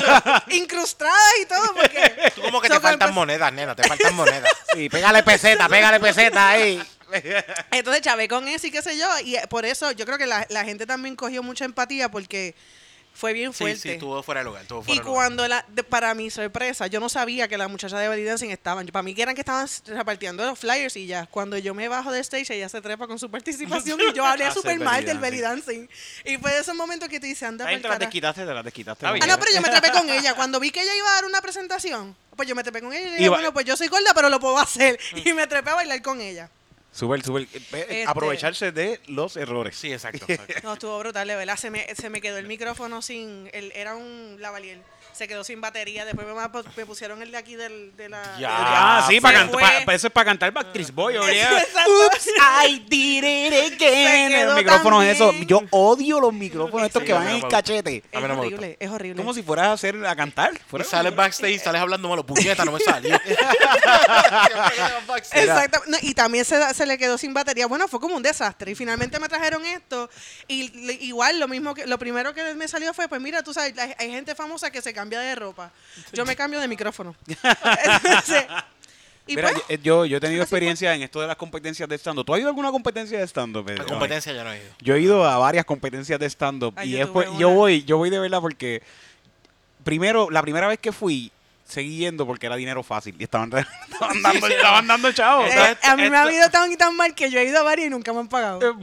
incrustadas 0.50 1.14
y 1.42 1.46
todo, 1.46 1.74
porque... 1.74 2.32
Tú 2.34 2.42
como 2.42 2.60
que 2.60 2.68
So, 2.68 2.74
te 2.74 2.80
faltan 2.80 3.14
monedas, 3.14 3.52
nena, 3.52 3.74
te 3.74 3.84
faltan 3.84 4.14
monedas. 4.14 4.50
Sí, 4.74 4.88
pégale 4.88 5.22
peseta, 5.22 5.68
pégale 5.68 6.00
peseta 6.00 6.48
ahí. 6.50 6.82
Entonces 7.70 8.02
chavé 8.02 8.28
con 8.28 8.46
eso 8.48 8.66
y 8.66 8.70
qué 8.70 8.82
sé 8.82 8.98
yo. 8.98 9.08
Y 9.24 9.36
eh, 9.36 9.46
por 9.48 9.64
eso 9.64 9.92
yo 9.92 10.04
creo 10.06 10.18
que 10.18 10.26
la, 10.26 10.46
la 10.50 10.64
gente 10.64 10.86
también 10.86 11.16
cogió 11.16 11.42
mucha 11.42 11.64
empatía 11.64 12.10
porque 12.10 12.54
fue 13.14 13.32
bien 13.32 13.50
Sí, 13.54 13.60
fuerte. 13.60 13.80
sí, 13.80 13.88
estuvo 13.92 14.22
fuera 14.22 14.40
de 14.42 14.44
lugar, 14.44 14.60
estuvo 14.60 14.82
y 14.82 14.84
fuera 14.84 15.00
lugar. 15.00 15.14
cuando 15.14 15.48
la, 15.48 15.64
de- 15.68 15.82
para 15.82 16.12
mi 16.12 16.28
sorpresa, 16.28 16.86
yo 16.86 17.00
no 17.00 17.08
sabía 17.08 17.48
que 17.48 17.56
la 17.56 17.66
muchacha 17.66 17.98
de 17.98 18.08
belly 18.10 18.24
dancing 18.24 18.50
estaban. 18.50 18.86
Para 18.88 19.02
mí 19.02 19.14
que 19.14 19.22
eran 19.22 19.34
que 19.34 19.40
estaban 19.40 19.66
repartiendo 19.86 20.44
los 20.44 20.58
flyers 20.58 20.94
y 20.98 21.06
ya. 21.06 21.24
Cuando 21.24 21.56
yo 21.56 21.72
me 21.72 21.88
bajo 21.88 22.12
de 22.12 22.20
stage, 22.20 22.54
ella 22.54 22.68
se 22.68 22.82
trepa 22.82 23.06
con 23.06 23.18
su 23.18 23.30
participación 23.30 23.98
y 24.02 24.12
yo 24.12 24.26
hablé 24.26 24.44
Hacer 24.44 24.54
súper 24.60 24.78
mal 24.80 25.02
del 25.02 25.18
belly 25.18 25.40
dancing. 25.40 25.88
Y 26.26 26.36
fue 26.36 26.52
de 26.52 26.58
esos 26.60 26.74
momentos 26.74 27.08
que 27.08 27.18
te 27.18 27.26
dice, 27.26 27.46
anda 27.46 27.64
Ahí 27.66 27.80
te 27.80 27.88
las 27.88 27.98
desquitaste, 27.98 28.44
te 28.44 28.52
las 28.52 28.62
desquitaste. 28.64 29.06
Bien. 29.10 29.22
Ah, 29.22 29.26
no, 29.26 29.38
pero 29.38 29.50
yo 29.50 29.62
me 29.62 29.70
trepé 29.70 29.90
con 29.92 30.10
ella. 30.10 30.34
Cuando 30.36 30.60
vi 30.60 30.70
que 30.70 30.82
ella 30.82 30.94
iba 30.94 31.08
a 31.08 31.14
dar 31.14 31.24
una 31.24 31.40
presentación, 31.40 32.14
pues 32.36 32.46
yo 32.46 32.54
me 32.54 32.62
trepé 32.62 32.82
con 32.82 32.92
ella 32.92 33.08
y 33.08 33.10
dije, 33.12 33.22
Iba- 33.22 33.36
bueno, 33.36 33.54
pues 33.54 33.64
yo 33.64 33.78
soy 33.78 33.88
gorda, 33.88 34.12
pero 34.14 34.28
lo 34.28 34.38
puedo 34.40 34.58
hacer. 34.58 35.00
Y 35.24 35.32
me 35.32 35.46
trepé 35.46 35.70
a 35.70 35.74
bailar 35.76 36.02
con 36.02 36.20
ella. 36.20 36.50
Súper, 36.96 37.22
súper. 37.22 37.42
eh, 37.42 37.48
eh, 37.54 37.60
Este- 37.72 38.04
Aprovecharse 38.06 38.72
de 38.72 39.00
los 39.06 39.36
errores. 39.36 39.76
Sí, 39.76 39.92
exacto. 39.92 40.24
exacto. 40.28 40.54
No, 40.62 40.72
estuvo 40.72 40.98
brutal, 40.98 41.28
de 41.28 41.36
verdad. 41.36 41.56
Se 41.56 41.70
me, 41.70 41.86
se 41.94 42.08
me 42.08 42.20
quedó 42.22 42.38
el 42.38 42.46
micrófono 42.46 43.02
sin. 43.02 43.50
El, 43.52 43.70
era 43.72 43.94
un 43.96 44.36
lavalier. 44.40 44.78
Se 45.16 45.26
quedó 45.26 45.44
sin 45.44 45.60
batería. 45.60 46.04
Después 46.04 46.26
me, 46.26 46.34
me 46.76 46.86
pusieron 46.86 47.22
el 47.22 47.30
de 47.30 47.38
aquí 47.38 47.56
del, 47.56 47.96
de 47.96 48.08
la. 48.10 48.22
Ya. 48.38 48.50
Ah, 48.52 49.06
sí, 49.08 49.20
para 49.20 49.38
cantar. 49.38 49.60
pa- 49.60 49.84
pa- 49.86 49.94
eso 49.94 50.06
es 50.08 50.12
para 50.12 50.24
cantar 50.26 50.52
Backstreet 50.52 50.90
Boy. 50.92 51.16
oye. 51.18 51.42
Exacto. 51.42 51.90
Oops, 51.90 52.28
I 52.68 52.78
did 52.88 53.24
it 53.24 53.72
again. 53.72 54.46
Los 54.46 54.56
micrófonos 54.56 55.04
eso. 55.04 55.32
Yo 55.46 55.62
odio 55.70 56.20
los 56.20 56.32
micrófonos 56.34 56.86
estos 56.86 57.00
Sí, 57.00 57.06
que 57.06 57.12
van 57.14 57.22
en 57.28 57.28
el 57.36 57.40
gusta. 57.40 57.56
cachete. 57.56 58.02
Es 58.12 58.22
horrible, 58.22 58.76
es 58.78 58.90
horrible. 58.90 59.16
Como 59.22 59.32
si 59.32 59.42
fueras 59.42 59.68
a 59.68 59.72
hacer 59.72 60.04
a 60.06 60.14
cantar. 60.14 60.52
Y 60.54 60.58
Fuera- 60.68 60.84
sales 60.84 61.16
backstage 61.16 61.52
y 61.54 61.58
sales 61.58 61.80
hablando 61.80 62.08
malo, 62.08 62.24
puñeta, 62.26 62.64
no 62.64 62.72
me 62.72 62.80
salió. 62.80 63.18
Exacto. 65.32 65.80
No, 65.86 65.96
y 66.02 66.14
también 66.14 66.44
se, 66.44 66.74
se 66.74 66.86
le 66.86 66.98
quedó 66.98 67.18
sin 67.18 67.32
batería. 67.34 67.66
Bueno, 67.66 67.88
fue 67.88 68.00
como 68.00 68.16
un 68.16 68.22
desastre. 68.22 68.72
Y 68.72 68.74
finalmente 68.74 69.18
me 69.18 69.28
trajeron 69.28 69.64
esto. 69.64 70.08
Y 70.48 70.68
le- 70.86 70.92
igual 70.94 71.38
lo 71.40 71.48
mismo 71.48 71.74
que 71.74 71.86
lo 71.86 71.98
primero 71.98 72.34
que 72.34 72.54
me 72.54 72.68
salió 72.68 72.92
fue, 72.94 73.08
pues 73.08 73.20
mira, 73.20 73.42
tú 73.42 73.52
sabes, 73.54 73.76
hay, 73.78 73.94
hay 73.98 74.10
gente 74.10 74.34
famosa 74.34 74.70
que 74.70 74.82
se 74.82 74.92
cambia 75.06 75.20
de 75.20 75.34
ropa. 75.36 75.70
Yo 76.12 76.24
me 76.26 76.34
cambio 76.34 76.60
de 76.60 76.68
micrófono. 76.68 77.14
Entonces, 77.26 78.44
y 79.28 79.34
Mira, 79.36 79.50
pues, 79.50 79.64
yo- 79.68 79.76
yo, 79.82 80.06
yo 80.06 80.16
he 80.16 80.20
tenido 80.20 80.42
experiencia 80.42 80.94
en 80.94 81.02
esto 81.02 81.20
de 81.20 81.26
las 81.26 81.36
competencias 81.36 81.88
de 81.88 81.96
stand-up. 81.96 82.24
¿Tú 82.24 82.34
has 82.34 82.40
ido 82.40 82.48
a 82.48 82.50
alguna 82.50 82.70
competencia 82.70 83.18
de 83.18 83.26
stand-up? 83.26 83.68
La 83.68 83.74
Pedro? 83.74 83.86
competencia 83.86 84.32
ya 84.32 84.44
no 84.44 84.52
he 84.52 84.58
ido. 84.58 84.68
Yo 84.80 84.94
he 84.94 85.00
ido 85.00 85.24
a 85.24 85.38
varias 85.38 85.64
competencias 85.64 86.18
de 86.18 86.26
stand-up 86.28 86.74
y 86.82 86.90
yo 86.92 86.98
después 86.98 87.28
yo 87.38 87.48
una. 87.48 87.56
voy, 87.56 87.84
yo 87.84 87.96
voy 87.98 88.10
de 88.10 88.18
verdad 88.18 88.40
porque 88.40 88.82
primero, 89.84 90.30
la 90.30 90.42
primera 90.42 90.66
vez 90.68 90.78
que 90.78 90.92
fui, 90.92 91.30
seguí 91.66 91.98
yendo 91.98 92.26
porque 92.26 92.46
era 92.46 92.56
dinero 92.56 92.82
fácil 92.82 93.14
y 93.18 93.24
estaban, 93.24 93.50
estaban 93.92 94.22
dando, 94.22 94.46
estaban 94.46 94.86
dando 94.86 95.12
chavos. 95.12 95.48
eh, 95.52 95.76
a 95.82 95.96
mí 95.96 96.08
me 96.08 96.16
ha 96.16 96.30
ido 96.32 96.48
tan 96.50 96.70
y 96.72 96.76
tan 96.76 96.96
mal 96.96 97.14
que 97.14 97.30
yo 97.30 97.38
he 97.40 97.44
ido 97.44 97.58
a 97.58 97.62
varias 97.62 97.88
y 97.88 97.90
nunca 97.90 98.12
me 98.12 98.20
han 98.20 98.28
pagado. 98.28 98.60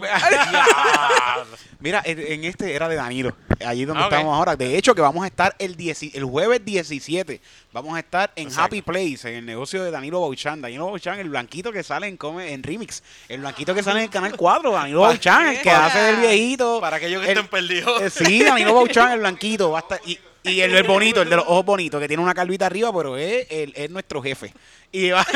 Mira, 1.80 2.02
en 2.06 2.46
este 2.46 2.74
era 2.74 2.88
de 2.88 2.96
Danilo, 2.96 3.36
allí 3.66 3.84
donde 3.84 4.04
Ah, 4.04 4.08
ok. 4.08 4.14
estamos 4.14 4.38
ahora. 4.38 4.56
De 4.56 4.78
hecho, 4.78 4.96
que 4.96 5.02
vamos 5.02 5.24
a 5.24 5.28
estar 5.28 5.54
el, 5.60 5.76
10 5.76 6.04
el 6.16 6.24
jueves 6.24 6.64
17. 6.64 7.42
Vamos 7.74 7.96
a 7.96 8.00
estar 8.00 8.32
en 8.38 8.48
Exacto. 8.48 8.64
Happy 8.68 8.82
Place, 8.82 9.30
en 9.30 9.36
el 9.36 9.46
negocio 9.46 9.84
de 9.84 9.92
Danilo 9.92 10.22
Bauchan. 10.22 10.62
Danilo 10.62 10.86
Bauchan, 10.86 11.20
el 11.20 11.28
blanquito 11.30 11.72
que 11.74 11.84
sale 11.84 12.08
en, 12.08 12.16
come- 12.16 12.54
en 12.54 12.64
Remix. 12.64 13.04
El 13.28 13.42
blanquito 13.42 13.76
que 13.76 13.84
sale 13.84 14.00
en 14.00 14.06
el 14.06 14.10
Canal 14.12 14.36
4. 14.38 14.72
Danilo 14.72 15.02
Bauchan, 15.02 15.48
el 15.48 15.62
que 15.62 15.72
hace 15.72 16.00
del 16.00 16.16
viejito. 16.18 16.80
Para 16.80 16.98
aquellos 16.98 17.22
que 17.22 17.32
El- 17.32 17.38
estén 17.38 17.50
perdidos. 17.50 18.02
Eh, 18.02 18.10
sí, 18.10 18.44
Danilo 18.44 18.74
Bauchan, 18.76 19.12
el 19.12 19.20
blanquito. 19.20 19.72
Va 19.72 19.80
a 19.80 19.82
estar, 19.82 20.00
y, 20.06 20.18
y 20.44 20.60
el, 20.62 20.76
el 20.76 20.84
bonito, 20.84 21.22
el 21.22 21.30
de 21.30 21.36
los 21.38 21.46
ojos 21.46 21.66
bonitos, 21.66 22.00
que 22.02 22.08
tiene 22.08 22.22
una 22.22 22.34
calvita 22.34 22.66
arriba, 22.66 22.92
pero 22.94 23.18
es, 23.18 23.48
el- 23.50 23.74
es 23.76 23.90
nuestro 23.90 24.22
jefe. 24.22 24.54
Y 24.92 25.10
va- 25.10 25.26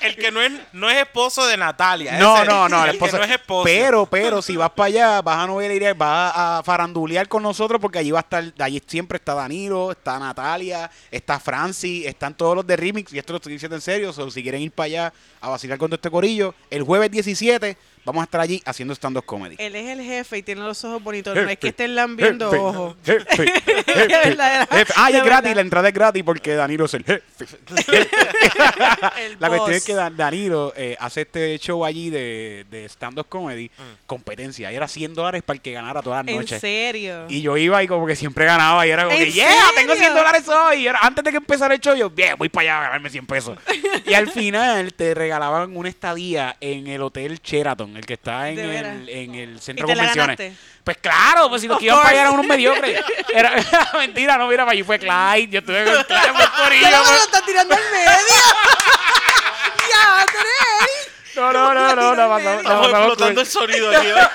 El 0.00 0.16
que 0.16 0.30
no 0.30 0.42
es, 0.42 0.52
no 0.74 0.90
es 0.90 0.98
esposo 0.98 1.46
de 1.46 1.56
Natalia. 1.56 2.18
No, 2.18 2.36
ese- 2.36 2.44
no, 2.46 2.68
no, 2.68 2.84
el 2.84 2.90
el 2.90 2.96
esposo- 2.96 3.12
que 3.12 3.18
no 3.18 3.24
es 3.24 3.30
esposo. 3.30 3.64
Pero, 3.64 4.04
pero, 4.06 4.42
si 4.42 4.54
vas 4.56 4.70
para 4.70 4.86
allá, 4.88 5.22
vas 5.22 5.38
a 5.38 5.46
novelería, 5.46 5.94
vas 5.94 6.32
a 6.36 6.62
farandulear 6.62 7.26
con 7.26 7.42
nosotros 7.42 7.80
porque 7.80 7.98
allí 7.98 8.10
va 8.10 8.18
a 8.18 8.22
estar, 8.22 8.52
allí 8.58 8.82
siempre 8.86 9.16
está 9.16 9.32
Danilo, 9.34 9.92
está 9.92 10.18
Natalia, 10.18 10.90
está 11.10 11.40
Franci, 11.40 12.06
están 12.06 12.34
todos 12.36 12.54
los 12.56 12.66
de 12.66 12.76
Remix, 12.76 13.12
y 13.14 13.18
esto 13.18 13.32
lo 13.32 13.38
estoy 13.38 13.54
diciendo 13.54 13.76
en 13.76 13.82
serio, 13.82 14.12
so, 14.12 14.30
si 14.30 14.42
quieren 14.42 14.60
ir 14.60 14.72
para 14.72 14.84
allá 14.86 15.12
a 15.40 15.48
vacilar 15.48 15.78
con 15.78 15.88
todo 15.88 15.96
este 15.96 16.10
corillo, 16.10 16.54
el 16.70 16.82
jueves 16.82 17.10
17 17.10 17.76
vamos 18.04 18.20
a 18.20 18.24
estar 18.24 18.40
allí 18.40 18.62
haciendo 18.64 18.94
stand-up 18.94 19.24
comedy. 19.24 19.56
Él 19.58 19.74
es 19.76 19.88
el 19.88 20.02
jefe 20.02 20.38
y 20.38 20.42
tiene 20.42 20.62
los 20.62 20.84
ojos 20.84 21.02
bonitos. 21.02 21.34
No 21.34 21.48
es 21.48 21.58
que 21.58 21.68
estén 21.68 21.94
lambiendo 21.94 22.50
Jefe, 22.50 22.62
ojos. 22.62 22.96
Ah, 24.96 25.10
y 25.10 25.16
es 25.16 25.24
gratis, 25.24 25.54
la 25.54 25.60
entrada 25.60 25.88
es 25.88 25.94
gratis 25.94 26.22
porque 26.24 26.54
Danilo 26.54 26.84
es 26.86 26.94
el 26.94 27.04
jefe. 27.04 27.22
El 29.18 29.36
La 29.38 29.48
cuestión 29.48 29.72
es 29.72 29.84
que 29.84 29.94
Dan- 29.94 30.16
Danilo 30.16 30.72
eh, 30.76 30.96
hace 30.98 31.22
este 31.22 31.58
show 31.58 31.84
allí 31.84 32.10
de, 32.10 32.66
de 32.70 32.84
stand-up 32.88 33.26
comedy, 33.28 33.70
competencia, 34.06 34.70
y 34.72 34.76
era 34.76 34.88
100 34.88 35.14
dólares 35.14 35.42
para 35.42 35.56
el 35.56 35.60
que 35.62 35.72
ganara 35.72 36.02
todas 36.02 36.24
las 36.24 36.32
¿En 36.32 36.40
noches. 36.40 36.60
serio? 36.60 37.26
Y 37.28 37.42
yo 37.42 37.56
iba 37.56 37.82
y 37.82 37.86
como 37.86 38.06
que 38.06 38.16
siempre 38.16 38.44
ganaba 38.44 38.86
y 38.86 38.90
era 38.90 39.04
como 39.04 39.16
¿En 39.16 39.24
que, 39.24 39.32
yeah, 39.32 39.48
tengo 39.76 39.92
serio? 39.94 40.10
100 40.12 40.14
dólares 40.14 40.48
hoy. 40.48 40.76
Y 40.82 40.86
era- 40.88 40.98
antes 41.00 41.24
de 41.24 41.30
que 41.30 41.36
empezara 41.38 41.74
el 41.74 41.80
show, 41.80 41.94
yo, 41.96 42.10
bien, 42.10 42.34
voy 42.38 42.48
para 42.48 42.62
allá 42.62 42.78
a 42.78 42.82
ganarme 42.86 43.10
100 43.10 43.26
pesos. 43.26 43.58
y 44.06 44.14
al 44.14 44.30
final 44.30 44.92
te 44.94 45.14
regalaban 45.14 45.76
una 45.76 45.88
estadía 45.88 46.56
en 46.60 46.86
el 46.86 47.02
Hotel 47.02 47.40
Sheraton. 47.42 47.93
El 47.96 48.06
que 48.06 48.14
está 48.14 48.48
en, 48.48 48.58
el, 48.58 49.08
en 49.08 49.34
el 49.34 49.60
centro 49.60 49.86
¿Y 49.86 49.90
de 49.90 49.94
convenciones. 49.96 50.38
ganaste? 50.38 50.56
Pues 50.82 50.96
claro, 50.98 51.48
pues 51.48 51.62
si 51.62 51.68
los 51.68 51.78
que 51.78 51.86
iban 51.86 51.98
para 51.98 52.10
allá 52.10 52.20
eran 52.22 52.34
unos 52.34 52.46
mediocres. 52.46 53.02
Era, 53.32 53.54
mentira, 53.94 54.36
no, 54.36 54.48
mira, 54.48 54.64
para 54.64 54.72
allí 54.72 54.82
fue 54.82 54.98
Clyde. 54.98 55.48
Yo 55.48 55.58
estuve 55.60 55.84
con 55.84 56.02
Clyde 56.04 56.32
por 56.32 56.50
Corillo, 56.52 56.86
¿Qué 56.86 56.92
no 56.92 56.98
me 56.98 57.04
pues. 57.04 57.18
lo 57.18 57.24
estás 57.24 57.46
tirando 57.46 57.74
al 57.74 57.82
medio? 57.90 58.14
¡Ya! 59.90 60.26
No, 61.36 61.52
no, 61.52 61.74
no, 61.74 62.14
no, 62.14 62.28
pasamos 62.28 62.64
explotando 62.64 63.16
cool. 63.34 63.38
el 63.38 63.46
sonido 63.46 63.90
aquí. 63.90 64.06
¿verdad? 64.06 64.30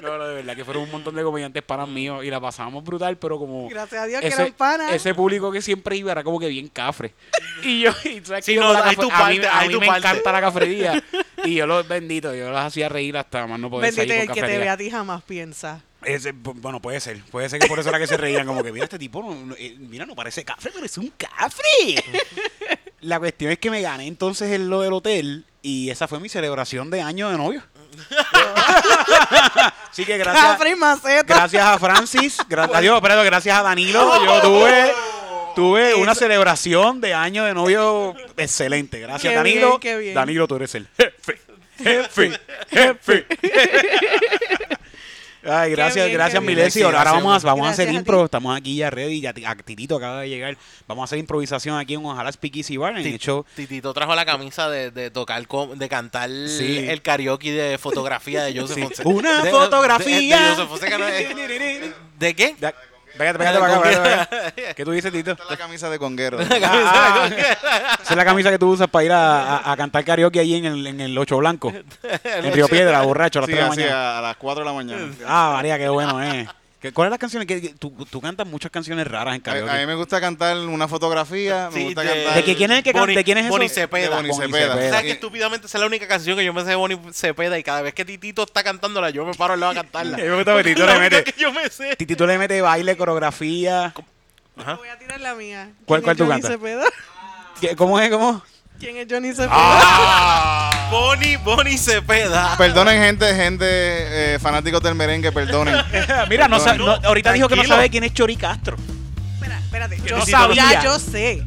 No, 0.00 0.18
no, 0.18 0.24
de 0.26 0.34
verdad 0.36 0.56
que 0.56 0.64
fueron 0.64 0.82
un 0.84 0.90
montón 0.90 1.14
de 1.14 1.22
comediantes 1.22 1.62
panas 1.62 1.88
míos 1.88 2.24
y 2.24 2.30
la 2.30 2.40
pasábamos 2.40 2.82
brutal, 2.84 3.16
pero 3.18 3.38
como. 3.38 3.68
Gracias 3.68 4.02
a 4.02 4.06
Dios 4.06 4.20
que 4.20 4.28
eran 4.28 4.52
panas. 4.52 4.92
Ese 4.92 5.14
público 5.14 5.50
que 5.52 5.60
siempre 5.62 5.96
iba 5.96 6.12
era 6.12 6.22
como 6.24 6.38
que 6.40 6.48
bien 6.48 6.68
cafre. 6.68 7.12
Y 7.62 7.82
yo, 7.82 7.90
y 8.04 8.20
tú 8.22 8.28
sabes 8.28 8.44
Sí, 8.46 8.54
que 8.54 8.60
no, 8.60 8.70
hay 8.70 8.96
cafre- 8.96 9.00
tu 9.02 9.10
a 9.10 9.28
mí, 9.28 9.36
parte, 9.40 9.48
a 9.48 9.58
hay 9.58 9.68
mí 9.68 9.74
tu 9.74 9.80
me 9.80 9.86
parte. 9.86 10.08
encanta 10.08 10.32
la 10.32 10.40
cafrería. 10.40 11.04
Y 11.44 11.54
yo 11.54 11.66
los 11.66 11.88
bendito, 11.88 12.34
yo 12.34 12.50
los 12.50 12.58
hacía 12.60 12.88
reír 12.90 13.16
hasta 13.16 13.46
más 13.46 13.58
no 13.58 13.70
poder 13.70 13.94
Bendito 13.94 14.02
salir 14.02 14.14
el 14.22 14.28
que 14.28 14.34
te 14.34 14.40
cafrería. 14.40 14.60
ve 14.64 14.68
a 14.68 14.76
ti 14.76 14.90
jamás 14.90 15.22
piensa. 15.22 15.82
Ese, 16.04 16.34
bu- 16.34 16.54
bueno, 16.56 16.80
puede 16.80 17.00
ser. 17.00 17.18
Puede 17.30 17.48
ser 17.48 17.58
que 17.60 17.66
por 17.66 17.78
eso 17.78 17.88
era 17.88 17.98
que 17.98 18.06
se 18.06 18.16
reían. 18.18 18.46
Como 18.46 18.62
que, 18.62 18.70
mira, 18.72 18.84
este 18.84 18.98
tipo, 18.98 19.22
no, 19.22 19.34
no, 19.34 19.54
eh, 19.58 19.74
mira, 19.78 20.04
no 20.06 20.14
parece 20.14 20.44
cafre, 20.44 20.70
pero 20.72 20.84
es 20.84 20.96
un 20.98 21.10
cafre. 21.16 21.64
La 23.00 23.18
cuestión 23.18 23.50
es 23.52 23.58
que 23.58 23.70
me 23.70 23.80
gané 23.80 24.06
entonces 24.06 24.50
en 24.52 24.68
lo 24.68 24.82
del 24.82 24.92
hotel 24.92 25.46
y 25.62 25.88
esa 25.88 26.06
fue 26.08 26.20
mi 26.20 26.28
celebración 26.28 26.90
de 26.90 27.00
año 27.00 27.30
de 27.30 27.38
novio. 27.38 27.62
Así 29.90 30.04
que 30.04 30.18
gracias. 30.18 30.58
Gracias 31.26 31.62
a 31.64 31.78
Francis, 31.78 32.38
gra- 32.48 32.70
adiós, 32.72 33.00
perdón, 33.00 33.24
gracias 33.26 33.58
a 33.58 33.62
Danilo, 33.62 34.24
yo 34.24 34.40
tuve, 34.40 34.92
tuve 35.56 35.94
una 35.94 36.14
celebración 36.14 37.00
de 37.00 37.14
año 37.14 37.44
de 37.44 37.54
novio 37.54 38.14
excelente. 38.36 39.00
Gracias, 39.00 39.30
Qué 39.30 39.36
Danilo. 39.36 39.68
bien, 39.68 39.80
qué 39.80 39.98
bien. 39.98 40.14
Danilo, 40.14 40.46
tú 40.48 40.56
eres 40.56 40.74
el 40.74 40.86
jefe. 40.96 41.40
Jefe, 41.82 42.38
jefe. 42.70 43.26
Ay, 45.50 45.70
gracias, 45.72 46.06
bien, 46.06 46.16
gracias. 46.16 46.42
Milesi. 46.42 46.82
Ahora 46.82 47.00
Gracias, 47.00 47.22
vamos, 47.22 47.44
a- 47.44 47.46
vamos 47.46 47.66
a 47.66 47.70
hacer 47.70 47.92
impro. 47.92 48.24
Estamos 48.24 48.56
aquí 48.56 48.76
ya 48.76 48.90
ready. 48.90 49.20
Ya 49.20 49.34
a 49.46 49.54
Titito 49.56 49.96
acaba 49.96 50.20
de 50.20 50.28
llegar. 50.28 50.56
Vamos 50.86 51.02
a 51.02 51.04
hacer 51.04 51.18
improvisación 51.18 51.76
aquí 51.78 51.94
en 51.94 52.04
Ojalá 52.04 52.30
Speakeasy 52.32 52.76
Bar. 52.76 52.96
En. 52.98 53.18
Titito 53.56 53.92
trajo 53.92 54.14
la 54.14 54.24
camisa 54.24 54.68
de, 54.70 54.90
de 54.90 55.10
tocar, 55.10 55.46
de 55.46 55.88
cantar 55.88 56.30
Sí. 56.30 56.78
el 56.88 57.02
karaoke 57.02 57.52
de 57.52 57.78
fotografía 57.78 58.42
de 58.44 58.52
Joseph 58.60 58.76
Sí. 58.76 58.82
Fonseca. 58.82 59.08
Una 59.08 59.42
De- 59.42 59.50
fotografía. 59.50 60.36
De, 60.40 60.44
de 60.44 60.50
Joseph 60.50 60.68
Fonseca, 60.68 60.98
¿no? 60.98 61.06
¿De, 61.06 61.92
¿De 62.18 62.34
qué? 62.34 62.54
Pégate, 63.20 63.38
pégate 63.38 63.58
para 63.58 63.74
acá, 63.74 63.82
pégate 63.82 64.00
para 64.02 64.22
acá. 64.22 64.52
¿Qué 64.76 64.84
tú 64.84 64.92
dices, 64.92 65.12
Tito? 65.12 65.32
Esta 65.32 65.44
es 65.44 65.50
la 65.50 65.56
camisa 65.58 65.90
de 65.90 65.98
conguero. 65.98 66.38
Ah, 66.40 67.28
Esa 68.02 68.10
es 68.10 68.16
la 68.16 68.24
camisa 68.24 68.50
que 68.50 68.58
tú 68.58 68.70
usas 68.70 68.88
para 68.88 69.04
ir 69.04 69.12
a, 69.12 69.56
a- 69.58 69.72
a 69.72 69.76
cantar 69.76 70.02
karaoke 70.04 70.40
allí 70.40 70.56
en 70.56 70.64
el, 70.64 70.86
en 70.86 71.00
el 71.02 71.18
Ocho 71.18 71.36
Blanco. 71.36 71.70
En 72.24 72.52
Río 72.52 72.66
Piedra, 72.68 73.02
borracho, 73.02 73.40
a 73.40 73.42
las 73.42 73.50
Sí, 73.50 73.56
3 73.56 73.56
de 73.56 73.62
la 73.62 73.68
mañana. 73.84 74.18
a 74.18 74.22
las 74.22 74.36
4 74.36 74.60
de 74.64 74.70
la 74.70 74.72
mañana. 74.74 75.12
Ah, 75.26 75.50
María, 75.54 75.76
qué 75.78 75.88
bueno, 75.90 76.22
eh. 76.22 76.48
¿Qué- 76.80 76.92
¿Cuáles 76.92 77.10
las 77.10 77.18
canciones? 77.18 77.46
que 77.46 77.60
que 77.60 77.68
tú, 77.74 77.90
tú 78.10 78.20
cantas 78.22 78.46
muchas 78.46 78.70
canciones 78.70 79.06
raras 79.06 79.34
en 79.36 79.42
A, 79.46 79.50
a 79.50 79.54
mí 79.54 79.60
karaoke. 79.60 79.86
me 79.86 79.94
gusta 79.96 80.18
cantar 80.18 80.56
una 80.56 80.88
fotografía, 80.88 81.68
me 81.70 81.78
Sí, 81.78 81.84
gusta 81.84 82.00
de- 82.00 82.08
cantar... 82.08 82.34
¿De 82.36 82.44
qué- 82.44 82.56
quién 82.56 82.70
es 82.72 82.78
el 82.78 82.84
que 82.84 82.92
canta? 82.92 83.06
Boni- 83.06 83.14
¿De 83.16 83.24
quién 83.24 83.36
es 83.38 83.44
eso? 83.44 83.52
Boni 83.52 83.68
Cepeda. 83.68 84.08
De 84.08 84.14
Boni 84.16 84.28
Boni 84.30 84.46
Cepeda. 84.46 84.72
Cepeda. 84.74 84.88
¿Sabes 84.90 85.04
que 85.04 85.10
estúpidamente 85.12 85.66
esa 85.66 85.76
es 85.76 85.80
la 85.80 85.86
única 85.86 86.08
canción 86.08 86.38
que 86.38 86.44
yo 86.44 86.54
me 86.54 86.62
sé 86.62 86.68
de 86.70 86.74
Bonnie 86.76 86.98
Cepeda 87.12 87.58
y 87.58 87.62
cada 87.62 87.82
vez 87.82 87.92
que 87.92 88.04
Titito 88.06 88.42
está 88.44 88.62
cantándola 88.64 89.10
yo 89.10 89.26
me 89.26 89.34
paro 89.34 89.52
al 89.54 89.60
lado 89.60 89.72
a 89.72 89.74
cantarla. 89.74 90.16
A 90.16 90.20
mí 90.20 90.26
me 90.26 90.36
gusta 90.36 90.56
que 90.56 90.64
Tito 90.64 90.86
La 90.86 90.94
le 90.94 91.00
mete- 91.10 91.24
que 91.24 91.34
yo 91.38 91.52
me 91.52 91.68
sé. 91.68 91.96
Titito 91.96 92.26
le 92.26 92.38
mete 92.38 92.60
baile, 92.62 92.96
coreografía. 92.96 93.92
Voy 94.56 94.88
a 94.88 94.98
tirar 94.98 95.20
la 95.20 95.34
mía. 95.34 95.70
¿Cuál- 95.84 96.02
¿Quién 96.02 96.16
cuál 96.16 96.16
es 96.16 96.18
tú 96.18 96.28
cantas? 96.28 96.50
Cepeda? 96.50 96.84
¿Qué- 97.60 97.76
¿Cómo 97.76 98.00
es? 98.00 98.08
¿Cómo? 98.10 98.42
¿Quién 98.80 98.96
es 98.96 99.06
Johnny 99.10 99.28
Cepeda? 99.28 99.50
¡Ah! 99.52 100.88
Bonnie, 100.90 101.36
Bonnie 101.36 101.76
Cepeda. 101.76 102.56
Perdonen, 102.56 103.00
gente, 103.00 103.34
gente, 103.34 103.66
eh, 103.66 104.38
fanáticos 104.38 104.82
del 104.82 104.94
merengue, 104.94 105.30
perdonen. 105.30 105.76
Mira, 106.30 106.48
no, 106.48 106.56
ahorita 107.04 107.32
dijo 107.34 107.46
que 107.46 107.56
no 107.56 107.64
sabe 107.64 107.90
quién 107.90 108.04
es 108.04 108.14
Chori 108.14 108.36
Castro. 108.36 108.78
Espera, 109.34 109.58
espérate. 109.58 110.00
Yo 110.04 110.16
no 110.16 110.24
sabía. 110.24 110.62
sabía, 110.64 110.82
yo 110.84 110.98
sé. 110.98 111.44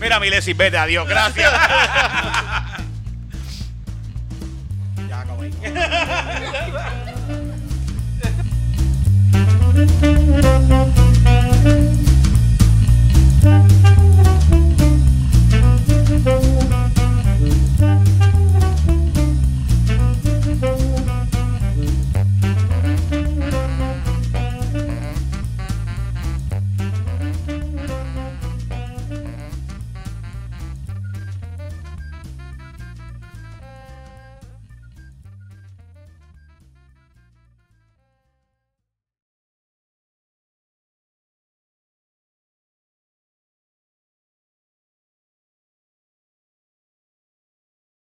Mira, 0.00 0.18
Milesis, 0.18 0.56
vete, 0.56 0.78
adiós, 0.78 1.06
gracias. 1.06 1.52
ya 5.08 5.20
acabé. 5.20 5.50